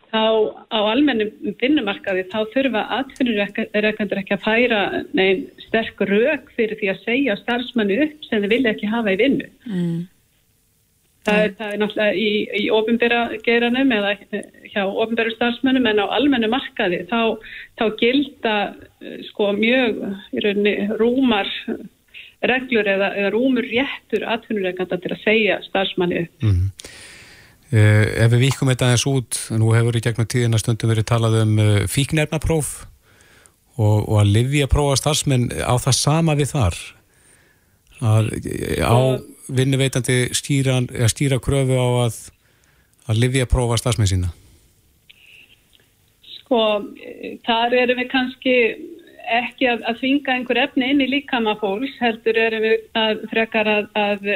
þá 0.09 0.25
á 0.73 0.79
almennum 0.89 1.55
vinnumarkaði 1.61 2.25
þá 2.33 2.39
þurfa 2.55 2.85
atvinnureikandur 2.99 4.23
ekki 4.23 4.37
að 4.37 4.45
færa 4.45 4.83
neinn 5.17 5.45
sterk 5.67 6.01
rauk 6.01 6.49
fyrir 6.57 6.79
því 6.81 6.93
að 6.93 7.03
segja 7.05 7.37
starfsmannu 7.43 7.99
upp 8.07 8.29
sem 8.29 8.45
þið 8.45 8.55
vilja 8.55 8.73
ekki 8.75 8.93
hafa 8.93 9.15
í 9.15 9.21
vinnu. 9.21 9.51
Mm. 9.69 9.99
Það 11.29 11.43
er, 11.43 11.53
það 11.59 11.73
er 11.73 11.81
náttúrulega 11.83 12.15
í, 12.17 12.31
í 12.57 12.65
ofinbæra 12.73 13.21
geiranum 13.45 13.93
eða 13.99 14.15
hjá 14.73 14.83
ofinbæru 14.87 15.35
starfsmönnum 15.35 15.89
en 15.91 16.01
á 16.01 16.07
almennu 16.17 16.49
markaði 16.53 17.03
þá, 17.11 17.21
þá 17.79 17.85
gilda 18.01 18.57
eh, 19.03 19.21
sko 19.29 19.53
mjög 19.59 20.03
í 20.33 20.45
rauninni 20.45 20.75
rúmar 21.01 21.53
reglur 22.49 22.87
eða, 22.87 23.13
eða 23.19 23.33
rúmur 23.35 23.67
réttur 23.67 24.27
atvinnureikanda 24.31 24.99
til 25.03 25.15
að 25.15 25.23
segja 25.25 25.59
starfsmanni. 25.67 26.27
Mm 26.43 26.51
-hmm. 26.51 26.69
uh, 27.73 28.05
ef 28.25 28.31
við 28.33 28.45
vikum 28.47 28.71
þetta 28.71 28.93
eins 28.93 29.07
út, 29.11 29.41
nú 29.59 29.73
hefur 29.75 29.99
í 29.99 30.05
gegnum 30.05 30.29
tíðina 30.29 30.61
stundum 30.63 30.93
verið 30.95 31.11
talað 31.11 31.43
um 31.43 31.59
uh, 31.59 31.81
fíknefnapróf 31.91 32.87
og, 33.77 34.09
og 34.09 34.21
að 34.23 34.33
livja 34.37 34.71
prófa 34.71 34.97
starfsmenn 35.03 35.51
á 35.51 35.75
það 35.79 35.95
sama 35.99 36.39
við 36.39 36.55
þar 36.55 36.79
að 37.99 38.31
á 38.87 39.19
vinnuveitandi 39.49 40.19
stýra, 40.37 40.81
stýra 41.09 41.39
kröfu 41.43 41.79
á 41.79 41.89
að 42.07 42.19
að 43.09 43.23
livja 43.23 43.49
prófa 43.49 43.79
starfsmenn 43.81 44.11
sína? 44.11 44.31
Sko, 46.37 46.61
þar 47.47 47.77
erum 47.77 48.01
við 48.03 48.11
kannski 48.13 48.57
ekki 49.39 49.69
að, 49.69 49.85
að 49.89 50.01
þvinga 50.01 50.35
einhver 50.35 50.63
efni 50.63 50.89
inn 50.93 51.05
í 51.05 51.11
líkama 51.11 51.57
fólks, 51.61 51.97
heldur 52.01 52.41
erum 52.41 52.65
við 52.65 52.77
að 52.97 53.23
frekar 53.33 53.69
að, 53.69 53.91
að, 54.01 54.31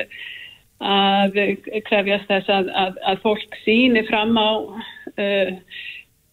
að 0.97 1.41
krefjast 1.89 2.29
þess 2.29 2.53
að 2.53 3.23
fólk 3.25 3.57
síni 3.65 4.05
fram 4.09 4.37
á 4.37 4.51
uh, 4.61 5.53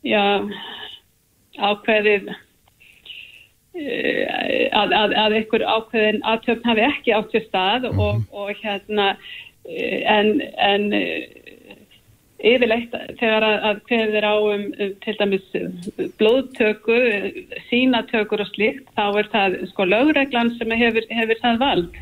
já, 0.08 0.24
ákveðið 1.60 2.32
uh, 3.78 4.80
að 4.84 5.38
einhver 5.40 5.66
ákveðin 5.66 6.24
aðtöfn 6.24 6.66
hafi 6.70 6.88
ekki 6.88 7.16
átt 7.18 7.36
sér 7.36 7.46
stað 7.48 7.90
og, 7.92 8.22
mhm. 8.22 8.26
og 8.32 8.64
hérna 8.64 9.12
uh, 9.16 10.00
en, 10.18 10.40
en 10.58 10.90
yfirleitt 12.40 12.94
þegar 13.20 13.44
að, 13.44 13.56
að 13.68 13.80
hverðir 13.90 14.28
á 14.28 14.36
um, 14.40 14.66
um 14.80 14.94
til 15.04 15.16
dæmis 15.20 15.48
blóðtöku, 16.22 17.00
sínatökur 17.68 18.44
og 18.44 18.52
slikt, 18.54 18.88
þá 18.96 19.06
er 19.22 19.32
það 19.34 19.58
sko 19.74 19.88
lögreglan 19.90 20.54
sem 20.56 20.76
hefur, 20.80 21.08
hefur 21.12 21.42
það 21.44 21.64
vald. 21.64 22.00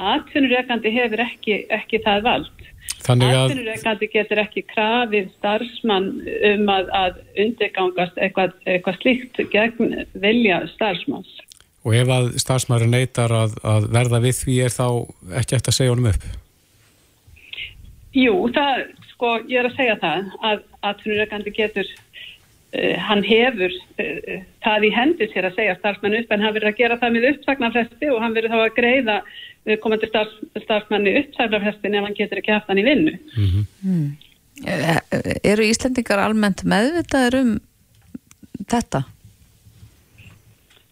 Atvinnureikandi 0.00 0.92
hefur 0.94 1.24
ekki, 1.26 1.56
ekki 1.74 2.00
það 2.06 2.22
vald. 2.28 2.69
Atvinnureikandi 3.00 4.08
getur 4.12 4.40
ekki 4.42 4.64
krafið 4.68 5.30
starfsmann 5.38 6.10
um 6.52 6.72
að, 6.72 6.90
að 6.96 7.20
undirgangast 7.44 8.18
eitthvað, 8.20 8.52
eitthvað 8.66 8.98
slikt 9.00 9.40
gegn 9.52 9.96
vilja 10.20 10.60
starfsmanns. 10.74 11.38
Og 11.86 11.96
ef 11.96 12.12
að 12.12 12.30
starfsmæri 12.42 12.90
neytar 12.90 13.32
að, 13.32 13.56
að 13.64 13.88
verða 13.94 14.20
við 14.20 14.36
því 14.42 14.56
er 14.66 14.74
þá 14.74 14.86
ekki 15.40 15.56
eftir 15.56 15.72
að 15.72 15.78
segja 15.78 15.94
honum 15.94 16.10
upp? 16.12 16.26
Jú, 18.16 18.34
það 18.52 18.82
sko 19.14 19.32
ég 19.48 19.62
er 19.62 19.70
að 19.70 19.76
segja 19.78 19.96
það 20.02 20.28
að 20.50 20.62
atvinnureikandi 20.90 21.54
getur 21.56 21.88
hann 22.70 23.22
hefur 23.26 23.72
uh, 23.74 24.42
það 24.62 24.84
í 24.86 24.90
hendi 24.94 25.26
sér 25.32 25.48
að 25.48 25.56
segja 25.58 25.76
starfsmenn 25.80 26.20
upp 26.20 26.30
en 26.30 26.44
hann 26.44 26.54
verður 26.54 26.70
að 26.70 26.78
gera 26.78 26.98
það 27.00 27.14
með 27.16 27.28
uppsagnarfresti 27.32 28.10
og 28.14 28.20
hann 28.22 28.34
verður 28.36 28.52
þá 28.54 28.60
að 28.62 28.74
greiða 28.76 29.16
uh, 29.26 29.76
komandi 29.82 30.10
starf, 30.10 30.34
starfsmenni 30.62 31.16
uppsagnarfrestin 31.24 31.96
ef 31.98 32.06
hann 32.06 32.18
getur 32.18 32.38
ekki 32.38 32.54
haft 32.54 32.70
hann 32.70 32.82
í 32.82 32.86
vinnu 32.86 33.16
mm 33.18 33.48
-hmm. 33.48 33.64
mm. 33.82 34.10
Eru 35.50 35.64
Íslendingar 35.64 36.20
almennt 36.22 36.62
meðvitaður 36.68 37.38
um 37.40 37.50
þetta? 38.70 39.02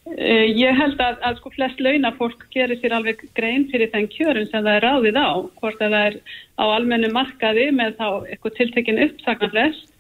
Uh, 0.09 0.47
ég 0.51 0.75
held 0.75 0.99
að, 1.05 1.21
að 1.23 1.39
sko 1.39 1.53
flest 1.55 1.79
launafólk 1.85 2.43
gerir 2.51 2.81
sér 2.81 2.97
alveg 2.97 3.23
grein 3.39 3.69
fyrir 3.71 3.93
þenn 3.93 4.11
kjörun 4.11 4.51
sem 4.51 4.65
það 4.65 4.75
er 4.75 4.87
ráðið 4.89 5.21
á, 5.21 5.31
hvort 5.61 5.79
að 5.79 5.95
það 5.95 6.09
er 6.09 6.19
á 6.59 6.65
almennu 6.67 7.13
markaði 7.15 7.71
með 7.71 7.95
þá 8.01 8.09
eitthvað 8.33 8.59
tiltekinn 8.59 9.03
uppsagnarfrest 9.07 9.95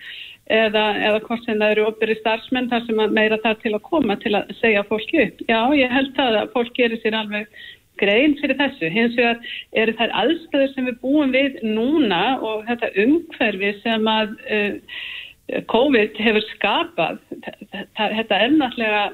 eða, 0.48 0.84
eða 0.96 1.22
hvort 1.26 1.44
sem 1.44 1.58
það 1.60 1.72
eru 1.74 1.86
opverið 1.90 2.20
starfsmenn 2.22 2.70
þar 2.70 2.86
sem 2.86 3.02
meira 3.16 3.40
þar 3.44 3.58
til 3.62 3.74
að 3.76 3.84
koma 3.88 4.16
til 4.22 4.34
að 4.38 4.54
segja 4.60 4.84
fólki 4.88 5.20
upp. 5.26 5.42
Já, 5.48 5.60
ég 5.76 5.92
held 5.92 6.22
að 6.24 6.38
fólk 6.54 6.72
gerir 6.78 7.00
sér 7.02 7.18
alveg 7.18 7.48
grein 7.98 8.36
fyrir 8.40 8.58
þessu. 8.58 8.90
Hins 8.94 9.16
vegar 9.18 9.40
eru 9.82 9.94
þær 9.98 10.14
aðstöður 10.22 10.74
sem 10.74 10.88
við 10.88 11.00
búum 11.02 11.32
við 11.34 11.58
núna 11.66 12.22
og 12.38 12.66
þetta 12.68 12.92
umhverfi 13.04 13.72
sem 13.82 14.12
að 14.12 14.36
uh, 14.48 15.00
COVID 15.72 16.20
hefur 16.20 16.44
skapað, 16.52 17.20
þetta 17.96 18.36
er 18.36 18.52
náttúrulega 18.52 19.04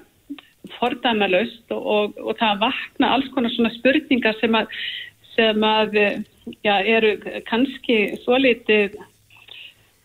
fordæmalust 0.78 1.74
og, 1.74 1.82
og, 1.85 2.20
og 2.24 2.39
það 2.41 2.62
vakna 2.64 3.11
alls 3.14 3.28
konar 3.35 3.53
svona 3.55 3.70
spurningar 3.76 4.35
sem 4.41 4.57
að, 4.59 4.78
sem 5.37 5.66
að 5.68 5.99
já, 6.64 6.74
eru 6.80 7.14
kannski 7.47 7.99
svo 8.24 8.41
litið 8.41 8.97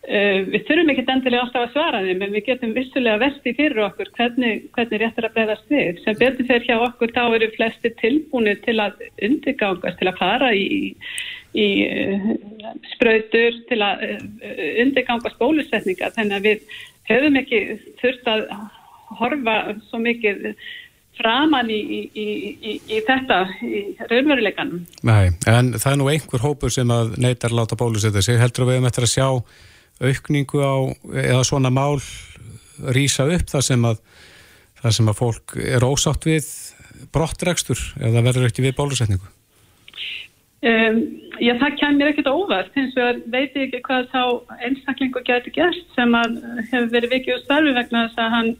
uh, 0.08 0.38
við 0.52 0.64
þurfum 0.68 0.92
ekki 0.92 1.04
endilega 1.06 1.44
alltaf 1.46 1.66
að 1.66 1.74
svara 1.74 2.02
þeim 2.06 2.24
en 2.26 2.34
við 2.36 2.46
getum 2.48 2.74
vissulega 2.76 3.22
vesti 3.22 3.54
fyrir 3.58 3.82
okkur 3.86 4.12
hvernig, 4.16 4.64
hvernig 4.76 5.02
réttur 5.02 5.28
að 5.28 5.36
breyðast 5.36 5.72
við 5.74 6.02
sem 6.04 6.18
betur 6.20 6.48
fyrir 6.50 6.66
hjá 6.68 6.86
okkur 6.88 7.14
þá 7.16 7.22
eru 7.26 7.50
flesti 7.56 7.94
tilbúinu 8.02 8.56
til 8.66 8.76
að 8.84 9.04
undirgangast 9.28 10.00
til 10.00 10.10
að 10.10 10.20
fara 10.20 10.50
í, 10.56 10.92
í 11.54 11.68
uh, 11.86 12.28
spröytur 12.94 13.62
til 13.70 13.80
að 13.86 14.04
uh, 14.08 14.20
undirgangast 14.84 15.40
bólusetninga 15.40 16.12
þannig 16.16 16.38
að 16.38 16.48
við 16.50 16.78
höfum 17.10 17.40
ekki 17.40 17.64
þurft 18.02 18.30
að 18.30 18.46
horfa 19.18 19.56
svo 19.88 19.98
mikið 20.02 20.54
framann 21.20 21.70
í, 21.72 21.78
í, 21.80 22.02
í, 22.14 22.76
í 22.88 23.00
þetta 23.06 23.40
í 23.66 23.80
raunveruleikanum. 24.08 24.84
Nei, 25.06 25.32
en 25.50 25.74
það 25.76 25.92
er 25.92 25.98
nú 26.00 26.08
einhver 26.12 26.44
hópur 26.44 26.72
sem 26.72 26.92
að 26.94 27.16
neytar 27.20 27.54
láta 27.54 27.78
bólusetta 27.78 28.22
sig. 28.24 28.38
Heldur 28.40 28.64
að 28.64 28.70
við 28.70 28.78
hefum 28.78 28.90
eftir 28.90 29.06
að 29.06 29.12
sjá 29.14 29.28
aukningu 30.00 30.62
á 30.64 30.74
eða 31.24 31.42
svona 31.46 31.72
mál 31.72 32.00
rýsa 32.96 33.26
upp 33.28 33.50
það 33.50 33.66
sem 33.66 33.88
að 33.90 34.00
það 34.80 34.96
sem 34.96 35.10
að 35.12 35.18
fólk 35.18 35.56
er 35.60 35.84
ósátt 35.84 36.24
við 36.28 36.48
brottregstur 37.12 37.80
eða 38.00 38.24
verður 38.24 38.48
ekki 38.48 38.64
við 38.64 38.76
bólusetningu? 38.78 39.28
Um, 40.60 40.98
já, 41.40 41.54
það 41.56 41.76
kemur 41.80 42.10
ekkert 42.10 42.28
óvart 42.28 42.74
hins 42.76 42.96
vegar 42.96 43.20
veit 43.32 43.54
ég 43.56 43.68
ekki 43.68 43.80
hvað 43.86 44.10
þá 44.12 44.24
einstaklingu 44.66 45.22
getur 45.24 45.54
gert 45.56 45.94
sem 45.96 46.16
að 46.16 46.36
hefur 46.68 46.90
verið 46.92 47.14
vikið 47.14 47.36
úr 47.36 47.44
starfi 47.46 47.76
vegna 47.78 48.02
þess 48.08 48.20
að 48.20 48.34
hann 48.34 48.50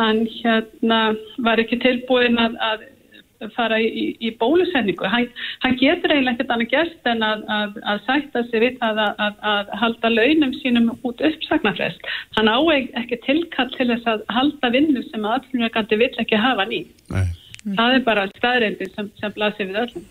hann 0.00 0.22
hérna 0.32 1.00
var 1.44 1.60
ekki 1.60 1.76
tilbúin 1.82 2.40
að, 2.40 2.56
að 2.64 2.86
fara 3.56 3.78
í, 3.80 4.04
í 4.20 4.30
bólusenningu. 4.40 5.08
Hann, 5.10 5.28
hann 5.64 5.76
getur 5.80 6.12
eiginlega 6.12 6.36
ekkert 6.36 6.54
annað 6.54 6.72
gert 6.74 7.10
en 7.12 7.24
að, 7.26 7.44
að, 7.56 7.80
að 7.92 8.04
sætta 8.06 8.44
sig 8.50 8.64
við 8.64 8.78
það 8.82 9.02
að 9.08 9.74
halda 9.82 10.12
launum 10.12 10.54
sínum 10.60 10.92
út 11.08 11.24
uppsagnarfrest. 11.30 12.08
Hann 12.38 12.52
á 12.52 12.58
ekki 12.76 13.20
tilkall 13.26 13.70
til 13.76 13.90
þess 13.92 14.08
að 14.14 14.24
halda 14.36 14.72
vinnu 14.76 15.04
sem 15.08 15.28
aðflunarkandi 15.34 16.00
vill 16.04 16.14
ekki 16.22 16.40
hafa 16.40 16.68
ný. 16.70 16.84
Nei. 17.12 17.26
Það 17.64 17.98
er 17.98 18.06
bara 18.06 18.30
staðreindi 18.36 18.88
sem, 18.94 19.12
sem 19.20 19.36
blasir 19.36 19.68
við 19.68 19.84
öllum. 19.84 20.08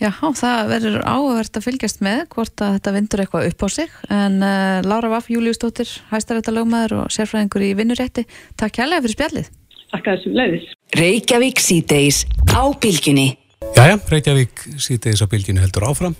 Já, 0.00 0.10
það 0.18 0.70
verður 0.70 1.02
áhugavert 1.04 1.58
að 1.58 1.66
fylgjast 1.68 2.00
með 2.02 2.22
hvort 2.32 2.62
að 2.64 2.76
þetta 2.76 2.92
vindur 2.96 3.22
eitthvað 3.22 3.48
upp 3.52 3.62
á 3.62 3.68
sig 3.70 3.96
en 4.10 4.38
uh, 4.42 4.80
Lára 4.82 5.10
Vaff, 5.12 5.28
Júliusdóttir 5.30 5.90
hæstarætta 6.10 6.54
lögmaður 6.54 7.04
og 7.04 7.12
sérfræðingur 7.14 7.62
í 7.62 7.74
vinnurétti 7.78 8.24
Takk 8.58 8.80
kærlega 8.80 9.04
fyrir 9.04 9.14
spjallið 9.14 9.50
Takk 9.92 10.08
að 10.08 10.16
þessum 10.16 10.38
leiðis 10.40 10.66
Reykjavík 10.92 11.60
síðdeis 11.62 12.24
á 12.52 12.68
bylginni 12.76 13.30
Jæja, 13.72 13.96
Reykjavík 14.12 14.64
síðdeis 14.76 15.22
á 15.24 15.26
bylginni 15.30 15.62
heldur 15.62 15.86
áfram. 15.88 16.16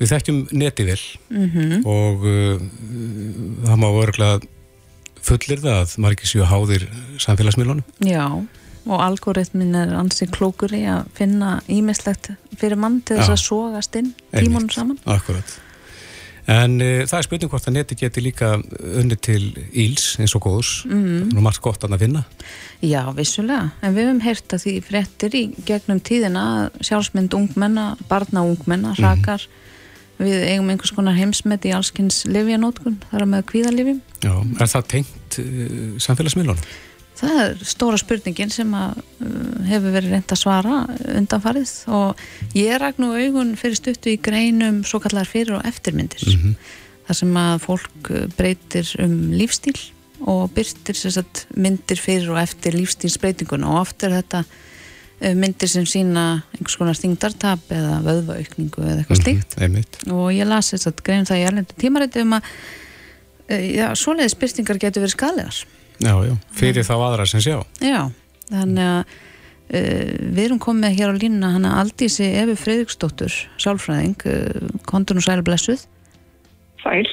Við 0.00 0.12
þekkjum 0.14 0.38
neti 0.56 0.86
vel 0.88 1.02
mm 1.28 1.50
-hmm. 1.50 1.82
og 1.84 2.24
uh, 2.24 2.62
það 3.66 3.76
má 3.82 3.88
örgulega 3.90 4.40
fullir 5.20 5.60
það 5.60 5.76
að 5.82 5.96
margir 6.00 6.30
séu 6.30 6.48
háðir 6.48 6.88
samfélagsmiðlunum. 7.20 7.84
Já 8.00 8.24
og 8.88 9.02
algoritmin 9.04 9.74
er 9.76 9.92
ansi 9.92 10.26
klókur 10.26 10.72
í 10.72 10.86
að 10.88 11.04
finna 11.14 11.60
ímislegt 11.68 12.30
fyrir 12.56 12.80
mann 12.80 13.02
til 13.04 13.18
þess 13.20 13.34
að 13.36 13.42
sógast 13.44 13.96
inn 14.00 14.14
tímunum 14.32 14.70
saman. 14.72 14.98
Akkurat 15.04 15.44
En 16.48 16.76
uh, 16.80 17.02
það 17.08 17.16
er 17.18 17.26
spurning 17.26 17.52
hvort 17.52 17.68
að 17.68 17.76
neti 17.76 17.98
geti 18.00 18.22
líka 18.24 18.54
unni 18.56 19.16
til 19.20 19.42
íls 19.76 20.14
eins 20.20 20.34
og 20.38 20.44
góðs 20.46 20.72
mm. 20.88 21.32
og 21.36 21.44
margt 21.44 21.62
gott 21.64 21.84
að 21.84 21.98
finna 22.00 22.24
Já, 22.80 23.02
vissulega, 23.16 23.70
en 23.84 23.96
við 23.96 24.08
hefum 24.08 24.22
heyrt 24.24 24.54
að 24.56 24.64
því 24.64 24.74
fréttir 24.86 25.36
í 25.36 25.42
gegnum 25.68 26.00
tíðina 26.00 26.44
sjálfsmynd 26.80 27.34
ungmenna, 27.36 27.90
barna 28.08 28.44
ungmenna 28.48 28.94
mhm. 28.94 29.04
rakar 29.04 29.44
mm. 29.46 30.24
við 30.24 30.46
eigum 30.52 30.70
einhvers 30.72 30.94
konar 30.96 31.18
heimsmet 31.18 31.68
í 31.68 31.74
allskynns 31.76 32.22
livjanótkun 32.30 33.00
þar 33.10 33.26
með 33.34 33.48
kvíðalifjum 33.52 34.04
Já, 34.24 34.34
er 34.36 34.72
það 34.76 34.88
tengt 34.96 35.42
uh, 35.44 35.98
samfélagsmiðlunum? 36.00 36.70
Það 37.20 37.40
er 37.42 37.64
stóra 37.68 38.00
spurningin 38.00 38.52
sem 38.52 38.70
að, 38.76 39.00
uh, 39.20 39.38
hefur 39.68 39.96
verið 39.96 40.14
reynd 40.14 40.32
að 40.32 40.40
svara 40.40 40.76
undanfarið 41.20 41.72
og 42.00 42.20
ég 42.56 42.80
ragnu 42.80 43.12
augun 43.12 43.56
fyrir 43.60 43.76
stuttu 43.76 44.14
í 44.14 44.20
greinum 44.20 44.82
svo 44.88 45.02
kallar 45.04 45.28
fyrir 45.28 45.58
og 45.58 45.66
eftirmyndir 45.68 46.24
mm 46.26 46.40
-hmm. 46.40 46.54
þar 47.06 47.18
sem 47.22 47.40
að 47.44 47.56
fólk 47.66 48.10
uh, 48.10 48.26
breytir 48.38 48.94
um 49.04 49.32
lífstíl 49.36 49.76
og 50.28 50.50
byrtir 50.54 50.96
sagt, 50.96 51.46
myndir 51.56 52.00
fyrir 52.00 52.30
og 52.32 52.40
eftir 52.42 52.76
lífstílsbreytingun 52.76 53.64
og 53.64 53.80
oft 53.80 54.04
er 54.04 54.12
þetta 54.18 54.42
eh, 55.20 55.34
myndir 55.34 55.68
sem 55.68 55.86
sína 55.88 56.42
einhvers 56.52 56.76
konar 56.76 56.98
þingdartap 56.98 57.72
eða 57.72 58.00
vöðvaaukningu 58.04 58.84
eða 58.84 58.98
eitthvað 59.00 59.22
slíkt 59.22 59.56
mm, 59.56 59.64
einmitt. 59.64 59.98
og 60.12 60.28
ég 60.36 60.48
las 60.48 60.72
þess 60.74 60.90
að 60.90 61.02
grein 61.06 61.28
það 61.28 61.40
í 61.40 61.46
erlendu 61.48 61.78
tímarætti 61.80 62.24
um 62.26 62.36
að 62.36 62.50
já, 63.48 63.86
svoleiðis 63.96 64.36
byrtingar 64.42 64.82
getur 64.82 65.06
verið 65.06 65.16
skalegar 65.16 65.62
Já, 66.00 66.14
já, 66.24 66.34
fyrir 66.56 66.86
þá 66.86 66.94
aðra 66.96 67.26
sem 67.28 67.42
sjá 67.44 67.58
Já, 67.84 68.08
þannig 68.48 68.86
að 68.86 69.00
uh, 69.00 70.12
við 70.32 70.44
erum 70.46 70.60
komið 70.62 70.96
hér 70.96 71.12
á 71.12 71.20
línuna 71.20 71.54
hana 71.56 71.74
Aldísi 71.82 72.30
Efi 72.40 72.56
Freyðiksdóttur 72.56 73.34
sálfræðing, 73.60 74.16
uh, 74.24 74.70
kontun 74.88 75.20
og 75.20 75.26
sæl 75.26 75.42
blessuð 75.44 75.84
Sæl. 76.80 77.04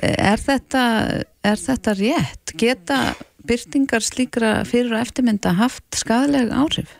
Er 0.00 0.40
þetta, 0.40 0.82
er 1.44 1.60
þetta 1.60 1.94
rétt? 1.98 2.54
Geta 2.56 3.00
byrtingar 3.48 4.04
slíkra 4.04 4.52
fyrir 4.68 4.94
og 4.94 5.02
eftirmynda 5.02 5.52
haft 5.58 5.84
skadaleg 5.98 6.52
áhrif? 6.54 6.94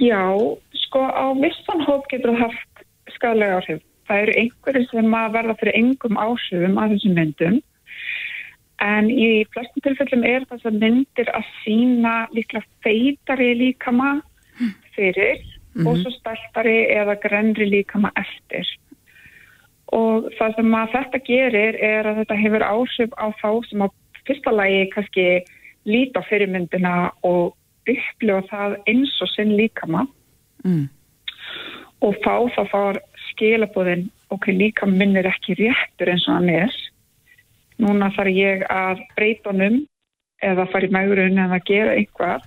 Já, 0.00 0.24
sko 0.86 1.04
á 1.06 1.30
vissan 1.38 1.84
hóp 1.86 2.08
getur 2.10 2.34
það 2.34 2.48
haft 2.48 2.84
skadalega 3.14 3.60
áhrif. 3.60 3.82
Það 4.10 4.22
eru 4.24 4.36
einhverju 4.42 4.86
sem 4.90 5.14
að 5.14 5.34
verða 5.36 5.58
fyrir 5.60 5.78
engum 5.78 6.18
áhrifum 6.18 6.80
af 6.82 6.94
þessum 6.96 7.18
myndum 7.18 7.60
en 8.80 9.10
í 9.12 9.44
flestum 9.52 9.82
tilfellum 9.84 10.24
er 10.24 10.44
þess 10.48 10.64
að 10.68 10.78
myndir 10.80 11.30
að 11.36 11.44
sína 11.62 12.14
líklega 12.34 12.64
feitari 12.84 13.54
líkama 13.58 14.20
fyrir 14.96 15.40
Mhm. 15.74 15.86
og 15.86 15.96
svo 15.96 16.10
stæltari 16.10 16.90
eða 16.90 17.14
grenri 17.22 17.66
líkama 17.70 18.10
eftir. 18.16 18.66
Og 19.92 20.30
það 20.38 20.56
sem 20.56 20.74
að 20.74 20.92
þetta 20.94 21.18
gerir 21.24 21.74
er 21.82 22.04
að 22.04 22.18
þetta 22.24 22.36
hefur 22.42 22.62
áhrif 22.66 23.10
á 23.18 23.26
þá 23.42 23.68
sem 23.68 23.82
á 23.82 23.88
fyrsta 24.26 24.50
lagi 24.52 24.90
kannski 24.90 25.44
líta 25.86 26.20
á 26.20 26.28
fyrirmyndina 26.28 27.12
og 27.22 27.54
upplifa 27.88 28.42
það 28.50 28.76
eins 28.86 29.22
og 29.22 29.28
sinn 29.28 29.56
líkama 29.56 30.06
Mm. 30.64 30.88
og 32.02 32.14
fá 32.24 32.36
þá 32.54 32.68
fár 32.68 32.98
skilabóðin 33.30 34.10
ok, 34.30 34.46
líka 34.52 34.86
minn 34.86 35.16
er 35.16 35.24
ekki 35.24 35.56
réttur 35.56 36.10
eins 36.12 36.28
og 36.28 36.34
hann 36.34 36.48
er 36.50 36.70
núna 37.80 38.10
þarf 38.16 38.34
ég 38.36 38.64
að 38.70 39.00
breyta 39.16 39.50
honum 39.52 39.80
eða 40.44 40.66
fara 40.72 40.88
í 40.88 40.94
mægurinn 40.94 41.38
eða 41.40 41.58
gera 41.68 41.96
einhvað 41.98 42.44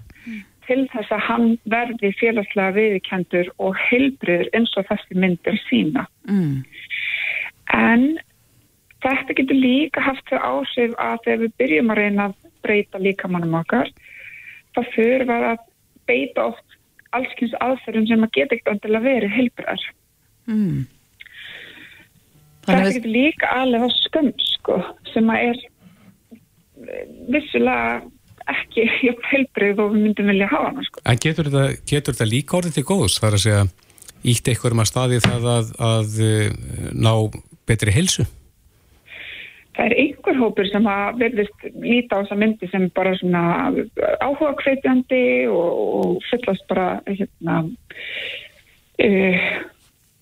til 0.68 0.86
þess 0.94 1.12
að 1.12 1.26
hann 1.28 1.48
verði 1.68 2.14
félagslega 2.20 2.76
viðkendur 2.78 3.50
og 3.60 3.76
heilbriður 3.90 4.48
eins 4.56 4.72
og 4.80 4.86
þessi 4.92 5.18
myndir 5.20 5.60
sína 5.70 6.08
Mm. 6.24 6.64
en 7.74 8.18
þetta 9.04 9.36
getur 9.36 9.60
líka 9.60 10.02
haft 10.02 10.24
þau 10.32 10.40
áhrif 10.40 10.94
að 10.96 11.18
þegar 11.26 11.42
við 11.42 11.54
byrjum 11.60 11.92
að 11.92 12.00
reyna 12.00 12.28
að 12.30 12.36
breyta 12.64 13.02
líkamannum 13.04 13.58
okkar 13.60 13.92
þá 14.76 14.82
fyrir 14.96 15.26
við 15.28 15.48
að 15.50 15.58
beita 16.08 16.46
oft 16.54 16.78
allskynns 17.12 17.58
aðferðum 17.60 18.08
sem 18.08 18.24
að 18.24 18.32
geta 18.38 18.56
ekkert 18.56 18.72
andilega 18.76 19.10
verið 19.10 19.36
heilbriðar 19.38 19.84
Mm. 20.48 20.88
Þetta 22.64 22.80
Þannig 22.80 23.00
við, 23.00 23.08
líka 23.12 23.54
alveg 23.60 23.82
á 23.84 23.90
skömm 24.00 24.34
sko, 24.40 24.76
sem 25.12 25.32
að 25.34 25.48
er 25.50 25.58
eh, 25.64 27.08
vissulega 27.34 28.04
ekki 28.54 28.86
jafn 29.08 29.26
heilbrið 29.32 29.82
og 29.84 29.96
við 29.96 30.06
myndum 30.08 30.32
vilja 30.32 30.52
hafa 30.52 30.70
hana 30.72 30.86
sko. 30.88 31.04
En 31.04 31.24
getur 31.26 31.50
þetta, 31.50 31.82
getur 31.90 32.16
þetta 32.16 32.30
líka 32.30 32.60
orðið 32.60 32.78
til 32.78 32.86
góðs? 32.88 33.18
Það 33.20 33.30
er 33.30 33.40
að 33.40 33.44
segja, 33.48 33.66
ítt 34.34 34.54
einhverjum 34.54 34.84
að 34.86 34.90
staði 34.94 35.20
það 35.26 35.50
að, 35.58 35.76
að 35.90 36.24
eh, 36.30 36.48
ná 36.96 37.14
betri 37.68 37.96
heilsu? 37.96 38.28
Það 39.74 39.86
er 39.90 39.96
einhver 40.04 40.38
hópur 40.38 40.68
sem 40.70 40.88
að 40.88 41.20
verðist 41.24 41.68
líta 41.82 42.16
á 42.16 42.22
þessa 42.22 42.38
myndi 42.38 42.68
sem 42.70 42.84
bara 42.94 43.16
svona 43.18 43.44
áhuga 44.22 44.54
kveitjandi 44.60 45.24
og, 45.50 45.72
og 46.00 46.28
fyllast 46.30 46.68
bara 46.70 46.88
hérna 47.08 47.56
uh, 49.02 49.48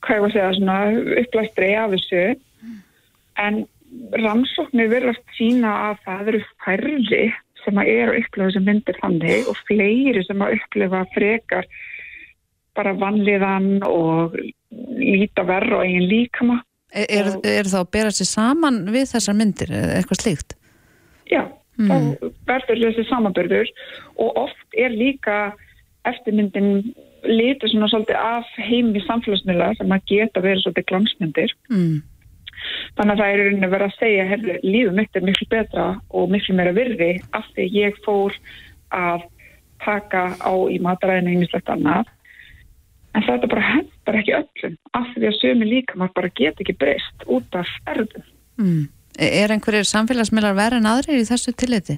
hvað 0.01 0.17
ég 0.17 0.23
var 0.23 0.31
að 0.31 0.35
segja 0.35 0.55
svona 0.57 0.79
upplæstri 1.21 1.69
af 1.77 1.93
þessu. 1.95 2.25
En 3.41 3.61
rannsóknir 4.21 4.91
verðast 4.91 5.37
sína 5.37 5.71
að 5.89 6.03
það 6.05 6.31
eru 6.31 6.43
færri 6.65 7.23
sem 7.61 7.77
að 7.77 7.91
eru 7.93 8.13
að 8.13 8.19
upplifa 8.21 8.47
þessu 8.47 8.63
myndir 8.65 8.99
þannig 9.01 9.49
og 9.51 9.63
fleiri 9.67 10.23
sem 10.25 10.41
að 10.41 10.55
upplifa 10.57 11.01
frekar 11.13 11.67
bara 12.77 12.93
vanliðan 12.97 13.81
og 13.85 14.37
líta 14.97 15.43
verra 15.47 15.81
á 15.81 15.83
eigin 15.83 16.07
líkama. 16.09 16.61
Er, 16.91 17.07
er, 17.07 17.29
er 17.47 17.69
þá 17.71 17.81
að 17.83 17.91
bera 17.95 18.13
sér 18.15 18.27
saman 18.27 18.81
við 18.91 19.11
þessar 19.13 19.37
myndir 19.37 19.73
eða 19.75 19.99
eitthvað 19.99 20.21
slíkt? 20.23 20.55
Já, 21.31 21.43
þá 21.79 21.95
verður 22.49 22.81
þessi 22.87 23.05
samanbörður 23.07 23.71
og 24.19 24.41
oft 24.47 24.79
er 24.79 24.95
líka 24.95 25.37
eftirmyndin 26.09 26.91
litur 27.27 27.69
svona 27.71 27.89
svolítið 27.91 28.17
af 28.17 28.47
heimi 28.57 29.01
samfélagsmiðla 29.05 29.73
sem 29.79 29.93
að 29.93 30.07
geta 30.09 30.43
verið 30.43 30.63
svolítið 30.63 30.87
glansmyndir. 30.91 31.53
Mm. 31.71 31.99
Þannig 32.97 33.13
að 33.13 33.21
það 33.21 33.27
er 33.27 33.41
í 33.41 33.43
rauninni 33.45 33.69
verið 33.71 33.87
að 33.87 33.99
segja, 33.99 34.25
herru, 34.29 34.55
lífið 34.63 34.97
mitt 34.97 35.17
er 35.17 35.27
miklu 35.27 35.47
betra 35.51 35.85
og 36.09 36.33
miklu 36.33 36.55
meira 36.57 36.73
virði 36.75 37.11
af 37.37 37.45
því 37.55 37.67
ég 37.75 38.01
fór 38.05 38.35
að 38.95 39.27
taka 39.81 40.23
á 40.37 40.53
í 40.69 40.77
mataræðinu 40.83 41.35
einmislegt 41.35 41.71
annað. 41.73 42.09
En 43.17 43.25
þetta 43.25 43.49
bara 43.51 43.67
hendar 43.73 44.17
ekki 44.21 44.37
öllum 44.37 44.77
af 44.95 45.09
því 45.15 45.27
að 45.27 45.37
sömu 45.41 45.67
líka 45.67 45.97
maður 45.99 46.17
bara 46.19 46.33
get 46.39 46.61
ekki 46.63 46.77
breyst 46.79 47.25
út 47.27 47.57
af 47.59 47.69
erðum. 47.91 48.27
Mm. 48.61 48.83
Er 49.19 49.51
einhverjir 49.51 49.89
samfélagsmiðlar 49.89 50.55
verið 50.55 50.79
en 50.79 50.91
aðrir 50.93 51.19
í 51.19 51.27
þessu 51.27 51.51
tilliti? 51.57 51.97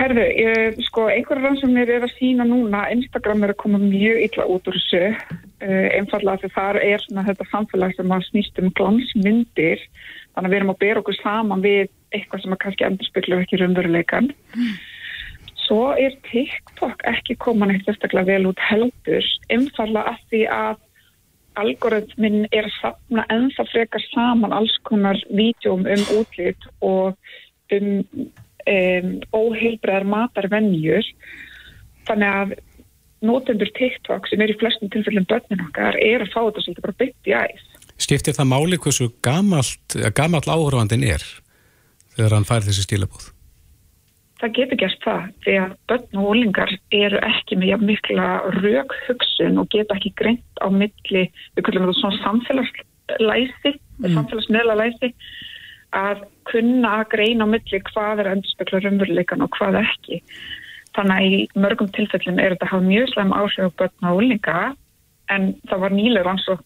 Herðu, 0.00 0.22
ég, 0.32 0.78
sko, 0.86 1.02
einhverja 1.12 1.44
rannsóknir 1.44 1.90
er 1.92 2.04
að 2.06 2.14
sína 2.16 2.46
núna, 2.48 2.86
Instagram 2.94 3.42
er 3.44 3.50
að 3.52 3.58
koma 3.60 3.80
mjög 3.82 4.22
illa 4.24 4.46
út 4.48 4.70
úr 4.70 4.78
þessu, 4.78 5.10
uh, 5.12 5.88
einfallega 5.98 6.40
því 6.40 6.50
þar 6.54 6.78
er 6.80 7.04
svona 7.04 7.24
þetta 7.26 7.46
samfélag 7.50 7.92
sem 7.98 8.14
að 8.16 8.24
snýst 8.30 8.62
um 8.62 8.70
glansmyndir, 8.80 9.84
þannig 10.32 10.48
að 10.48 10.54
við 10.54 10.60
erum 10.60 10.72
að 10.72 10.80
bera 10.86 11.02
okkur 11.02 11.18
saman 11.20 11.66
við 11.66 11.92
eitthvað 12.16 12.46
sem 12.46 12.56
að 12.56 12.62
kannski 12.64 12.88
endur 12.88 13.10
spekla 13.10 13.42
ekki 13.44 13.60
raunveruleikan. 13.60 14.32
Svo 15.66 15.92
er 15.92 16.16
TikTok 16.30 17.04
ekki 17.12 17.36
koman 17.44 17.76
eitt 17.76 17.92
eftirklega 17.92 18.32
vel 18.32 18.48
út 18.54 18.66
heldur, 18.70 19.32
einfallega 19.52 20.16
að 20.16 20.28
því 20.32 20.44
að 20.56 20.84
algoritminn 21.60 22.46
er 22.56 22.70
að 22.70 22.76
sapna 22.78 23.28
ennþá 23.28 23.68
frekar 23.68 24.08
saman 24.14 24.56
alls 24.56 24.80
konar 24.88 25.20
vídjum 25.28 25.84
um 25.84 26.12
útlit 26.16 26.70
og 26.80 27.18
um 27.76 27.90
um, 28.68 29.14
óheilbreðar 29.36 30.06
matarvenjur 30.08 31.06
þannig 32.08 32.36
að 32.40 32.54
notendur 33.26 33.68
TikTok 33.76 34.28
sem 34.30 34.40
er 34.40 34.52
í 34.52 34.58
flestum 34.60 34.90
tilfellum 34.92 35.26
börnin 35.28 35.66
okkar 35.66 35.98
er 36.00 36.24
að 36.24 36.32
fá 36.32 36.40
þetta 36.40 36.64
svolítið 36.64 36.86
bara 36.86 37.00
bytt 37.02 37.28
í 37.28 37.36
æs. 37.36 37.66
Skiptir 38.00 38.36
það 38.36 38.48
máli 38.54 38.78
hversu 38.80 39.10
gamalt, 39.24 39.98
gamall 40.16 40.46
áhörfandin 40.48 41.04
er 41.04 41.24
þegar 42.14 42.38
hann 42.38 42.48
fær 42.48 42.64
þessi 42.64 42.86
stílabóð? 42.86 43.28
Það 44.40 44.54
getur 44.56 44.80
gert 44.80 45.02
það 45.04 45.24
því 45.44 45.56
að 45.60 45.72
börn 45.90 46.20
og 46.20 46.30
ólingar 46.32 46.70
eru 46.96 47.20
ekki 47.28 47.58
með 47.60 47.72
jafn 47.74 47.90
mikla 47.90 48.28
rauk 48.56 48.94
hugsun 49.04 49.60
og 49.60 49.68
geta 49.74 49.98
ekki 49.98 50.14
greint 50.16 50.62
á 50.64 50.66
milli, 50.72 51.26
við 51.56 51.66
kallum 51.66 51.84
þetta 51.90 51.98
svona 51.98 52.22
samfélagslæsi, 52.24 53.74
mm. 54.00 54.14
samfélagsmiðla 54.16 54.78
læsi 54.80 55.12
að 55.96 56.24
kunna 56.50 57.00
að 57.00 57.10
greina 57.14 57.46
á 57.46 57.52
milli 57.52 57.82
hvað 57.90 58.22
er 58.22 58.32
endurspekla 58.32 58.80
raunveruleikan 58.84 59.44
og 59.44 59.52
hvað 59.56 59.80
ekki. 59.82 60.20
Þannig 60.96 61.16
að 61.16 61.26
í 61.26 61.40
mörgum 61.62 61.90
tilfellin 61.94 62.40
er 62.42 62.54
þetta 62.54 62.66
að 62.66 62.72
hafa 62.74 62.88
mjög 62.88 63.12
slæm 63.12 63.36
áhrif 63.36 63.68
á 63.70 63.78
börn 63.78 64.08
og 64.10 64.20
ólinga 64.20 64.58
en 65.30 65.52
það 65.70 65.84
var 65.84 65.94
nýleg 65.94 66.26
rannsók 66.26 66.64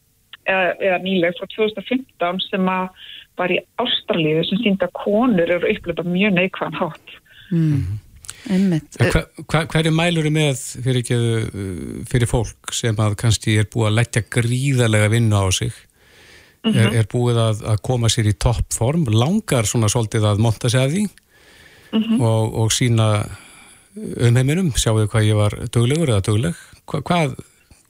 eða, 0.48 0.70
eða 0.80 1.02
nýleg 1.04 1.36
frá 1.38 1.48
2015 1.56 2.46
sem 2.48 2.72
að 2.72 3.04
var 3.40 3.52
í 3.52 3.58
Ástralíðu 3.82 4.46
sem 4.48 4.62
sínda 4.62 4.88
konur 4.96 5.50
eru 5.50 5.70
upplöpa 5.72 6.04
mjög 6.06 6.36
neikvæðan 6.38 6.78
hátt. 6.78 7.14
Mm. 7.50 8.00
Hva, 8.44 9.22
hva, 9.48 9.62
hverju 9.72 9.90
mælur 9.94 10.26
er 10.28 10.34
með 10.34 10.60
fyrir, 10.84 11.00
ekki, 11.00 11.18
fyrir 12.10 12.28
fólk 12.28 12.74
sem 12.76 12.98
að 13.00 13.16
kannski 13.22 13.56
er 13.60 13.68
búið 13.72 13.88
að 13.88 13.98
leggja 13.98 14.22
gríðarlega 14.36 15.10
vinnu 15.14 15.40
á 15.40 15.48
sig 15.54 15.72
er, 16.72 16.90
er 17.00 17.08
búið 17.10 17.40
að, 17.42 17.62
að 17.74 17.80
koma 17.84 18.10
sér 18.12 18.30
í 18.30 18.36
toppform, 18.40 19.06
langar 19.12 19.68
svona 19.68 19.90
svolítið 19.92 20.28
að 20.30 20.42
monta 20.44 20.70
sig 20.72 20.80
að 20.80 20.94
því 20.96 21.04
og, 22.18 22.54
og 22.64 22.72
sína 22.74 23.08
umheiminum, 23.94 24.72
sjáu 24.78 25.04
hvað 25.06 25.28
ég 25.28 25.38
var 25.38 25.56
duglegur 25.72 26.10
eða 26.10 26.24
dugleg. 26.26 26.62
Hva, 26.90 27.00
hvað, 27.06 27.36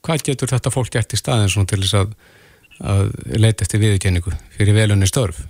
hvað 0.05 0.25
getur 0.29 0.51
þetta 0.53 0.73
fólk 0.73 0.93
gert 0.93 1.15
í 1.15 1.19
staðin 1.19 1.51
svona 1.51 1.71
til 1.71 1.81
þess 1.81 1.97
að, 2.01 2.11
að 2.93 3.13
leita 3.39 3.65
eftir 3.65 3.81
viðurkenningu 3.81 4.35
fyrir 4.57 4.77
velunni 4.77 5.09
störf? 5.09 5.41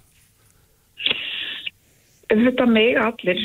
Þetta 2.32 2.66
mig 2.70 2.96
allir 3.00 3.44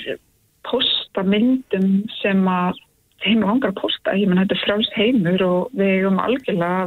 posta 0.67 1.25
myndum 1.27 2.05
sem 2.21 2.47
að 2.49 2.79
þeim 3.25 3.43
langar 3.45 3.75
að 3.75 3.81
posta, 3.83 4.15
ég 4.17 4.31
menn 4.31 4.41
þetta 4.41 4.57
er 4.57 4.63
frálst 4.63 4.95
heimur 4.97 5.43
og 5.45 5.75
við 5.77 5.97
erum 5.99 6.23
algjörlega 6.23 6.87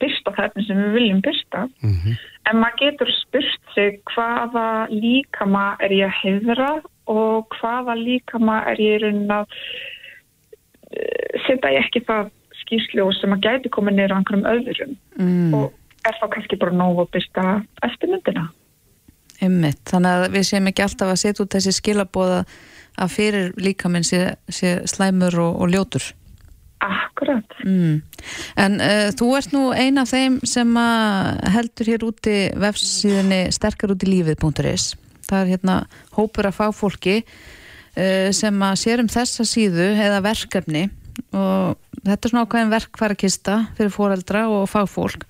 byrsta 0.00 0.34
það 0.36 0.60
sem 0.66 0.82
við 0.82 0.92
viljum 0.98 1.22
byrsta 1.24 1.66
Mm 1.82 1.94
-hmm. 1.94 2.18
en 2.50 2.56
maður 2.56 2.80
getur 2.84 3.10
spurt 3.20 3.74
sig 3.74 4.00
hvaða 4.14 4.88
líkama 4.90 5.76
er 5.80 5.90
ég 5.90 6.06
að 6.08 6.18
hefra 6.22 6.70
og 7.06 7.46
hvaða 7.60 7.94
líkama 7.94 8.64
er 8.70 8.80
ég 8.80 9.02
raunin 9.02 9.30
að 9.30 9.46
setja 11.46 11.72
ég 11.74 11.84
ekki 11.84 12.02
það 12.06 12.30
skýrsljós 12.62 13.20
sem 13.20 13.34
að 13.34 13.44
gæti 13.46 13.72
komið 13.72 13.96
niður 13.96 14.14
á 14.14 14.18
einhverjum 14.18 14.50
öðrum 14.54 14.96
mm. 15.18 15.54
og 15.54 15.72
er 16.08 16.16
þá 16.18 16.26
kannski 16.34 16.58
bara 16.60 16.74
nóg 16.74 17.02
að 17.02 17.12
byrsta 17.16 17.44
eftirmyndina. 17.86 18.48
Einmitt, 19.40 19.80
þannig 19.88 20.16
að 20.16 20.26
við 20.34 20.46
séum 20.50 20.68
ekki 20.68 20.84
alltaf 20.84 21.12
að 21.12 21.20
setja 21.22 21.44
út 21.44 21.54
þessi 21.54 21.72
skilabóða 21.76 22.40
að 23.00 23.12
fyrir 23.14 23.52
líkaminn 23.56 24.04
sé, 24.04 24.34
sé 24.52 24.80
slæmur 24.90 25.38
og, 25.40 25.60
og 25.64 25.72
ljótur. 25.72 26.10
Akkurat. 26.80 27.56
Mm. 27.64 28.00
En 28.60 28.80
uh, 28.80 29.08
þú 29.16 29.30
ert 29.38 29.54
nú 29.54 29.64
eina 29.76 30.06
af 30.06 30.14
þeim 30.14 30.40
sem 30.48 30.80
heldur 31.54 31.92
hér 31.92 32.06
úti 32.08 32.36
vefsíðinni 32.60 33.42
sterkarútilífið.is. 33.54 34.94
Það 35.28 35.42
er 35.42 35.52
hérna 35.54 35.76
hópur 36.16 36.48
af 36.48 36.58
fagfólki 36.58 37.20
uh, 37.20 38.30
sem 38.36 38.64
að 38.66 38.80
sér 38.84 39.04
um 39.04 39.12
þessa 39.12 39.46
síðu 39.48 39.92
eða 39.92 40.24
verkefni 40.24 40.88
og 41.36 41.76
þetta 42.04 42.20
er 42.20 42.32
svona 42.32 42.44
ákveðin 42.46 42.72
verkvarakista 42.72 43.56
fyrir 43.78 43.92
foreldra 43.94 44.46
og 44.52 44.68
fagfólk 44.70 45.26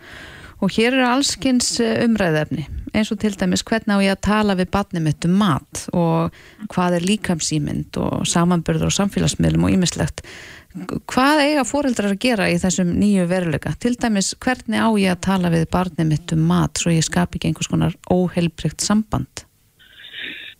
og 0.61 0.75
hér 0.75 0.95
eru 0.95 1.07
allskins 1.09 1.73
eh, 1.83 2.05
umræðefni 2.05 2.67
eins 2.91 3.11
og 3.15 3.21
til 3.23 3.33
dæmis 3.39 3.63
hvernig 3.67 3.97
á 3.97 4.05
ég 4.05 4.15
að 4.17 4.25
tala 4.27 4.57
við 4.59 4.73
barnið 4.75 5.05
mitt 5.07 5.27
um 5.29 5.37
mat 5.41 5.85
og 5.97 6.41
hvað 6.73 6.99
er 6.99 7.07
líkamsýmynd 7.07 7.99
og 8.03 8.27
samanbörður 8.29 8.91
og 8.91 8.97
samfélagsmiðlum 8.97 9.69
og 9.69 9.77
ímislegt 9.77 10.25
hvað 11.11 11.41
eiga 11.43 11.65
foreldrar 11.67 12.13
að 12.15 12.21
gera 12.23 12.47
í 12.51 12.59
þessum 12.63 12.93
nýju 13.01 13.27
veruleika 13.31 13.73
til 13.83 13.97
dæmis 13.99 14.33
hvernig 14.39 14.79
á 14.79 14.89
ég 15.03 15.15
að 15.17 15.25
tala 15.27 15.51
við 15.51 15.67
barnið 15.73 16.07
mitt 16.13 16.35
um 16.37 16.45
mat 16.47 16.79
svo 16.79 16.95
ég 16.95 17.07
skap 17.07 17.35
ekki 17.35 17.51
einhvers 17.51 17.71
konar 17.71 17.97
óheilbrygt 18.11 18.85
samband 18.85 19.47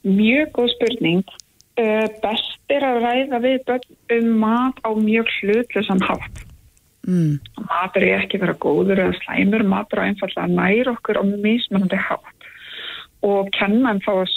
Mjög 0.03 0.55
góð 0.57 0.71
spurning 0.75 1.25
uh, 1.29 2.07
best 2.25 2.75
er 2.75 2.87
að 2.87 3.03
ræða 3.05 3.41
við 3.45 3.59
börn 3.69 3.89
um 4.17 4.31
mat 4.43 4.81
á 4.83 4.91
mjög 4.97 5.31
hlutlusan 5.39 6.03
hátt. 6.03 6.45
mm. 7.07 7.39
Matur 7.69 8.07
er 8.07 8.25
ekki 8.25 8.41
vera 8.43 8.57
góður 8.59 9.05
eða 9.05 9.19
slæmur, 9.21 9.63
matur 9.63 10.03
á 10.03 10.09
einfallega 10.09 10.49
nær 10.51 10.91
okkur 10.97 11.21
á 11.21 11.25
mismunandi 11.31 12.01
hátt 12.01 12.49
og 13.23 13.51
kennan 13.55 14.01
þá 14.03 14.13
að 14.25 14.35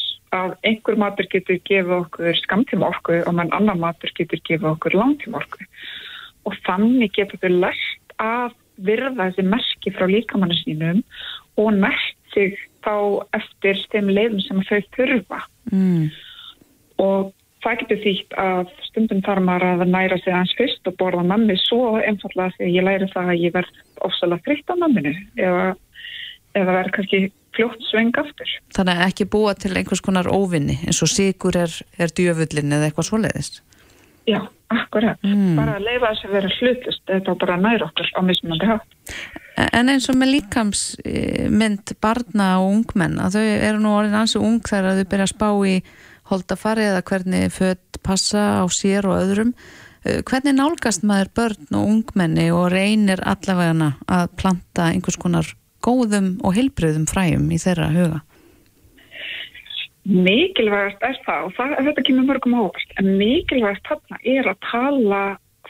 einhver 0.63 0.97
matur 0.99 1.29
getur 1.31 1.59
gefið 1.67 1.95
okkur 1.99 2.41
skamtíma 2.41 2.89
orku 2.89 3.19
og 3.21 3.37
mann 3.37 3.53
annar 3.55 3.79
matur 3.79 4.11
getur 4.17 4.41
gefið 4.47 4.71
okkur 4.73 4.97
langtíma 4.97 5.41
orku 5.43 5.67
og 6.49 6.59
þannig 6.67 7.13
getur 7.15 7.41
þau 7.43 7.53
lært 7.65 8.17
að 8.23 8.57
virða 8.83 9.29
þessi 9.29 9.45
merki 9.47 9.93
frá 9.93 10.07
líkamannu 10.09 10.57
sínum 10.63 11.03
og 11.61 11.73
nært 11.77 12.17
sig 12.33 12.57
þá 12.83 13.23
eftir 13.37 13.79
þeim 13.93 14.09
leiðum 14.11 14.41
sem 14.43 14.63
þau 14.69 14.79
þurfa 14.97 15.43
Mm. 15.71 16.09
og 16.99 17.31
það 17.63 17.77
getur 17.81 18.01
þýtt 18.03 18.35
að 18.43 18.71
stundum 18.89 19.21
þarf 19.23 19.45
maður 19.47 19.83
að 19.85 19.91
næra 19.93 20.17
sig 20.19 20.33
aðeins 20.33 20.55
fyrst 20.57 20.89
og 20.89 20.97
borða 20.99 21.23
nammi 21.23 21.55
svo 21.61 21.95
einfallega 22.01 22.51
að 22.59 22.73
ég 22.75 22.83
læri 22.83 23.07
það 23.13 23.31
að 23.31 23.43
ég 23.45 23.55
verð 23.55 23.79
ofsalega 24.03 24.43
fritt 24.43 24.73
á 24.73 24.75
namminu 24.75 25.13
eða, 25.39 25.63
eða 26.59 26.75
verð 26.79 26.93
kannski 26.97 27.21
fljótt 27.55 27.83
sveng 27.89 28.15
aftur. 28.17 28.49
þannig 28.75 28.97
að 28.99 29.07
ekki 29.09 29.29
búa 29.35 29.53
til 29.57 29.75
einhvers 29.77 30.01
konar 30.05 30.29
óvinni 30.31 30.79
eins 30.87 31.01
og 31.05 31.11
sigur 31.11 31.55
er, 31.57 31.71
er 31.97 32.09
djöfullin 32.15 32.73
eða 32.73 32.89
eitthvað 32.89 33.09
svoleiðist 33.11 33.61
Já, 34.23 34.39
akkurat. 34.71 35.19
Mm. 35.19 35.57
Bara 35.57 35.73
að 35.75 35.83
leifa 35.83 36.13
þess 36.13 36.25
að 36.29 36.35
vera 36.37 36.49
hlutlust 36.57 37.11
eða 37.11 37.33
bara 37.41 37.57
næra 37.59 37.89
okkur 37.89 38.07
á 38.15 38.21
mismunandi 38.23 38.69
hátt. 38.69 38.93
En 39.75 39.91
eins 39.91 40.05
og 40.07 40.15
með 40.15 40.29
líkamsmynd 40.37 41.91
barna 42.01 42.47
og 42.63 42.69
ungmenn 42.77 43.19
að 43.19 43.35
þau 43.37 43.43
eru 43.67 43.81
nú 43.83 43.91
orðin 43.97 44.19
ansi 44.21 44.39
ung 44.39 44.61
þegar 44.63 44.89
að 44.93 45.01
þau 45.01 45.09
byrja 45.11 45.27
að 45.27 45.33
spá 45.33 45.49
í 45.67 45.73
holdafari 46.31 46.85
eða 46.87 47.01
hvernig 47.09 47.51
fött 47.53 47.99
passa 48.03 48.45
á 48.63 48.65
sér 48.71 49.09
og 49.11 49.19
öðrum. 49.19 49.51
Eh, 50.05 50.21
Hvernig 50.23 50.55
nálgast 50.55 51.03
maður 51.03 51.33
börn 51.35 51.75
og 51.75 51.91
ungmenni 51.91 52.47
og 52.55 52.69
reynir 52.71 53.19
allavegana 53.27 53.97
að 54.07 54.31
planta 54.39 54.87
einhvers 54.93 55.19
konar 55.19 55.51
góðum 55.83 56.37
og 56.43 56.55
heilbreyðum 56.57 57.07
fræjum 57.09 57.49
í 57.51 57.59
þeirra 57.61 57.89
huga? 57.93 58.21
Mikilvægast 60.03 61.03
er 61.07 61.19
það 61.23 61.45
og 61.47 61.53
það, 61.57 61.77
þetta 61.87 62.05
kemur 62.09 62.27
mörgum 62.27 62.57
ávast 62.59 62.97
en 62.99 63.13
mikilvægast 63.19 63.85
þarna 63.87 64.19
er 64.35 64.49
að 64.51 64.59
tala 64.67 65.21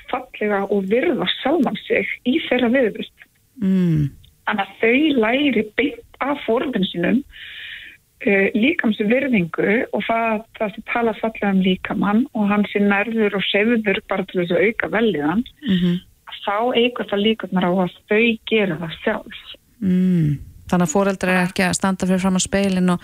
fallega 0.10 0.64
og 0.74 0.88
virða 0.90 1.28
sjálfan 1.40 1.78
sig 1.86 2.10
í 2.30 2.40
þeirra 2.48 2.72
viðvist. 2.74 3.28
Mm. 3.62 4.10
Þannig 4.48 4.64
að 4.64 4.80
þau 4.82 5.20
læri 5.24 5.66
beint 5.78 6.24
af 6.24 6.42
fóröldin 6.48 6.88
sínum 6.90 7.20
uh, 7.24 8.48
líkamsu 8.58 9.08
virðingu 9.10 9.76
og 9.94 10.06
það, 10.08 10.44
það 10.60 10.74
sem 10.76 10.88
tala 10.92 11.16
fallega 11.20 11.54
um 11.54 11.62
líkamann 11.68 12.26
og 12.34 12.50
hann 12.52 12.66
sé 12.72 12.82
nærður 12.84 13.38
og 13.40 13.46
sefður 13.52 14.02
bara 14.10 14.26
til 14.30 14.42
þess 14.42 14.56
að 14.58 14.66
auka 14.70 14.92
veljiðan 14.98 15.46
Mm 15.64 15.78
-hmm. 15.78 16.00
þá 16.46 16.58
eigur 16.76 17.10
það 17.10 17.26
líkurnar 17.28 17.70
á 17.70 17.72
að 17.86 17.94
þau 18.10 18.26
gera 18.50 18.80
það 18.82 18.98
sjálf. 19.04 19.44
Mm. 19.84 20.34
Þannig 20.72 20.88
að 20.88 20.94
fóreldrar 20.94 21.36
er 21.36 21.50
ekki 21.50 21.66
að 21.68 21.74
standa 21.78 22.08
fyrir 22.08 22.22
fram 22.24 22.40
á 22.40 22.42
speilin 22.42 22.94
og 22.94 23.02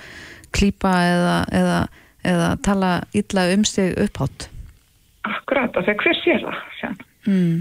klípa 0.55 0.93
eða, 1.05 1.33
eða, 1.59 1.79
eða 2.31 2.47
tala 2.65 2.91
illa 3.13 3.43
um 3.53 3.65
sig 3.67 3.91
upphátt. 3.99 4.47
Akkurat, 5.27 5.75
það 5.75 5.91
er 5.91 5.99
hver 5.99 6.21
sér 6.23 6.45
það. 6.45 7.03
Mm. 7.27 7.57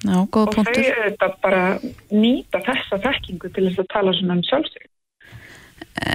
Já, 0.00 0.16
góð 0.32 0.46
og 0.48 0.54
punktur. 0.56 0.80
þau 0.80 1.02
auðvitað 1.04 1.34
bara 1.44 1.64
nýta 2.08 2.62
þessa 2.64 2.98
þekkingu 3.04 3.50
til 3.52 3.66
þess 3.68 3.82
að 3.82 3.90
tala 3.92 4.14
svona 4.16 4.38
um 4.38 4.44
sjálfsög. 4.48 4.86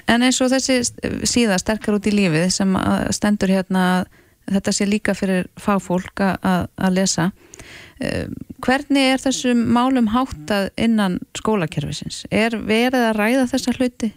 En 0.09 0.26
eins 0.26 0.41
og 0.41 0.49
þessi 0.49 0.80
síða 1.30 1.59
sterkar 1.61 1.99
út 1.99 2.07
í 2.09 2.13
lífið 2.15 2.47
sem 2.55 2.71
að 2.80 3.11
stendur 3.13 3.53
hérna 3.53 3.84
að 3.93 4.55
þetta 4.57 4.73
sé 4.73 4.88
líka 4.89 5.13
fyrir 5.17 5.45
að- 5.55 6.39
að 6.41 6.67
að 6.78 6.95
lesa. 6.97 7.32
Hvernig 8.66 9.10
er 9.14 9.22
þessum 9.24 9.62
málum 9.72 10.10
háttað 10.12 10.70
innan 10.76 11.22
skólakerfisins? 11.38 12.26
Er 12.32 12.58
verið 12.60 13.10
að 13.12 13.18
ræða 13.20 13.50
þessa 13.54 13.76
hluti? 13.78 14.12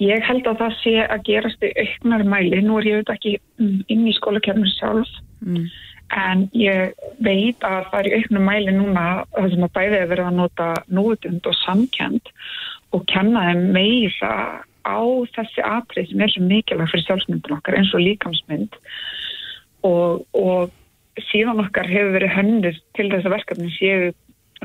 Ég 0.00 0.24
held 0.24 0.46
að 0.48 0.62
það 0.62 0.76
sé 0.80 0.94
að 1.04 1.26
gerast 1.28 1.66
auknar 1.70 2.24
mæli. 2.24 2.62
Nú 2.64 2.80
er 2.80 2.88
ég 2.88 2.98
auðvitað 2.98 3.18
ekki 3.18 3.34
mm, 3.60 3.80
inn 3.92 4.06
í 4.08 4.16
skólakefnum 4.16 4.70
sjálf 4.78 5.12
Mm. 5.40 5.68
en 6.10 6.48
ég 6.52 6.90
veit 7.24 7.62
að 7.64 7.86
það 7.92 8.00
er 8.00 8.16
auknar 8.18 8.42
mæli 8.44 8.72
núna 8.74 9.04
það 9.36 9.52
sem 9.54 9.64
að 9.64 9.76
bæði 9.76 10.00
er 10.00 10.10
verið 10.10 10.26
að 10.28 10.36
nota 10.40 10.66
núutund 10.90 11.46
og 11.48 11.56
samkend 11.62 12.32
og 12.96 13.06
kenna 13.08 13.46
þeim 13.46 13.62
meira 13.76 14.34
á 14.84 15.00
þessi 15.36 15.64
atrið 15.64 16.10
sem 16.10 16.24
er 16.24 16.34
svo 16.34 16.44
mikilvæg 16.44 16.92
fyrir 16.92 17.06
sjálfsmyndin 17.06 17.56
okkar 17.56 17.78
eins 17.78 17.94
og 17.96 18.04
líkamsmynd 18.04 18.76
og, 19.86 20.26
og 20.34 20.74
síðan 21.30 21.62
okkar 21.64 21.88
hefur 21.90 22.14
verið 22.16 22.34
hönnur 22.36 22.80
til 22.96 23.08
þess 23.10 23.26
að 23.26 23.34
verkefni 23.36 23.72
séu 23.74 24.12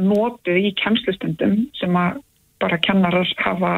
notuð 0.01 0.59
í 0.59 0.71
kemslustundum 0.79 1.57
sem 1.79 1.97
að 1.97 2.21
bara 2.61 2.79
kennarar 2.83 3.29
hafa 3.41 3.75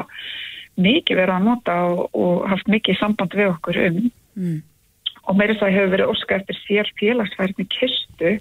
mikið 0.77 1.17
verið 1.17 1.35
að 1.35 1.45
nota 1.47 1.75
og, 1.89 2.01
og 2.13 2.47
haft 2.51 2.69
mikið 2.69 2.99
samband 2.99 3.33
við 3.37 3.53
okkur 3.55 3.79
um 3.87 4.01
Mm. 4.37 4.61
og 5.25 5.37
meira 5.37 5.55
það 5.57 5.73
hefur 5.73 5.93
verið 5.95 6.11
óska 6.13 6.35
eftir 6.37 6.57
sér 6.61 6.89
félagsfærni 6.99 7.65
kistu 7.73 8.33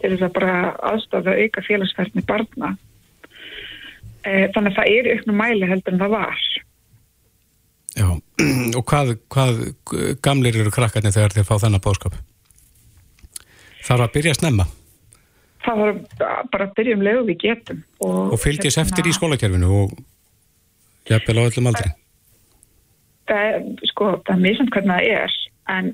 til 0.00 0.10
þess 0.12 0.24
að 0.26 0.34
bara 0.36 0.56
aðstofa 0.90 1.32
að 1.32 1.44
auka 1.46 1.64
félagsfærni 1.64 2.24
barna 2.28 2.74
e, 4.20 4.50
þannig 4.52 4.74
að 4.74 4.76
það 4.76 4.90
er 4.92 5.08
auknum 5.14 5.40
mæli 5.40 5.70
heldur 5.70 5.96
en 5.96 6.02
það 6.02 6.16
var 6.18 6.42
Já, 7.96 8.08
og 8.78 8.84
hvað, 8.92 9.14
hvað 9.32 9.62
gamlir 10.22 10.60
eru 10.60 10.74
krakkarnir 10.74 11.16
þegar 11.16 11.38
þeir 11.38 11.48
fá 11.48 11.56
þennan 11.64 11.84
bóðskap? 11.88 12.20
Þarf 13.90 14.06
að 14.06 14.12
byrja 14.16 14.34
að 14.36 14.40
snemma 14.40 14.66
það 15.60 15.80
var 15.82 15.96
bara 16.52 16.66
að 16.70 16.74
byrja 16.78 16.96
um 16.96 17.02
leið 17.04 17.18
og 17.20 17.26
við 17.28 17.38
getum 17.42 17.80
og, 18.00 18.20
og 18.32 18.38
fylgjast 18.40 18.78
hérna, 18.78 18.86
eftir 18.88 19.08
í 19.10 19.16
skólakerfinu 19.16 19.72
og 19.82 19.96
jafnvel 21.10 21.36
á 21.36 21.42
öllum 21.50 21.68
aldri. 21.68 21.90
það 23.28 23.48
er, 23.50 23.58
sko, 23.90 24.06
það 24.24 24.32
er 24.36 24.44
mjög 24.46 24.56
samt 24.60 24.72
hvernig 24.76 24.94
það 24.94 25.10
er 25.18 25.34
en 25.76 25.90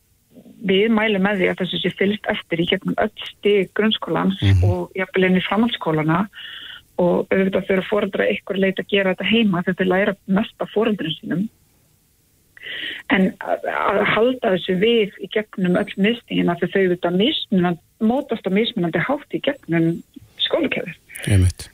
við 0.67 0.87
mælum 0.95 1.27
með 1.27 1.41
því 1.43 1.49
að 1.51 1.59
þessu 1.63 1.81
sé 1.83 1.91
fylgst 1.99 2.31
eftir 2.33 2.63
í 2.63 2.69
gegnum 2.71 2.95
öll 3.03 3.27
stig 3.33 3.73
grunnskólans 3.77 4.39
Mhm. 4.43 4.63
og 4.71 4.95
jafnvel 4.97 5.27
inn 5.29 5.41
í 5.41 5.45
framhaldsskólana 5.49 6.21
og 7.03 7.27
auðvitað 7.29 7.67
þurfa 7.69 7.89
fóreldra 7.91 8.31
ykkur 8.33 8.57
leit 8.63 8.79
að 8.81 8.89
gera 8.95 9.13
þetta 9.15 9.31
heima 9.33 9.63
þegar 9.67 9.79
þau 9.83 9.89
læra 9.91 10.15
mest 10.39 10.55
af 10.65 10.71
fóreldrun 10.73 11.17
sínum 11.19 11.43
en 13.15 13.29
að, 13.45 13.69
að 13.71 14.03
halda 14.15 14.53
þessu 14.57 14.77
við 14.81 15.15
í 15.23 15.31
gegnum 15.35 15.79
öll 15.79 15.93
mistingina 15.95 16.57
þegar 16.59 16.73
þau 16.73 16.83
auðvitað 16.83 17.19
mismunandi, 17.21 17.83
mótast 18.03 18.49
á 18.49 18.51
mismunandi 18.53 19.03
hátt 19.07 19.37
í 19.37 19.43
gegnum 19.47 19.89
skólakefið. 20.43 20.99
Einmitt. 21.31 21.69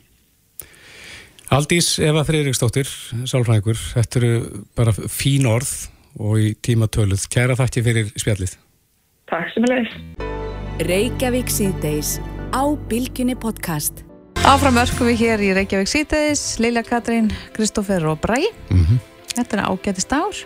Aldís 1.53 1.95
Eva 2.01 2.23
Freyriksdóttir, 2.25 2.89
sálfræðingur, 3.29 3.81
þetta 3.93 4.21
eru 4.23 4.63
bara 4.79 4.95
fín 4.97 5.49
orð 5.51 5.73
og 6.17 6.39
í 6.41 6.53
tíma 6.65 6.89
töluð. 6.93 7.27
Kæra 7.33 7.57
þakki 7.59 7.85
fyrir 7.85 8.13
spjallið. 8.17 8.57
Takk 9.29 9.53
sem 9.53 9.67
er 9.69 9.75
leiðis. 9.75 9.99
Reykjavík 10.89 11.53
síðdeis 11.53 12.17
á 12.57 12.65
Bilginni 12.89 13.37
podcast. 13.37 14.05
Áfram 14.49 14.81
örkum 14.81 15.13
við 15.13 15.21
hér 15.23 15.45
í 15.45 15.53
Reykjavík 15.57 15.93
síðdeis, 15.93 16.43
Leila 16.61 16.83
Katrín, 16.85 17.31
Kristófer 17.57 18.05
og 18.11 18.21
Bræ. 18.25 18.41
Mm 18.73 19.01
Þetta 19.33 19.57
er 19.57 19.63
ágætist 19.65 20.13
ár. 20.13 20.41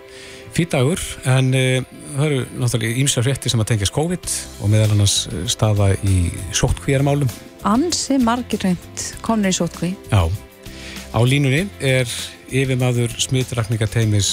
Fýt 0.57 0.73
dagur, 0.73 1.01
en 1.29 1.51
uh, 1.53 1.83
það 2.17 2.23
eru 2.25 2.37
náttúrulega 2.57 2.97
ímsa 3.03 3.21
frétti 3.21 3.51
sem 3.53 3.61
að 3.61 3.75
tengjast 3.75 3.93
COVID 3.93 4.29
og 4.65 4.71
meðal 4.73 4.95
annars 4.95 5.17
eh, 5.29 5.43
staða 5.53 5.91
í 6.09 6.31
sóttkvíjarmálum. 6.57 7.29
Ansi 7.69 8.17
margir 8.17 8.63
reynd 8.65 9.03
komnir 9.21 9.53
í 9.53 9.57
sótkví. 9.59 9.91
Já, 10.09 10.23
á 11.13 11.21
línunni 11.29 11.67
er 11.85 12.09
yfirmaður 12.49 13.13
smitrakningateimis 13.21 14.31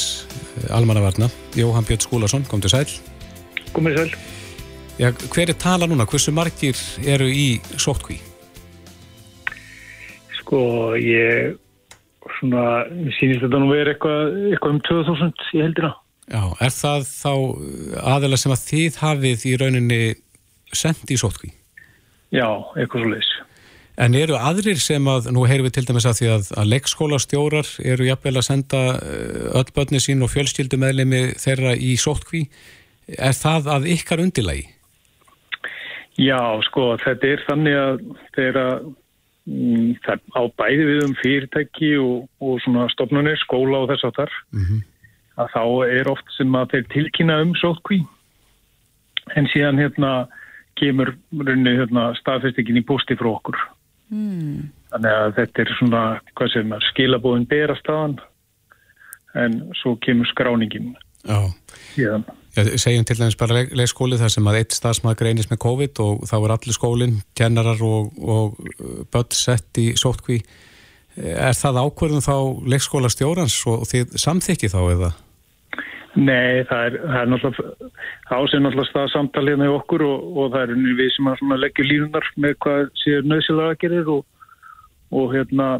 almannavarna, 0.71 1.28
Jóhann 1.59 1.89
Björn 1.89 2.05
Skúlason, 2.05 2.45
kom 2.47 2.63
til 2.63 2.71
sæl. 2.71 2.86
Komið 3.76 3.99
sæl. 3.99 4.13
Já, 5.01 5.09
hver 5.11 5.51
er 5.51 5.59
tala 5.59 5.89
núna? 5.91 6.07
Hversu 6.07 6.32
margir 6.32 6.80
eru 7.03 7.28
í 7.28 7.57
sóttkví? 7.76 8.21
Sko, 10.39 10.63
ég 10.95 11.59
svona, 12.38 12.63
sínist 13.19 13.43
þetta 13.43 13.59
nú 13.59 13.74
verið 13.74 13.97
eitthvað, 13.97 14.39
eitthvað 14.53 14.78
um 14.78 14.82
2000 14.88 15.51
í 15.59 15.65
heldina. 15.65 15.93
Já, 16.32 16.43
er 16.63 16.71
það 16.71 17.07
þá 17.09 17.34
aðeila 18.13 18.39
sem 18.39 18.53
að 18.55 18.65
þið 18.69 18.99
hafið 19.01 19.47
í 19.49 19.55
rauninni 19.59 20.01
sendt 20.74 21.11
í 21.11 21.17
sóttkví? 21.19 21.51
Já, 22.34 22.47
eitthvað 22.80 23.03
svo 23.03 23.09
leiðis. 23.11 23.34
En 24.01 24.15
eru 24.17 24.38
aðrir 24.39 24.80
sem 24.82 25.05
að, 25.05 25.28
nú 25.36 25.43
heyrum 25.45 25.67
við 25.67 25.76
til 25.76 25.84
dæmis 25.86 26.07
að 26.09 26.15
því 26.17 26.30
að, 26.34 26.47
að 26.57 26.69
leikskólastjórar 26.71 27.67
eru 27.91 28.07
jafnvel 28.07 28.39
að 28.39 28.47
senda 28.47 28.80
eh, 28.97 29.43
öll 29.59 29.67
börni 29.76 30.01
sín 30.01 30.26
og 30.26 30.32
fjölskyldumæðlemi 30.34 31.21
þeirra 31.43 31.76
í 31.78 31.93
sóttkví. 32.01 32.47
Er 33.13 33.36
það 33.38 33.69
að 33.76 33.86
ykkar 33.93 34.24
undirlægi? 34.24 34.65
Já, 36.17 36.39
sko, 36.69 36.93
þetta 37.03 37.30
er 37.30 37.45
þannig 37.45 37.78
að 37.78 38.01
þeirra 38.38 38.65
mm, 38.82 39.93
það 40.05 40.26
á 40.38 40.43
bæði 40.61 40.89
við 40.89 41.05
um 41.05 41.15
fyrirtæki 41.21 41.93
og, 42.01 42.26
og 42.41 42.57
svona 42.65 42.88
stofnunir, 42.93 43.38
skóla 43.43 43.84
og 43.84 43.93
þess 43.93 44.09
að 44.09 44.17
þar 44.21 44.36
Mm 44.53 44.65
-hmm. 44.65 44.82
Að 45.41 45.53
þá 45.55 45.63
er 45.88 46.09
oft 46.11 46.36
sem 46.38 46.55
að 46.57 46.75
þeir 46.75 46.89
tilkynna 46.93 47.39
um 47.43 47.53
sótkví 47.59 48.01
en 49.38 49.47
síðan 49.53 49.79
hérna 49.81 50.13
kemur 50.79 51.13
runni 51.31 51.77
hérna, 51.77 52.11
staðfestingin 52.19 52.81
í 52.81 52.86
posti 52.86 53.17
frá 53.19 53.31
okkur 53.36 53.59
Mm. 54.13 54.69
þannig 54.91 55.15
að 55.15 55.31
þetta 55.39 55.61
er 55.63 55.69
svona 55.79 56.01
hvað 56.38 56.49
sem 56.53 56.73
er 56.75 56.84
skilabóðin 56.91 57.47
berast 57.49 57.88
aðan 57.89 58.19
en 59.34 59.55
svo 59.79 59.95
kemur 60.03 60.27
skráningin 60.29 60.91
Já. 61.23 61.49
síðan 61.95 62.25
Já, 62.53 62.67
segjum 62.77 63.05
til 63.09 63.17
dæmis 63.17 63.38
bara 63.39 63.55
leik, 63.57 63.71
leikskóli 63.73 64.19
þar 64.21 64.29
sem 64.29 64.47
að 64.51 64.59
eitt 64.59 64.75
stafsmað 64.77 65.15
greinist 65.23 65.49
með 65.49 65.63
COVID 65.63 66.01
og 66.03 66.27
þá 66.29 66.36
er 66.38 66.51
allir 66.53 66.75
skólinn, 66.77 67.15
kennarar 67.34 67.79
og, 67.81 68.11
og 68.21 68.59
uh, 68.61 68.99
börn 69.09 69.34
sett 69.34 69.79
í 69.81 69.88
sóttkví. 69.97 70.38
Er 71.17 71.57
það 71.57 71.79
ákverðum 71.81 72.21
þá 72.21 72.36
leikskóla 72.69 73.09
stjórans 73.09 73.55
og 73.71 73.88
þið 73.89 74.13
samþykki 74.21 74.69
þá 74.69 74.77
eða? 74.84 75.09
Nei, 76.14 76.61
það 76.70 76.84
er, 76.86 76.97
það 77.01 77.16
er 77.20 77.32
náttúrulega 77.32 78.38
ásinn 78.38 78.61
náttúrulega 78.61 78.89
stað 78.91 79.07
samtalið 79.16 79.55
með 79.64 79.78
okkur 79.80 80.03
og, 80.05 80.28
og 80.38 80.51
það 80.53 80.76
er 80.76 80.99
við 80.99 81.09
sem 81.16 81.55
leggja 81.57 81.88
línunar 81.88 82.28
með 82.38 82.53
hvað 82.66 82.84
séu 83.01 83.24
nöðsilega 83.26 83.80
gerir 83.82 84.11
og, 84.14 84.22
og 85.09 85.34
hérna 85.34 85.72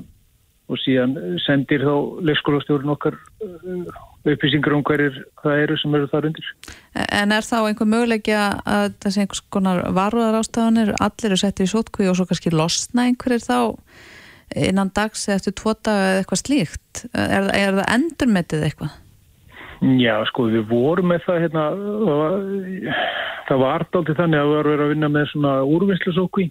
og 0.72 0.80
síðan 0.80 1.14
sendir 1.44 1.84
þá 1.84 2.24
leikskólastjórun 2.26 2.94
okkar 2.96 3.18
uh, 3.44 4.00
upplýsingar 4.32 4.74
um 4.78 4.84
hverjir 4.88 5.20
það 5.44 5.62
eru 5.66 5.78
sem 5.82 5.98
eru 6.00 6.10
þar 6.10 6.30
undir. 6.30 6.50
En 7.04 7.36
er 7.36 7.46
þá 7.46 7.58
einhver 7.60 7.92
möguleiki 7.92 8.34
að 8.40 8.96
þessi 9.04 9.24
einhvers 9.26 9.44
konar 9.54 9.84
varúðar 9.94 10.40
ástafanir, 10.40 10.96
allir 11.04 11.30
eru 11.30 11.40
settir 11.44 11.68
í 11.68 11.74
sótkví 11.74 12.10
og 12.10 12.18
svo 12.18 12.28
kannski 12.30 12.56
losna 12.56 13.10
einhverjir 13.10 13.44
þá 13.44 13.60
innan 14.64 14.92
dags 14.96 15.28
eftir 15.34 15.56
tvo 15.60 15.76
daga 15.76 16.10
eða 16.10 16.24
eitthvað 16.24 16.44
slíkt? 16.44 17.06
Er, 17.12 17.50
er 17.54 17.80
það 17.82 17.90
endurmetið 17.98 18.68
eitthvað? 18.70 19.00
Já, 20.00 20.16
sko, 20.30 20.48
við 20.54 20.68
vorum 20.70 21.10
með 21.12 21.26
það 21.26 21.42
hérna, 21.44 21.64
það 23.50 23.64
var, 23.64 23.86
aldrei 23.92 24.16
þannig 24.16 24.40
að 24.40 24.50
við 24.50 24.58
varum 24.60 24.84
að 24.86 24.94
vinna 24.94 25.10
með 25.12 25.30
svona 25.34 25.54
úrvinnslusókví. 25.68 26.46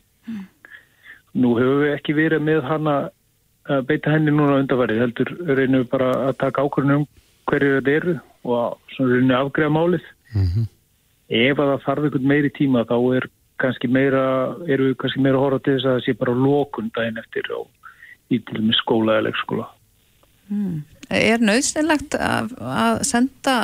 Nú 1.40 1.54
hefur 1.56 1.80
við 1.80 1.94
ekki 1.94 2.16
verið 2.18 2.44
með 2.44 2.60
hana 2.68 2.96
að 3.72 3.86
beita 3.88 4.12
henni 4.12 4.34
núna 4.34 4.58
undarfarið, 4.60 5.00
heldur 5.00 5.32
reynum 5.48 5.84
við 5.84 5.88
bara 5.94 6.10
að 6.28 6.38
taka 6.42 6.66
ákvörðunum 6.66 7.06
hverju 7.48 7.78
þetta 7.78 7.96
eru 8.00 8.16
og 8.42 8.92
svona 8.92 9.14
reynum 9.14 9.30
við 9.30 9.36
að 9.38 9.46
afgreða 9.46 9.76
málið. 9.78 10.08
Mm 10.34 10.68
Ef 11.32 11.60
að 11.62 11.70
það 11.70 11.84
þarf 11.86 12.06
einhvern 12.06 12.28
meiri 12.28 12.50
tíma 12.52 12.82
þá 12.84 12.96
er 13.16 13.26
kannski 13.62 13.88
meira, 13.88 14.24
eru 14.68 14.90
við 14.90 14.96
kannski 15.00 15.22
meira 15.24 15.38
að 15.38 15.44
horfa 15.46 15.62
til 15.64 15.76
þess 15.76 15.86
að 15.86 15.94
það 15.94 16.04
sé 16.04 16.14
bara 16.20 16.34
lókun 16.36 16.90
daginn 16.96 17.20
eftir 17.22 17.48
og 17.56 17.68
í 18.28 18.40
til 18.42 18.58
og 18.58 18.66
með 18.66 18.76
skóla 18.80 19.14
eða 19.16 19.26
leikskóla. 19.28 19.68
Mm. 20.52 20.82
Er 21.12 21.42
nöðsynlegt 21.44 22.16
að, 22.16 22.54
að 22.60 23.02
senda 23.08 23.56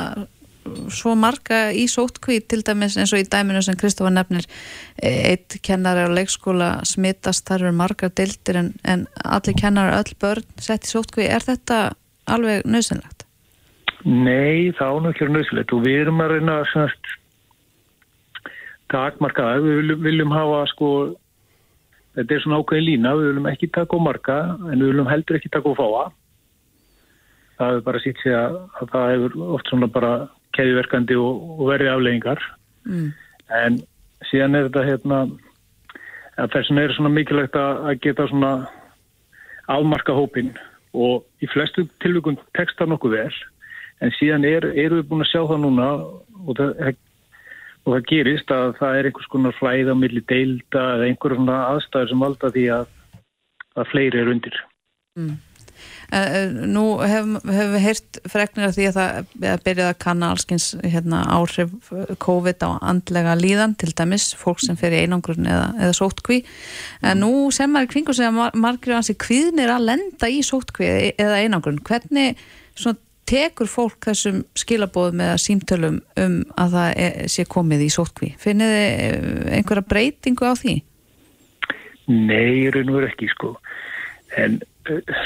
svo 0.93 1.15
marga 1.17 1.69
í 1.73 1.85
sótkví 1.89 2.39
til 2.49 2.61
dæmis 2.65 2.97
eins 2.99 3.13
og 3.15 3.21
í 3.23 3.27
dæminu 3.29 3.61
sem 3.65 3.77
Kristofa 3.79 4.11
nefnir 4.13 4.47
eitt 5.01 5.57
kennari 5.65 6.05
á 6.05 6.09
leikskóla 6.13 6.69
smittast, 6.87 7.47
þar 7.47 7.67
eru 7.67 7.77
margar 7.79 8.13
deildir 8.15 8.59
en, 8.61 8.73
en 8.83 9.07
allir 9.23 9.57
kennari, 9.57 9.95
öll 9.97 10.17
börn 10.21 10.45
sett 10.61 10.85
í 10.85 10.91
sótkví, 10.91 11.25
er 11.25 11.45
þetta 11.45 11.79
alveg 12.29 12.67
nöðsynlegt? 12.69 13.25
Nei, 14.05 14.71
ánum 14.79 15.09
ekki 15.11 15.27
nöðsilegt 15.27 15.73
og 15.75 15.83
við 15.87 16.05
erum 16.05 16.21
að 16.23 16.35
reyna 16.35 16.61
að 16.61 16.93
takmarka 18.89 19.55
við 19.59 19.81
viljum, 19.81 20.05
viljum 20.05 20.31
hafa 20.33 20.63
sko, 20.71 20.91
þetta 22.17 22.35
er 22.35 22.45
svona 22.45 22.61
ákveðin 22.61 22.87
lína, 22.87 23.17
við 23.17 23.31
viljum 23.33 23.51
ekki 23.51 23.71
taka 23.75 23.99
á 23.99 24.05
marga 24.05 24.39
en 24.69 24.77
við 24.77 24.87
viljum 24.93 25.11
heldur 25.11 25.39
ekki 25.39 25.51
taka 25.53 25.75
á 25.75 25.79
fáa 25.79 26.07
það 27.59 27.75
er 27.75 27.85
bara 27.85 28.01
sýtt 28.03 28.23
sig 28.23 28.35
að, 28.35 28.55
að 28.79 28.93
það 28.95 29.11
hefur 29.13 29.37
oft 29.57 29.69
svona 29.71 29.91
bara 29.91 30.13
keðiverkandi 30.57 31.19
og, 31.19 31.43
og 31.59 31.69
verið 31.73 31.93
afleggingar 31.93 32.41
Mm. 32.89 33.11
en 33.53 33.79
síðan 34.29 34.55
er 34.55 34.67
þetta 34.69 34.85
hérna 34.87 35.19
að 36.39 36.53
þess 36.53 36.69
vegna 36.71 36.83
er 36.85 36.93
svona 36.95 37.11
mikilvægt 37.13 37.57
að, 37.59 37.81
að 37.89 38.01
geta 38.05 38.27
svona 38.29 38.51
afmarka 39.69 40.15
hópin 40.15 40.53
og 40.95 41.25
í 41.43 41.49
flestu 41.51 41.85
tilvíkun 42.03 42.39
texta 42.57 42.87
nokkuð 42.89 43.17
vel 43.17 43.35
en 44.01 44.15
síðan 44.17 44.47
er, 44.47 44.65
eru 44.71 45.01
við 45.01 45.09
búin 45.11 45.25
að 45.25 45.31
sjá 45.33 45.41
það 45.43 45.61
núna 45.65 45.89
og 46.47 46.57
það, 46.57 46.95
og 47.83 47.93
það 47.93 48.07
gerist 48.13 48.53
að 48.55 48.71
það 48.79 48.97
er 48.97 49.09
einhvers 49.09 49.31
konar 49.33 49.59
flæða 49.59 49.97
millir 49.99 50.25
deilda 50.31 50.85
eða 50.95 51.09
einhverjum 51.09 51.43
svona 51.43 51.59
aðstæður 51.75 52.13
sem 52.13 52.25
valda 52.25 52.53
því 52.55 52.65
að, 52.77 52.89
að 53.75 53.91
fleiri 53.91 54.23
er 54.23 54.33
undir. 54.33 54.59
Mm. 55.19 55.35
Uh, 56.09 56.49
nú 56.65 56.83
hefum 57.05 57.35
hef 57.45 57.67
við 57.75 57.83
heyrt 57.83 58.19
freknir 58.33 58.69
af 58.69 58.71
því 58.73 58.85
að 58.89 58.95
það 58.97 59.59
byrjaði 59.65 59.85
að 59.85 59.99
kanna 60.01 60.29
allskins 60.33 60.71
hérna, 60.81 61.19
áhrif 61.29 61.91
COVID 62.23 62.65
á 62.65 62.69
andlega 62.81 63.35
líðan 63.37 63.75
til 63.77 63.91
dæmis, 63.93 64.31
fólk 64.33 64.63
sem 64.63 64.79
fer 64.79 64.95
í 64.97 65.03
einangrun 65.03 65.45
eða, 65.45 65.67
eða 65.77 65.97
sótkví 65.99 66.39
en 67.05 67.21
nú 67.21 67.51
sem 67.53 67.69
maður 67.69 67.91
kringu 67.93 68.15
að 68.17 68.33
mar 68.39 68.57
margir 68.57 68.95
hansi 68.97 69.13
kvíðnir 69.21 69.69
að 69.69 69.85
lenda 69.91 70.31
í 70.33 70.41
sótkví 70.45 70.89
eða 71.13 71.43
einangrun, 71.43 71.77
hvernig 71.85 72.41
svona, 72.73 72.97
tekur 73.29 73.69
fólk 73.69 74.09
þessum 74.09 74.41
skilabóðum 74.57 75.21
eða 75.27 75.37
símtölum 75.41 76.01
um 76.17 76.39
að 76.57 76.75
það 76.79 77.03
er, 77.05 77.19
sé 77.29 77.45
komið 77.53 77.85
í 77.85 77.91
sótkví 77.93 78.31
finnið 78.41 78.73
þið 78.73 79.53
einhverja 79.59 79.85
breytingu 79.93 80.49
á 80.49 80.53
því? 80.57 80.79
Nei, 82.09 82.65
raun 82.73 82.89
og 82.89 82.97
verið 82.97 83.11
ekki 83.11 83.29
sko. 83.35 83.53
En 84.41 84.57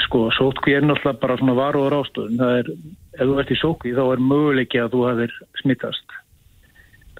sko, 0.04 0.26
sótkví 0.34 0.74
er 0.76 0.84
náttúrulega 0.84 1.20
bara 1.22 1.38
svona 1.40 1.56
varuður 1.58 1.96
ástöðun. 2.00 2.40
Það 2.40 2.58
er, 2.60 2.68
ef 3.16 3.22
þú 3.22 3.38
ert 3.42 3.54
í 3.54 3.60
sótkví 3.60 3.94
þá 3.96 4.04
er 4.04 4.26
möguleiki 4.32 4.82
að 4.82 4.92
þú 4.94 5.06
hafðir 5.08 5.38
smittast. 5.62 6.18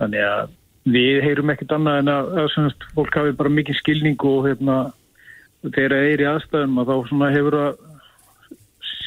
Þannig 0.01 0.27
að 0.29 0.53
við 0.95 1.23
heyrum 1.25 1.55
ekkert 1.55 1.75
annað 1.79 2.03
en 2.03 2.13
að, 2.13 2.31
að 2.43 2.53
svona, 2.53 2.91
fólk 2.99 3.19
hafi 3.21 3.35
bara 3.39 3.57
mikið 3.57 3.81
skilning 3.81 4.29
og 4.29 4.47
hérna, 4.49 4.77
þegar 5.65 5.97
það 5.97 6.13
er 6.13 6.23
í 6.25 6.31
aðstæðum 6.35 6.79
að 6.83 6.93
þá 6.93 7.11
svona 7.11 7.33
hefur 7.35 7.59
að 7.63 7.83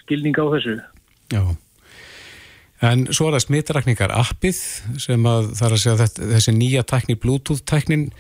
skilning 0.01 0.41
á 0.41 0.45
þessu. 0.55 0.75
Já. 1.33 1.41
En 2.87 3.07
svo 3.09 3.27
er 3.27 3.37
það 3.37 3.45
smittarakningar 3.47 4.13
appið 4.13 4.59
sem 5.01 5.23
að 5.29 5.49
það 5.57 5.67
er 5.67 5.75
að 5.75 5.81
segja 5.83 5.95
að 5.97 6.19
þessi 6.35 6.53
nýja 6.53 6.85
tækni, 6.85 7.17
Bluetooth 7.17 7.65
tæknin 7.65 8.11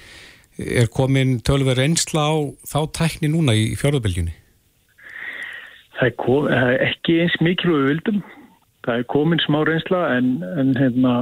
er 0.57 0.89
komin 0.89 1.37
tölver 1.45 1.77
reynsla 1.77 2.25
á 2.25 2.35
þá 2.65 2.79
tækni 2.97 3.29
núna 3.29 3.53
í 3.53 3.75
fjörðubelgjunni? 3.77 4.33
Það 5.97 6.09
er, 6.09 6.15
kom, 6.21 6.47
það 6.51 6.71
er 6.73 6.83
ekki 6.91 7.19
eins 7.23 7.37
mikil 7.41 7.73
og 7.73 7.79
við 7.79 7.89
vildum. 7.91 8.21
Það 8.85 8.99
er 9.01 9.07
komin 9.11 9.41
smá 9.43 9.59
reynsla 9.67 10.01
en, 10.15 10.29
en 10.61 10.73
hérna, 10.77 11.13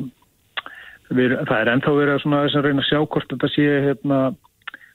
við, 1.09 1.37
það 1.47 1.57
er 1.57 1.71
ennþá 1.73 1.93
verið 1.95 2.27
að, 2.27 2.57
reyna 2.65 2.83
að 2.83 2.89
sjá 2.89 2.99
hvort 2.99 3.31
þetta 3.31 3.51
sé 3.53 3.67
hérna, 3.87 4.19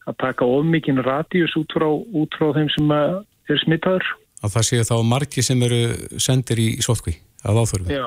að 0.08 0.18
taka 0.22 0.48
of 0.48 0.68
mikinn 0.68 1.02
radíus 1.06 1.56
út 1.58 1.74
frá, 1.74 1.88
út 1.88 2.38
frá 2.38 2.52
þeim 2.58 2.70
sem 2.76 2.94
er 2.94 3.62
smittaður. 3.64 4.06
Að 4.40 4.54
það 4.56 4.66
séu 4.70 4.86
þá 4.88 4.94
margi 5.04 5.44
sem 5.44 5.66
eru 5.66 5.80
sendir 6.22 6.60
í, 6.62 6.68
sótkví 6.84 7.16
að 7.44 7.60
áþörfu? 7.64 7.92
Já, 7.92 8.06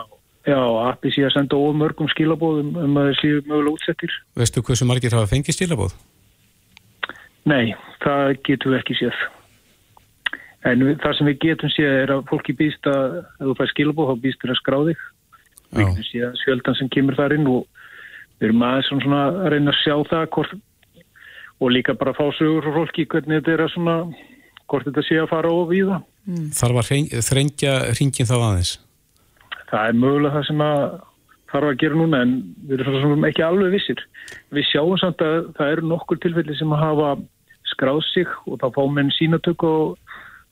já, 0.49 0.59
appi 0.87 1.13
sé 1.13 1.27
að 1.27 1.35
senda 1.35 1.59
of 1.59 1.77
mörgum 1.77 2.09
skilabóðum 2.13 2.73
um 2.85 2.97
að 3.01 3.11
þeir 3.11 3.21
séu 3.21 3.43
mögulega 3.49 3.75
útsettir. 3.75 4.17
Veistu 4.39 4.65
hversu 4.65 4.89
margir 4.89 5.13
hafa 5.17 5.29
fengið 5.33 5.59
skilabóð? 5.59 5.97
Nei, 7.49 7.73
það 8.05 8.37
getum 8.47 8.73
við 8.73 8.81
ekki 8.81 8.99
séð. 9.01 9.23
En 10.69 10.83
við, 10.87 10.97
það 11.03 11.15
sem 11.17 11.29
við 11.29 11.39
getum 11.43 11.71
séð 11.73 11.95
er 12.01 12.13
að 12.15 12.25
fólki 12.29 12.55
býst 12.55 12.87
að, 12.87 13.17
ef 13.35 13.47
þú 13.47 13.55
fær 13.59 13.71
skilabóð, 13.73 14.11
þá 14.11 14.23
býst 14.23 14.43
þér 14.43 14.53
að 14.53 14.59
skrá 14.61 14.77
þig. 14.89 15.07
Við 15.73 15.81
getum 15.89 16.07
séð 16.09 16.43
fjöldan 16.43 16.77
sem 16.79 16.91
kemur 16.93 17.17
þar 17.19 17.35
inn 17.37 17.49
og, 17.51 17.65
við 18.39 18.49
erum 18.49 18.67
aðeins 18.67 18.91
svona 18.93 19.23
að 19.29 19.49
reyna 19.53 19.73
að 19.73 19.81
sjá 19.81 19.95
það 20.11 20.29
hvort, 20.37 20.55
og 21.63 21.73
líka 21.73 21.95
bara 21.99 22.15
fá 22.15 22.23
sögur 22.37 22.65
frá 22.65 22.77
fólki 22.79 23.07
hvernig 23.07 23.41
þetta 23.41 23.53
er 23.53 23.65
að 23.65 23.73
svona 23.75 23.97
hvort 24.69 24.87
þetta 24.87 25.03
sé 25.07 25.19
að 25.21 25.31
fara 25.31 25.51
of 25.53 25.73
í 25.73 25.81
það 25.85 25.99
mm. 26.01 26.47
Þarf 26.57 26.79
að 26.81 27.25
þrengja 27.29 27.73
hringin 27.93 28.29
þá 28.29 28.35
aðeins? 28.39 28.73
Það 29.71 29.89
er 29.89 29.99
mögulega 29.99 30.35
það 30.37 30.47
sem 30.49 30.63
að 30.65 30.81
þarf 31.53 31.69
að 31.69 31.79
gera 31.83 31.99
núna 31.99 32.23
en 32.25 32.33
við 32.65 32.81
erum 32.81 32.99
svona 33.03 33.29
ekki 33.29 33.45
alveg 33.45 33.75
vissir 33.75 34.01
við 34.53 34.67
sjáum 34.71 34.97
samt 35.01 35.21
að 35.25 35.37
það 35.57 35.75
eru 35.75 35.91
nokkur 35.91 36.21
tilfelli 36.23 36.57
sem 36.57 36.73
að 36.73 36.83
hafa 36.83 37.11
skráð 37.73 38.01
sig 38.09 38.33
og 38.49 38.59
þá 38.61 38.67
fá 38.73 38.81
menn 38.95 39.11
sínatöku 39.13 39.69
á, 39.69 39.77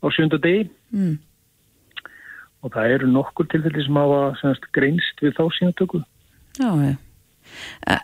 á 0.02 0.06
sjönda 0.14 0.42
degi 0.42 0.66
mm. 0.96 1.14
og 2.66 2.74
það 2.74 2.98
eru 2.98 3.12
nokkur 3.14 3.48
tilfelli 3.52 3.86
sem 3.86 4.02
hafa 4.02 4.24
semast, 4.42 4.68
greinst 4.76 5.24
við 5.24 5.38
þá 5.38 5.46
sínatöku 5.60 6.04
Já, 6.60 6.68
já. 6.84 6.98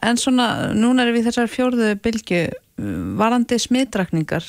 En 0.03 0.17
svona, 0.19 0.71
núna 0.75 1.03
er 1.05 1.13
við 1.15 1.27
þessar 1.27 1.49
fjórðu 1.51 1.91
bylgu 2.03 2.39
varandi 3.17 3.57
smittrakningar 3.59 4.45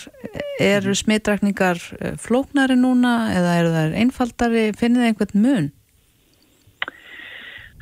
eru 0.61 0.95
smittrakningar 0.97 1.81
eh, 2.01 2.17
flóknari 2.21 2.77
núna 2.77 3.31
eða 3.33 3.55
eru 3.61 3.75
það 3.75 3.99
einfaldari, 4.03 4.65
finnir 4.77 5.05
þið 5.05 5.11
einhvern 5.13 5.45
mun? 5.45 5.69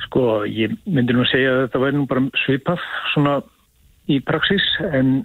Sko, 0.05 0.23
ég 0.47 0.77
myndi 0.85 1.15
nú 1.15 1.25
að 1.25 1.31
segja 1.33 1.53
að 1.53 1.63
þetta 1.65 1.81
væri 1.83 1.97
nú 1.97 2.05
bara 2.07 2.23
svipað 2.45 2.85
svona 3.13 3.33
í 4.07 4.21
praxis 4.23 4.67
en 4.87 5.17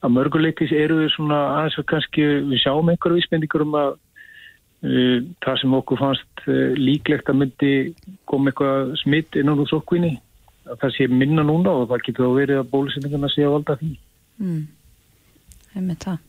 að 0.00 0.14
mörguleitis 0.16 0.72
eru 0.72 1.02
þau 1.02 1.10
svona 1.14 1.40
aðeins 1.58 1.78
og 1.80 1.88
kannski 1.90 2.24
við 2.50 2.62
sjáum 2.62 2.90
einhverju 2.92 3.20
vísbendingur 3.20 3.66
um 3.66 3.76
að 3.80 3.90
uh, 3.92 5.18
það 5.44 5.60
sem 5.62 5.76
okkur 5.80 6.00
fannst 6.00 6.44
uh, 6.46 6.72
líklegt 6.78 7.30
að 7.30 7.40
myndi 7.42 7.74
koma 8.30 8.52
eitthvað 8.52 8.94
smitt 9.02 9.38
innan 9.40 9.60
úr 9.60 9.70
sokkvinni 9.70 10.16
að 10.70 10.80
það 10.82 10.96
sé 10.96 11.08
minna 11.12 11.44
núna 11.46 11.76
og 11.82 11.88
það 11.90 12.04
getur 12.08 12.28
þá 12.28 12.38
verið 12.38 12.62
að 12.62 12.72
bólusendingarna 12.72 13.30
sé 13.32 13.46
að 13.46 13.54
valda 13.56 13.78
því. 13.80 13.92
Mm. 14.40 14.66
Hefur 15.74 16.02
það. 16.06 16.26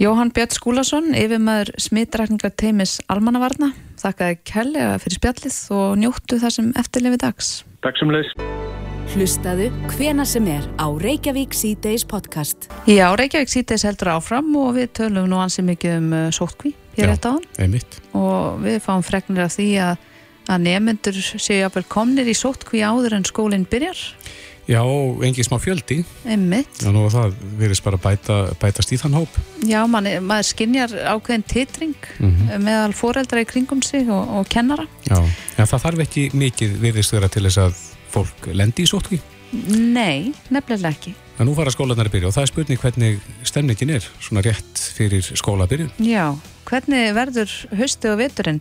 Jóhann 0.00 0.30
Björn 0.32 0.54
Skúlason 0.56 1.10
yfirmaður 1.12 1.74
smittrækningar 1.76 2.54
teimis 2.56 2.94
almannavarna 3.12 3.74
þakkaði 4.00 4.38
kellega 4.48 4.96
fyrir 5.02 5.18
spjallið 5.18 5.60
og 5.76 6.00
njóttu 6.00 6.40
það 6.40 6.56
sem 6.56 6.74
eftirlefi 6.80 7.20
dags. 7.20 7.54
Takk 7.84 8.00
sem 8.00 8.12
leis 8.14 8.32
Hlustaðu 9.10 9.66
hvena 9.90 10.22
sem 10.22 10.44
er 10.46 10.66
á 10.78 10.86
Reykjavík 10.86 11.50
C-Days 11.56 12.04
podcast. 12.06 12.68
Já, 12.86 13.08
Reykjavík 13.18 13.50
C-Days 13.50 13.82
heldur 13.88 14.12
áfram 14.12 14.52
og 14.54 14.76
við 14.76 14.92
tölum 15.00 15.26
nú 15.26 15.40
ansið 15.42 15.66
mikið 15.72 15.96
um 15.96 16.12
uh, 16.14 16.20
sótkví 16.30 16.70
hér 16.94 17.16
eftir 17.16 17.34
á 17.34 17.34
hann. 17.34 17.74
Og 18.14 18.60
við 18.62 18.78
fáum 18.84 19.02
fregnir 19.02 19.48
af 19.48 19.56
því 19.56 19.66
að, 19.82 20.06
að 20.46 20.62
nefnendur 20.68 21.18
séu 21.18 21.66
að 21.66 21.80
vel 21.80 21.84
komnir 21.90 22.30
í 22.30 22.36
sótkví 22.38 22.84
áður 22.86 23.18
en 23.18 23.26
skólinn 23.26 23.66
byrjar. 23.66 23.98
Já, 24.70 24.84
engi 25.26 25.42
smá 25.42 25.58
fjöldi. 25.58 26.04
Emmitt. 26.30 26.70
Þannig 26.78 27.10
að 27.10 27.14
það 27.18 27.38
verðist 27.58 27.86
bara 27.90 28.02
bæta, 28.06 28.40
bætast 28.62 28.94
í 28.94 29.02
þann 29.02 29.18
hóp. 29.18 29.38
Já, 29.66 29.80
man, 29.90 30.06
maður 30.22 30.52
skinnjar 30.52 30.94
ákveðin 31.16 31.48
titring 31.50 32.10
mm 32.20 32.30
-hmm. 32.30 32.62
meðal 32.62 32.94
foreldra 32.94 33.42
í 33.42 33.50
kringum 33.50 33.82
sig 33.82 34.06
og, 34.06 34.36
og 34.38 34.46
kennara. 34.46 34.86
Já, 35.10 35.18
en 35.18 35.66
það 35.66 35.88
þarf 35.88 36.04
ekki 36.06 36.30
mikið 36.30 36.78
virðist 36.78 37.18
vera 37.18 37.26
til 37.26 37.48
þess 37.50 37.66
að 37.66 37.88
fólk 38.10 38.50
lendi 38.54 38.86
í 38.86 38.90
sótkví? 38.90 39.20
Nei, 39.50 40.30
nefnilega 40.52 40.92
ekki. 40.94 41.12
En 41.40 41.48
nú 41.48 41.56
fara 41.56 41.72
skólanar 41.72 42.10
að 42.10 42.14
byrja 42.14 42.30
og 42.30 42.34
það 42.36 42.44
er 42.44 42.50
spurning 42.52 42.80
hvernig 42.82 43.20
stemningin 43.48 43.92
er, 43.96 44.06
svona 44.22 44.44
rétt 44.44 44.82
fyrir 44.94 45.24
skólabyrjun. 45.24 45.90
Já, 46.04 46.36
hvernig 46.68 47.14
verður 47.16 47.54
höstu 47.80 48.12
og 48.12 48.20
veturinn? 48.20 48.60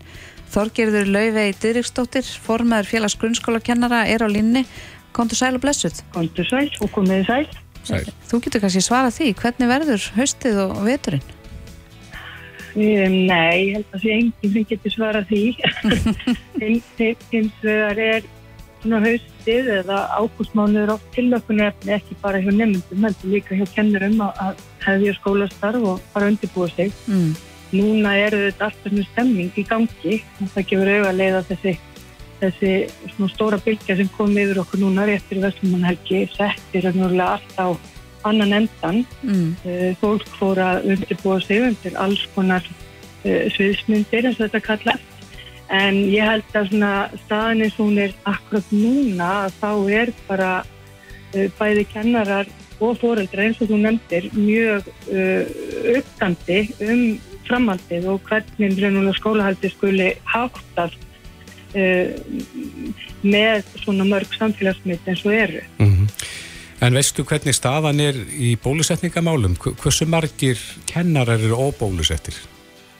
Þorgerður 0.49 1.11
Lauvei 1.13 1.51
Dyrriksdóttir, 1.61 2.25
formaður 2.45 2.89
félags 2.89 3.17
grunnskólakennara, 3.21 4.05
er 4.09 4.25
á 4.25 4.27
línni. 4.31 4.63
Kontur 5.13 5.37
sæl 5.37 5.57
og 5.59 5.61
blessuð? 5.65 5.99
Kontur 6.15 6.47
sæl 6.49 6.69
og 6.81 6.89
komiði 6.95 7.27
sæl. 7.27 7.43
Sæl. 7.85 8.07
Þú 8.31 8.41
getur 8.45 8.63
kannski 8.63 8.81
svarað 8.85 9.19
því, 9.19 9.29
hvernig 9.43 9.69
verður 9.69 10.07
höstuð 10.17 10.63
og 10.65 10.81
veturinn? 10.87 11.35
Nei, 12.79 13.69
ég 13.69 13.77
held 13.77 13.85
að 13.85 13.93
það 13.93 14.03
sé 14.03 14.15
enginn 14.15 14.53
sem 14.55 14.67
getur 14.71 14.93
svarað 14.95 15.29
því. 15.29 15.43
Hins 16.61 17.63
vegar 17.65 18.01
er 18.01 18.27
svona 18.79 19.01
haustið 19.03 19.69
eða 19.79 19.97
ágústmánuður 20.15 20.95
oft 20.95 21.11
tilökunni 21.15 21.67
ekki 21.95 22.17
bara 22.21 22.39
hjá 22.43 22.49
nefndum, 22.53 23.03
heldur 23.03 23.33
líka 23.33 23.57
hjá 23.59 23.65
kennurum 23.75 24.21
að 24.23 24.63
hefðja 24.85 25.15
skólastarf 25.19 25.85
og 25.93 26.01
fara 26.13 26.29
að 26.29 26.35
undirbúa 26.35 26.69
sig. 26.71 26.93
Mm. 27.07 27.35
Núna 27.75 28.15
eru 28.17 28.41
þetta 28.47 28.69
alltaf 28.69 28.89
svona 28.89 29.05
stemming 29.11 29.59
í 29.59 29.65
gangi 29.67 30.15
og 30.39 30.51
það 30.55 30.67
gefur 30.71 30.89
auðvitað 30.89 31.09
að 31.11 31.19
leiða 31.19 31.43
þessi, 31.51 31.75
þessi 32.39 32.73
svona 33.13 33.31
stóra 33.35 33.61
bylgja 33.67 33.99
sem 33.99 34.11
kom 34.15 34.33
yfir 34.33 34.63
okkur 34.63 34.83
núna 34.85 35.05
réttir 35.09 35.41
í 35.41 35.43
Vestlumannhelgi 35.43 36.23
settir 36.33 36.87
raunverulega 36.87 37.35
allt 37.35 37.59
á 37.61 37.67
annan 38.29 38.55
endan. 38.61 39.03
Mm. 39.21 39.53
Uh, 39.65 39.91
fólk 40.01 40.27
fór 40.39 40.63
að 40.63 40.89
undirbúa 40.95 41.39
sig 41.43 41.67
undir 41.67 41.99
alls 41.99 42.25
konar 42.35 42.65
uh, 42.65 43.45
sviðsmyndir 43.53 44.25
eins 44.25 44.39
og 44.39 44.47
þetta 44.47 44.65
kallast 44.71 45.08
en 45.69 45.99
ég 46.09 46.25
held 46.25 46.55
að 46.57 46.71
svona 46.71 46.93
staðin 47.25 47.65
eins 47.65 47.77
og 47.77 47.89
hún 47.89 48.01
er 48.05 48.15
akkurat 48.29 48.71
núna 48.73 49.29
að 49.45 49.57
þá 49.59 49.71
er 50.01 50.13
bara 50.27 50.51
uh, 50.63 51.47
bæði 51.59 51.85
kennarar 51.93 52.49
og 52.79 52.95
fóreldra 53.01 53.45
eins 53.45 53.59
og 53.61 53.69
þú 53.69 53.81
nefndir 53.83 54.29
mjög 54.33 54.87
uh, 55.11 55.43
uppgandi 55.97 56.61
um 56.87 57.03
framhaldið 57.49 58.09
og 58.09 58.25
hvernig 58.29 59.15
skólahaldi 59.17 59.71
skuli 59.73 60.09
háttast 60.29 60.99
uh, 61.75 62.13
með 63.21 63.65
svona 63.83 64.07
mörg 64.09 64.37
samfélagsmynd 64.37 65.09
eins 65.09 65.25
og 65.25 65.33
eru. 65.33 65.61
Mm 65.77 65.93
-hmm. 65.95 66.07
En 66.81 66.93
veistu 66.95 67.25
hvernig 67.27 67.55
staðan 67.55 67.99
er 67.99 68.15
í 68.15 68.55
bólusetningamálum? 68.63 69.57
Hversu 69.59 70.05
margir 70.05 70.57
kennarar 70.87 71.39
eru 71.39 71.55
óbólusettir? 71.55 72.35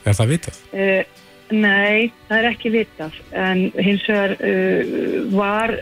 Er 0.05 0.13
það 0.13 0.27
vitað? 0.27 0.55
Uh, 0.73 1.03
Nei, 1.49 2.11
það 2.27 2.35
er 2.37 2.47
ekki 2.51 2.69
vitað 2.73 3.15
en 3.33 3.63
hins 3.81 4.03
vegar 4.05 4.35
uh, 4.37 5.23
var 5.33 5.73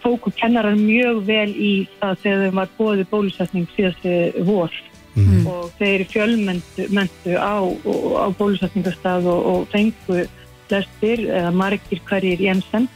tóku 0.00 0.32
kennarar 0.38 0.78
mjög 0.78 1.20
vel 1.28 1.50
í 1.52 1.72
það 1.98 2.22
þegar 2.22 2.46
þeim 2.46 2.60
var 2.60 2.72
bóði 2.78 3.04
bólusetning 3.10 3.68
síðastu 3.76 4.14
vor 4.46 4.72
mm. 5.14 5.42
og 5.52 5.66
þeir 5.80 6.06
fjölmentu 6.08 7.36
á, 7.36 7.60
á 7.60 8.26
bólusetningastað 8.38 9.28
og, 9.34 9.44
og 9.52 9.68
fengu 9.74 10.24
flestir 10.70 11.26
eða 11.28 11.52
margir 11.60 12.00
hverjir 12.08 12.46
jensen 12.48 12.88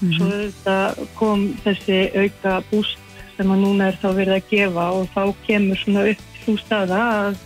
mm. 0.00 0.12
svo 0.16 0.32
þetta 0.32 0.76
kom 1.20 1.46
þessi 1.62 2.02
auka 2.16 2.58
búst 2.72 2.98
sem 3.36 3.54
að 3.54 3.64
núna 3.64 3.92
er 3.92 4.02
þá 4.02 4.08
verið 4.18 4.36
að 4.40 4.50
gefa 4.50 4.90
og 4.98 5.08
þá 5.14 5.22
kemur 5.46 5.82
svona 5.84 6.06
upp 6.10 6.28
svo 6.42 6.58
staða 6.58 7.02
að 7.22 7.40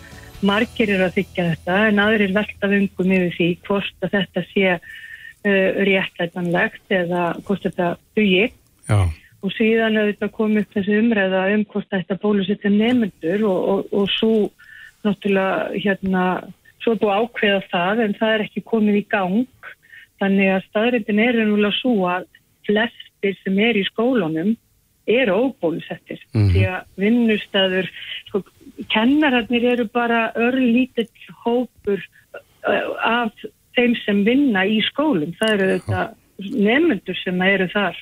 margir 0.44 0.90
eru 0.94 1.06
að 1.06 1.18
þykja 1.20 1.48
þetta 1.52 1.76
en 1.88 2.02
aðrir 2.02 2.34
velta 2.36 2.70
vöngum 2.70 3.14
yfir 3.18 3.36
því 3.36 3.48
hvort 3.66 4.06
að 4.06 4.16
þetta 4.16 4.42
sé 4.50 4.66
uh, 4.76 5.70
réttlætanlegt 5.88 6.96
eða 7.00 7.22
hvort 7.46 7.64
þetta 7.68 7.94
dugi. 8.18 8.50
Og 9.44 9.52
síðan 9.54 9.98
auðvitað 10.00 10.32
kom 10.34 10.56
upp 10.58 10.72
þessi 10.74 11.00
umræða 11.00 11.42
um 11.54 11.64
hvort 11.70 11.90
þetta 11.92 12.18
bólusetja 12.22 12.70
nefnendur 12.72 13.44
og, 13.46 13.58
og, 13.72 13.92
og 13.92 14.08
svo 14.10 14.32
náttúrulega 15.06 15.82
hérna 15.84 16.24
svo 16.82 16.94
er 16.94 17.00
búið 17.02 17.20
ákveða 17.20 17.62
það 17.70 18.04
en 18.04 18.14
það 18.18 18.34
er 18.34 18.44
ekki 18.46 18.62
komið 18.72 19.00
í 19.00 19.06
gang. 19.10 19.70
Þannig 20.22 20.52
að 20.54 20.66
staðrindin 20.70 21.22
er 21.22 21.40
ennúlega 21.42 21.76
svo 21.76 21.94
að 22.08 22.28
flestir 22.66 23.36
sem 23.42 23.58
er 23.62 23.78
í 23.78 23.84
skólunum 23.86 24.54
eru 25.06 25.34
óbólusettir. 25.46 26.20
Mm 26.32 26.40
-hmm. 26.40 26.52
því 26.52 26.62
að 26.66 26.82
vinnustæður 27.02 27.90
sko, 28.28 28.42
kennararnir 28.92 29.64
eru 29.72 29.86
bara 29.92 30.30
örlítill 30.36 31.08
hópur 31.44 32.02
af 32.66 33.32
þeim 33.76 33.94
sem 34.02 34.24
vinna 34.26 34.66
í 34.66 34.80
skólum. 34.90 35.32
Það 35.38 35.54
eru 35.54 35.70
þetta 35.76 36.04
nefnendur 36.38 37.18
sem 37.22 37.40
eru 37.46 37.68
þar 37.72 37.98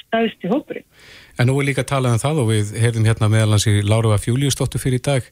staðist 0.00 0.44
í 0.44 0.50
hópurinn. 0.50 0.86
En 1.40 1.48
nú 1.48 1.56
er 1.60 1.70
líka 1.70 1.84
að 1.84 1.92
tala 1.94 2.12
um 2.12 2.20
það 2.20 2.42
og 2.42 2.50
við 2.50 2.74
heyrðum 2.82 3.08
hérna 3.08 3.30
meðalans 3.32 3.66
í 3.70 3.80
Láruða 3.86 4.20
Fjúliustóttu 4.20 4.80
fyrir 4.82 5.00
í 5.00 5.04
dag 5.06 5.30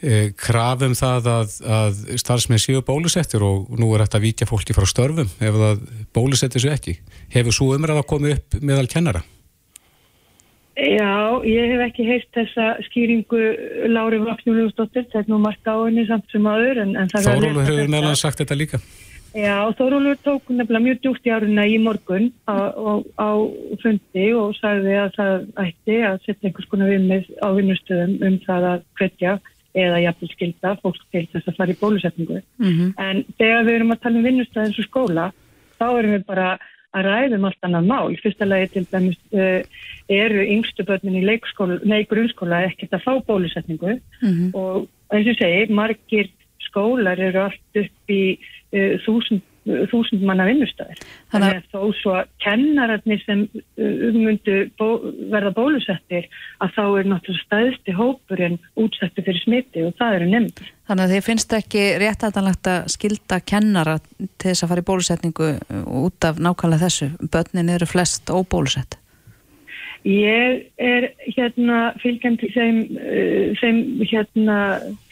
eh, 0.00 0.30
krafum 0.38 0.96
það 0.98 1.28
að, 1.34 1.58
að 1.78 2.00
starfsmenn 2.22 2.62
séu 2.62 2.82
bólusettir 2.86 3.44
og 3.44 3.68
nú 3.80 3.90
er 3.94 4.06
þetta 4.06 4.20
að 4.20 4.26
vítja 4.28 4.50
fólki 4.50 4.76
frá 4.76 4.88
störfum 4.88 5.28
ef 5.28 5.60
það 5.60 5.84
bólusettir 6.16 6.64
sér 6.64 6.78
ekki. 6.78 6.98
Hefur 7.34 7.56
svo 7.56 7.70
umræða 7.76 8.06
komið 8.08 8.38
upp 8.38 8.60
meðal 8.62 8.88
kennara? 8.90 9.24
Já, 10.74 11.38
ég 11.46 11.70
hef 11.70 11.82
ekki 11.84 12.04
heilt 12.08 12.28
þessa 12.34 12.72
skýringu 12.88 13.40
Lári 13.94 14.18
Vaksnjúliðsdóttir, 14.24 15.06
þetta 15.06 15.20
er 15.22 15.30
nú 15.30 15.38
margt 15.38 15.68
á 15.70 15.78
henni 15.78 16.02
samt 16.08 16.26
sem 16.34 16.46
aður. 16.50 16.80
Þórólur 17.14 17.62
hefur 17.62 17.92
meðan 17.92 18.18
sagt 18.18 18.42
þetta 18.42 18.58
líka. 18.58 18.80
Já, 19.34 19.70
Þórólur 19.78 20.18
tók 20.22 20.50
nefnilega 20.50 20.82
mjög 20.82 20.98
djúkt 21.02 21.24
í 21.26 21.32
áruna 21.34 21.64
í 21.66 21.78
morgun 21.82 22.28
á, 22.46 22.70
á, 22.70 22.92
á 23.18 23.30
fundi 23.82 24.26
og 24.38 24.54
sagði 24.58 24.98
að 24.98 25.16
það 25.16 25.46
ætti 25.62 25.96
að 26.10 26.20
setja 26.26 26.50
einhvers 26.50 26.70
konar 26.70 26.90
vinnið 26.90 27.30
á 27.42 27.48
vinnustöðum 27.54 28.14
um 28.26 28.36
það 28.44 28.68
að 28.72 28.84
hvetja 28.98 29.32
eða 29.74 30.04
jafnvel 30.04 30.30
skilta 30.30 30.76
fólk 30.82 31.00
til 31.10 31.24
þess 31.32 31.50
að 31.50 31.58
fara 31.58 31.74
í 31.74 31.80
bólusetningu. 31.80 32.42
Mm 32.62 32.70
-hmm. 32.70 32.92
En 32.98 33.24
þegar 33.38 33.66
við 33.66 33.74
erum 33.74 33.94
að 33.94 34.02
tala 34.02 34.18
um 34.18 34.28
vinnustöðins 34.28 34.78
og 34.78 34.86
skóla, 34.90 35.26
þá 35.78 35.86
erum 35.98 36.14
við 36.14 36.24
bara 36.30 36.48
að 36.94 37.06
ræðum 37.08 37.46
allt 37.48 37.66
annað 37.66 37.88
mál. 37.90 38.16
Fyrsta 38.22 38.46
lagi 38.48 38.70
til 38.74 38.84
dæmis 38.92 39.18
uh, 39.34 39.62
eru 40.08 40.44
yngstu 40.56 40.86
börnin 40.86 41.20
í 41.20 41.24
nei 41.84 42.02
grunnskóla 42.10 42.64
ekkert 42.68 42.94
að 42.96 43.04
fá 43.06 43.12
bólusetningu 43.26 43.98
Mhm. 44.22 44.54
og 44.54 44.88
eins 45.10 45.28
og 45.28 45.36
segi, 45.38 45.72
margir 45.72 46.30
skólar 46.60 47.18
eru 47.18 47.46
allt 47.48 47.82
upp 47.82 48.10
í 48.10 48.38
uh, 48.72 48.94
þúsund, 49.04 49.42
uh, 49.42 49.53
þúsund 49.64 50.24
manna 50.26 50.46
vinnustæðir. 50.48 51.02
Þannig 51.32 51.58
að 51.58 51.68
þó 51.72 51.80
svo 52.00 52.16
kennararnir 52.44 53.22
sem 53.24 53.44
uh, 53.50 54.16
myndu 54.16 54.56
bó, 54.80 54.86
verða 55.32 55.54
bólusettir 55.56 56.28
að 56.64 56.74
þá 56.76 56.82
er 56.86 57.10
náttúrulega 57.12 57.44
stæðsti 57.44 57.96
hópurinn 57.98 58.58
útsettu 58.80 59.24
fyrir 59.24 59.42
smiti 59.44 59.84
og 59.86 59.94
það 60.00 60.18
eru 60.18 60.32
nefndur. 60.32 60.72
Þannig 60.88 61.06
að 61.06 61.14
þið 61.14 61.24
finnst 61.28 61.56
ekki 61.56 61.84
réttætanlegt 62.02 62.72
að 62.74 62.90
skilda 62.92 63.40
kennara 63.40 63.96
til 64.18 64.50
þess 64.50 64.66
að 64.66 64.74
fara 64.74 64.84
í 64.84 64.88
bólusetningu 64.90 65.54
út 66.04 66.28
af 66.28 66.42
nákvæmlega 66.42 66.84
þessu. 66.84 67.10
Bönnin 67.24 67.72
eru 67.72 67.88
flest 67.88 68.28
óbólusett. 68.32 68.98
Ég 70.04 70.66
er 70.76 71.06
hérna 71.32 71.78
fylgjandi 72.02 72.50
þeim, 72.52 72.80
uh, 73.00 73.54
þeim 73.60 73.80
hérna 74.04 74.58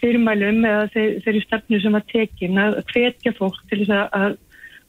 fyrirmælum 0.03 0.66
eða 0.68 0.84
þeir, 0.93 1.14
þeirri 1.24 1.43
stefnu 1.47 1.80
sem 1.80 1.97
var 1.97 2.05
tekin 2.12 2.61
að 2.61 2.78
hvetja 2.93 3.32
fólk 3.38 3.62
til 3.70 3.82
þess 3.82 3.97
að, 3.97 4.07
að, 4.20 4.38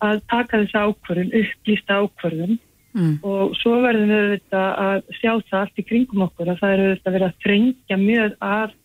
að 0.04 0.22
taka 0.34 0.62
þessa 0.66 0.86
ákvörðun, 0.90 1.34
upplýsta 1.40 2.04
ákvörðun 2.04 2.62
Mm. 2.94 3.16
og 3.26 3.56
svo 3.58 3.80
verðum 3.82 4.12
við 4.12 4.20
auðvitað 4.22 4.68
að 4.84 5.00
sjá 5.18 5.32
það 5.50 5.56
allt 5.60 5.80
í 5.82 5.86
kringum 5.90 6.26
okkur 6.28 6.50
að 6.52 6.60
það 6.60 6.74
eru 6.74 6.84
auðvitað 6.86 7.16
verið 7.16 7.28
að 7.28 7.40
þrengja 7.46 7.98
mjög 7.98 8.36
af 8.46 8.76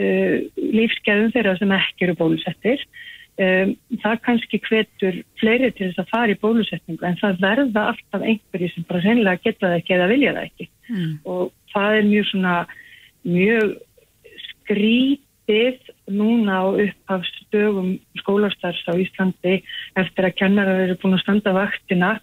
uh, 0.00 0.36
lífskeðum 0.78 1.34
þeirra 1.34 1.54
sem 1.58 1.74
ekki 1.76 2.06
eru 2.06 2.14
bólusettir. 2.16 2.84
Um, 3.38 3.76
það 4.02 4.16
kannski 4.26 4.58
hvetur 4.66 5.20
fleiri 5.38 5.68
til 5.70 5.92
þess 5.92 6.00
að 6.02 6.08
fara 6.10 6.34
í 6.34 6.38
bólusetningu 6.42 7.06
en 7.06 7.18
það 7.20 7.36
verða 7.44 7.84
alltaf 7.92 8.24
einhverji 8.26 8.70
sem 8.72 8.86
bara 8.88 9.02
sennilega 9.04 9.44
geta 9.44 9.68
það 9.68 9.76
ekki 9.76 9.94
eða 9.94 10.08
vilja 10.10 10.32
það 10.34 10.48
ekki 10.48 10.66
Mm. 10.88 11.18
og 11.28 11.52
það 11.68 11.94
er 11.98 12.06
mjög 12.08 12.26
svona 12.30 12.54
mjög 13.28 13.72
skrítið 14.48 15.90
núna 16.08 16.60
á 16.64 16.66
upphafstögum 16.84 17.90
skólastarfs 18.20 18.88
á 18.88 18.96
Íslandi 18.96 19.58
eftir 20.00 20.28
að 20.28 20.36
kennarar 20.40 20.86
eru 20.86 20.96
búin 21.02 21.18
að 21.18 21.24
standa 21.26 21.52
vaktina 21.52 22.14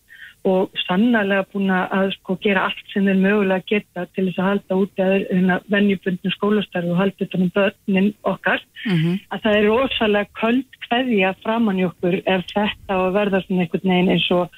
og 0.46 0.70
sannarlega 0.86 1.46
búin 1.54 1.72
að 1.74 2.12
sko, 2.20 2.36
gera 2.44 2.68
allt 2.68 2.92
sem 2.94 3.08
þeir 3.08 3.18
mögulega 3.24 3.66
geta 3.72 4.04
til 4.14 4.28
þess 4.28 4.40
að 4.42 4.50
halda 4.52 4.78
út 4.82 5.02
eða 5.02 5.56
vennjubundin 5.74 6.36
skólastarf 6.36 6.92
og 6.92 7.00
halda 7.00 7.26
utan 7.26 7.46
um 7.48 7.52
börnin 7.56 8.12
okkar 8.24 8.62
Mhm. 8.86 9.20
að 9.34 9.42
það 9.42 9.56
er 9.58 9.68
rosalega 9.70 10.30
köld 10.42 10.80
kveðja 10.86 11.34
framann 11.42 11.80
í 11.82 11.88
okkur 11.90 12.20
ef 12.26 12.46
þetta 12.54 12.94
á 12.94 12.98
að 13.02 13.14
verða 13.18 13.42
svona 13.46 13.62
einhvern 13.66 13.90
veginn 13.90 14.14
eins 14.14 14.30
og 14.32 14.50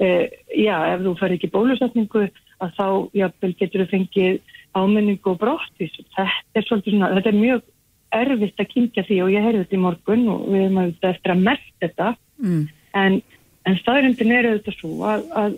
uh, 0.00 0.26
já, 0.56 0.76
ef 0.94 1.00
þú 1.04 1.14
fær 1.20 1.36
ekki 1.36 1.52
bólusetningu 1.52 2.30
að 2.60 2.70
þá 2.78 2.86
jafnvel 3.20 3.54
getur 3.60 3.84
þú 3.84 3.88
fengið 3.92 4.40
ámenningu 4.76 5.30
og 5.34 5.38
brottvís 5.40 5.92
þetta 6.16 6.30
er 6.54 6.64
svolítið 6.64 6.92
svona, 6.96 7.12
þetta 7.16 7.28
er 7.28 7.42
mjög 7.44 7.62
erfitt 8.16 8.60
að 8.60 8.70
kynkja 8.72 9.02
því 9.04 9.16
og 9.24 9.30
ég 9.34 9.44
heyrði 9.44 9.62
þetta 9.64 9.76
í 9.76 9.84
morgun 9.84 10.28
og 10.32 10.48
við 10.48 10.62
erum 10.64 10.78
auðvitað 10.80 11.10
eftir 11.14 11.32
að 11.36 11.42
merkt 11.50 11.74
þetta 11.82 12.14
Mm. 12.36 12.68
en, 12.94 13.22
en 13.66 13.78
staðrindin 13.80 14.34
er 14.34 14.50
auðvitað 14.50 14.78
svo 14.80 14.92
að, 15.10 15.24
að, 15.42 15.56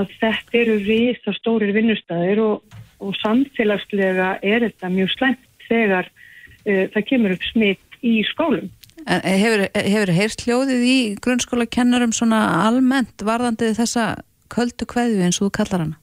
að 0.00 0.14
þetta 0.20 0.60
eru 0.62 0.78
risa 0.84 1.34
stórir 1.38 1.74
vinnustæðir 1.76 2.42
og, 2.44 2.78
og 3.02 3.18
samfélagslega 3.22 4.36
er 4.42 4.66
þetta 4.68 4.92
mjög 4.92 5.12
slæmt 5.14 5.68
þegar 5.68 6.08
uh, 6.10 6.86
það 6.94 7.06
kemur 7.10 7.36
upp 7.36 7.46
smitt 7.52 8.00
í 8.06 8.18
skólum. 8.30 8.70
En 9.06 9.22
hefur, 9.22 9.66
hefur 9.76 10.10
heyrt 10.16 10.42
hljóðið 10.42 10.88
í 10.88 10.98
grunnskóla 11.22 11.68
kennarum 11.70 12.14
svona 12.16 12.40
almennt 12.64 13.22
varðandi 13.22 13.70
þessa 13.76 14.16
köldu 14.52 14.88
kveðju 14.88 15.22
eins 15.26 15.38
og 15.40 15.48
þú 15.48 15.54
kallar 15.60 15.84
hana? 15.84 16.00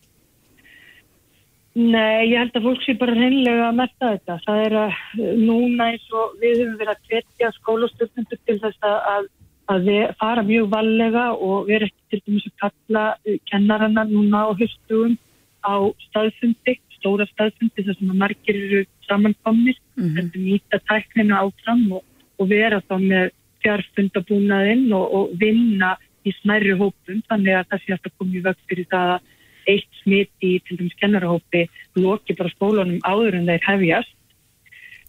Nei, 1.74 2.30
ég 2.30 2.38
held 2.38 2.58
að 2.60 2.68
fólk 2.68 2.84
sé 2.86 2.94
bara 3.02 3.16
reynlega 3.18 3.70
að 3.72 3.78
merta 3.80 4.10
þetta. 4.12 4.36
Það 4.46 4.60
er 4.62 4.76
að 4.78 4.98
núna 5.42 5.88
eins 5.90 6.04
og 6.14 6.36
við 6.42 6.60
höfum 6.60 6.76
verið 6.78 6.92
að 6.92 7.08
hvetja 7.10 7.50
skólastjórnendur 7.56 8.42
til 8.46 8.58
þess 8.62 8.86
að, 8.86 9.30
að, 9.72 9.90
að 9.90 10.16
fara 10.20 10.44
mjög 10.48 10.70
vallega 10.72 11.26
og 11.34 11.70
erum 11.72 11.92
ekki 11.92 12.10
til 12.12 12.22
dæmis 12.26 12.48
að 12.50 12.56
kalla 12.64 13.04
uh, 13.16 13.38
kennarana 13.52 14.06
núna 14.10 14.48
á 14.48 14.52
höstugum 14.60 15.18
á 15.64 15.76
staðfundi, 16.10 16.78
stóra 16.98 17.28
staðfundi 17.32 17.86
þar 17.86 18.00
sem 18.00 18.12
að 18.12 18.22
margir 18.24 18.60
eru 18.60 18.82
samankomnir, 19.08 19.78
mm. 19.96 20.10
-hmm. 20.10 20.32
nýta 20.36 20.80
tæknina 20.90 21.44
áfram 21.44 21.86
og, 21.92 22.04
og 22.40 22.50
vera 22.50 22.82
þá 22.90 22.96
með 23.00 23.30
fjárfundabúnaðinn 23.64 24.92
og, 24.94 25.06
og 25.14 25.38
vinna 25.40 25.96
í 26.28 26.34
smærri 26.40 26.76
hópum 26.80 27.24
þannig 27.30 27.56
að 27.60 27.70
það 27.70 27.84
sé 27.84 27.96
alltaf 27.96 28.14
komið 28.20 28.46
vögt 28.48 28.68
fyrir 28.68 28.88
það 28.92 29.14
að 29.16 29.32
eitt 29.74 30.02
smit 30.02 30.44
í 30.44 30.58
til 30.68 30.78
dæmis 30.80 30.98
kennarahópi 31.00 31.64
loki 31.96 32.36
bara 32.36 32.52
skólanum 32.52 33.00
áður 33.08 33.40
en 33.40 33.50
þeir 33.52 33.68
hefjast. 33.70 34.16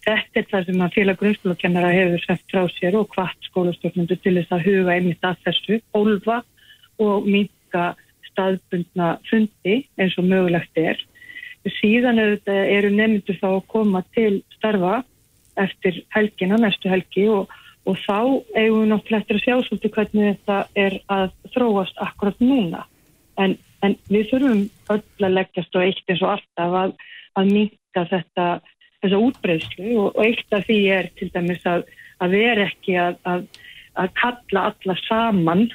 Þetta 0.04 0.40
er 0.40 0.48
það 0.50 0.66
sem 0.68 0.82
að 0.84 0.96
félag 0.98 1.20
grunnskólakennara 1.20 1.92
hefur 1.94 2.24
sett 2.26 2.42
frá 2.52 2.64
sér 2.74 2.96
og 2.98 3.08
hvart 3.14 3.46
skólastjórnundu 3.48 4.18
til 4.20 4.34
þess 4.36 4.52
að 4.52 4.66
huga 4.68 4.96
einmitt 4.98 5.24
að 5.24 5.40
þessu, 5.46 5.78
ólfa 5.96 6.42
og 7.00 7.28
minka 7.28 7.94
staðbundna 8.28 9.14
fundi 9.30 9.80
eins 9.96 10.16
og 10.20 10.28
mögulegt 10.28 10.80
er. 10.80 11.00
Síðan 11.80 12.20
er 12.20 12.34
eru 12.52 12.90
nefndur 12.92 13.38
þá 13.40 13.48
að 13.54 13.66
koma 13.72 14.02
til 14.12 14.42
starfa 14.58 14.98
eftir 15.60 16.02
helgina, 16.12 16.58
næstu 16.60 16.90
helgi 16.92 17.28
og, 17.32 17.48
og 17.88 17.96
þá 18.04 18.18
eigum 18.58 18.82
við 18.82 18.90
náttúrulega 18.90 19.22
eftir 19.22 19.38
að 19.38 19.44
sjá 19.46 19.56
svolítið 19.68 19.94
hvernig 19.96 20.34
þetta 20.34 20.58
er 20.84 20.98
að 21.16 21.26
þróast 21.54 22.02
akkurat 22.04 22.44
núna. 22.44 22.84
En, 23.40 23.56
en 23.80 23.96
við 24.10 24.28
þurfum 24.32 24.62
öll 24.92 25.26
að 25.28 25.36
leggjast 25.38 25.78
og 25.78 25.86
eitt 25.86 26.12
eins 26.12 26.24
og 26.24 26.34
alltaf 26.34 26.78
að, 26.82 26.94
að 27.40 27.52
minka 27.56 28.06
þetta, 28.10 28.48
þessa 29.04 29.20
útbreyðslu 29.28 29.94
og, 30.00 30.10
og 30.16 30.20
eitt 30.24 30.56
af 30.56 30.66
því 30.68 30.80
er 30.96 31.08
til 31.18 31.30
dæmis 31.34 31.64
að, 31.68 31.86
að 32.24 32.36
vera 32.38 32.68
ekki 32.68 32.98
að, 33.00 33.18
að, 33.28 33.46
að 34.00 34.12
kalla 34.20 34.68
alla 34.72 34.96
saman 35.04 35.66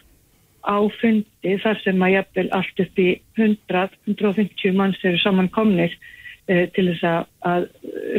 á 0.65 0.77
fundi 0.99 1.55
þar 1.63 1.81
sem 1.83 2.03
að 2.03 2.15
jafnvel 2.17 2.47
allt 2.57 2.81
upp 2.83 3.01
í 3.01 3.09
100-150 3.39 4.75
manns 4.77 5.03
eru 5.07 5.21
samankomnir 5.21 5.93
uh, 5.95 6.65
til 6.75 6.89
þess 6.91 7.05
að, 7.47 7.69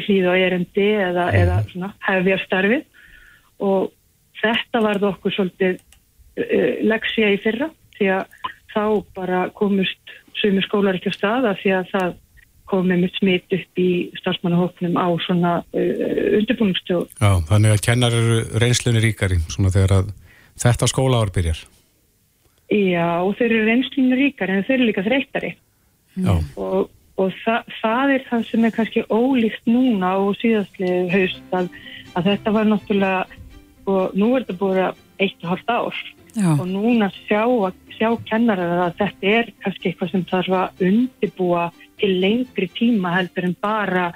hlýða 0.07 0.33
á 0.33 0.37
erendi 0.41 0.89
eða, 0.97 1.27
eða 1.37 1.61
svona, 1.69 1.93
hefja 2.07 2.39
starfið. 2.47 2.87
Og 3.61 3.91
þetta 4.41 4.81
varð 4.87 5.11
okkur 5.11 5.37
svolítið 5.37 5.77
uh, 5.77 6.73
leksja 6.89 7.35
í 7.35 7.43
fyrra 7.45 7.69
því 7.99 8.11
að 8.17 8.41
þá 8.71 8.85
bara 9.17 9.45
komust 9.59 10.17
sumir 10.41 10.65
skólar 10.65 10.97
ekki 10.97 11.13
á 11.13 11.19
staða 11.19 11.57
því 11.61 11.77
að 11.77 11.89
það 11.93 12.19
komið 12.71 13.03
með 13.03 13.17
smitt 13.19 13.57
upp 13.57 13.83
í 13.83 13.91
starfsmannahóknum 14.21 14.97
á 14.97 15.09
svona 15.27 15.57
uh, 15.61 16.39
undirbúningstjóð. 16.39 17.11
Já, 17.19 17.33
þannig 17.51 17.75
að 17.75 17.85
kennar 17.89 18.17
eru 18.17 18.39
reynslunni 18.63 19.03
ríkari 19.05 19.41
svona 19.51 19.75
þegar 19.75 19.97
að 19.99 20.15
þetta 20.61 20.91
skólaár 20.91 21.35
byrjar. 21.35 21.65
Já, 22.71 23.09
og 23.27 23.35
þeir 23.39 23.51
eru 23.51 23.67
reynslunni 23.67 24.19
ríkari 24.21 24.57
en 24.57 24.67
þeir 24.69 24.77
eru 24.79 24.89
líka 24.93 25.07
þreyttari. 25.07 25.53
Já. 26.21 26.33
Og, 26.59 26.91
og 27.21 27.37
þa 27.43 27.59
það 27.81 28.15
er 28.15 28.25
það 28.29 28.47
sem 28.49 28.65
er 28.67 28.75
kannski 28.77 29.05
ólíkt 29.11 29.71
núna 29.71 30.15
og 30.23 30.39
síðastlið 30.41 31.13
haust 31.15 31.57
að, 31.57 31.69
að 32.15 32.31
þetta 32.31 32.55
var 32.57 32.71
náttúrulega, 32.71 33.43
og 33.91 34.17
nú 34.19 34.33
er 34.37 34.47
þetta 34.47 34.59
búið 34.63 34.83
að 34.87 35.05
eitt 35.21 35.45
og 35.45 35.53
halvt 35.53 35.71
ár 35.75 36.01
Já. 36.37 36.51
og 36.55 36.67
núna 36.71 37.11
sjá, 37.27 37.43
sjá 37.97 38.11
kennarar 38.29 38.85
að 38.87 38.99
þetta 39.01 39.33
er 39.35 39.53
kannski 39.65 39.91
eitthvað 39.91 40.13
sem 40.13 40.27
þarf 40.31 40.57
að 40.61 40.85
undibúa 40.91 41.65
til 42.01 42.17
lengri 42.23 42.69
tíma 42.77 43.15
heldur 43.19 43.49
en 43.49 43.57
bara 43.63 44.11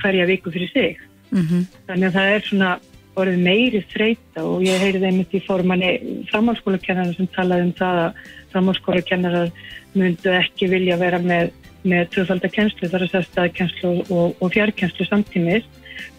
hverja 0.00 0.28
viku 0.28 0.52
fyrir 0.52 0.72
sig. 0.72 1.00
Mm 1.30 1.66
Þannig 1.86 2.06
að 2.08 2.16
það 2.18 2.34
er 2.34 2.46
svona 2.46 2.70
orðið 3.20 3.42
meiri 3.44 3.80
þreita 3.90 4.44
og 4.46 4.62
ég 4.64 4.80
heyrði 4.80 5.08
einmitt 5.08 5.34
í 5.34 5.42
formanni 5.44 5.90
framhalskólakennarar 6.30 7.16
sem 7.16 7.28
talaði 7.34 7.66
um 7.66 7.72
það 7.78 8.00
að 8.04 8.20
framhalskólakennarar 8.52 9.50
myndu 9.98 10.32
ekki 10.38 10.70
vilja 10.70 10.96
vera 11.00 11.18
með, 11.18 11.50
með 11.82 12.10
tvöfaldakennslu, 12.14 12.88
þar 12.88 13.04
að 13.04 13.12
segja 13.12 13.28
staðkennslu 13.28 13.92
og, 14.08 14.36
og 14.38 14.52
fjarkennslu 14.54 15.06
samtímis. 15.08 15.66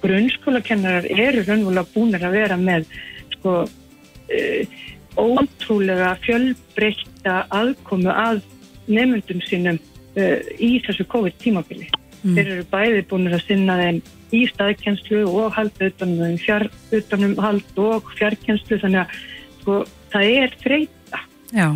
Grunnskólakennarar 0.03 1.07
eru 1.09 1.45
raunvöla 1.47 1.85
búinir 1.93 2.25
að 2.27 2.37
vera 2.37 2.57
með 2.59 2.89
sko 3.37 3.61
uh, 3.65 4.81
ótrúlega 5.17 6.15
fjölbreytta 6.25 7.45
aðkomu 7.51 8.11
að 8.11 8.43
nefndum 8.91 9.41
sínum 9.47 9.79
í 10.15 10.71
þessu 10.85 11.05
COVID-tímabili. 11.11 11.87
Mm. 12.21 12.35
Þeir 12.35 12.49
eru 12.55 12.65
bæði 12.71 13.05
búinir 13.09 13.37
að 13.37 13.45
sinna 13.47 13.77
þeim 13.79 14.01
í 14.31 14.41
staðkjenslu 14.51 15.23
og 15.27 15.55
halda 15.55 15.89
utanum, 15.89 16.19
þeim 16.21 16.41
fjár, 16.41 16.67
utanum 16.95 17.33
hald 17.41 17.81
og 17.81 18.11
fjarkjenslu 18.19 18.79
þannig 18.83 19.01
að 19.03 19.15
sko, 19.61 19.79
það 20.13 20.35
er 20.43 20.55
þreita. 20.61 21.23
Já. 21.51 21.67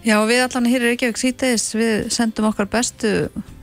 Já, 0.00 0.16
við 0.24 0.42
allan 0.46 0.68
hér 0.72 0.84
er 0.84 0.94
ekki 0.94 1.10
ekki 1.10 1.26
sítiðis, 1.26 1.66
við 1.76 1.96
sendum 2.14 2.48
okkar 2.48 2.68
bestu 2.72 3.12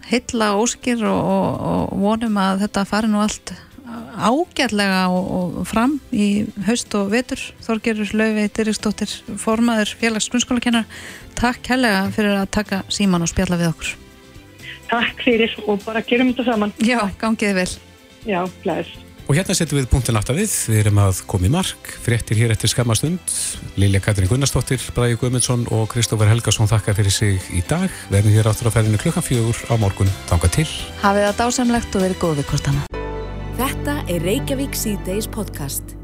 heilla 0.07 0.53
óskir 0.55 1.01
og, 1.03 1.17
og, 1.17 1.63
og 1.67 2.03
vonum 2.03 2.37
að 2.39 2.63
þetta 2.65 2.85
fari 2.87 3.09
nú 3.11 3.23
allt 3.23 3.53
ágætlega 4.17 5.07
og, 5.13 5.31
og 5.61 5.69
fram 5.69 5.97
í 6.11 6.47
haust 6.67 6.93
og 6.99 7.11
vetur. 7.13 7.41
Þorgerur 7.65 8.13
Lauvi 8.17 8.47
Dyrriksdóttir 8.57 9.15
formaður 9.41 9.95
félags 9.99 10.29
grunnskólakennar 10.33 10.87
Takk 11.37 11.69
helga 11.69 12.07
fyrir 12.15 12.33
að 12.39 12.47
taka 12.57 12.83
síman 12.89 13.21
og 13.21 13.29
spjalla 13.29 13.59
við 13.59 13.71
okkur. 13.73 13.91
Takk 14.87 15.25
fyrir 15.25 15.57
og 15.67 15.83
bara 15.85 16.01
gerum 16.05 16.31
þetta 16.31 16.47
saman. 16.53 16.73
Já, 16.81 17.01
gangiði 17.21 17.59
vel. 17.59 17.69
Já, 18.27 18.41
blæðis 18.63 18.95
Og 19.27 19.35
hérna 19.35 19.55
setjum 19.57 19.81
við 19.81 19.89
punktin 19.91 20.15
aftar 20.15 20.37
við, 20.37 20.53
við 20.71 20.85
erum 20.85 21.01
að 21.03 21.17
koma 21.27 21.49
í 21.49 21.51
mark, 21.51 21.89
fréttir 22.05 22.39
hér 22.39 22.53
eftir 22.53 22.71
skamastund, 22.71 23.33
Lilja 23.75 23.99
Katrin 24.05 24.29
Gunnarsdóttir, 24.31 24.79
Bræði 24.95 25.17
Guðmundsson 25.19 25.65
og 25.75 25.89
Kristófur 25.91 26.31
Helgason 26.31 26.71
þakka 26.71 26.95
fyrir 26.95 27.11
sig 27.11 27.49
í 27.51 27.59
dag. 27.67 27.91
Verðum 28.13 28.37
hér 28.37 28.47
áttur 28.47 28.71
á 28.71 28.75
ferðinu 28.77 29.01
klukkan 29.03 29.27
fjögur 29.27 29.59
á 29.67 29.75
morgun, 29.75 30.13
tanga 30.31 30.47
til. 30.55 30.69
Hafið 31.03 31.27
það 31.27 31.41
dásamlegt 31.43 31.99
og 31.99 32.07
verið 32.07 32.23
góð 32.23 32.39
við. 32.39 32.55
Þetta 32.55 32.96
er 34.09 34.23
Reykjavík 34.23 34.75
C-Days 34.75 35.27
podcast. 35.27 35.96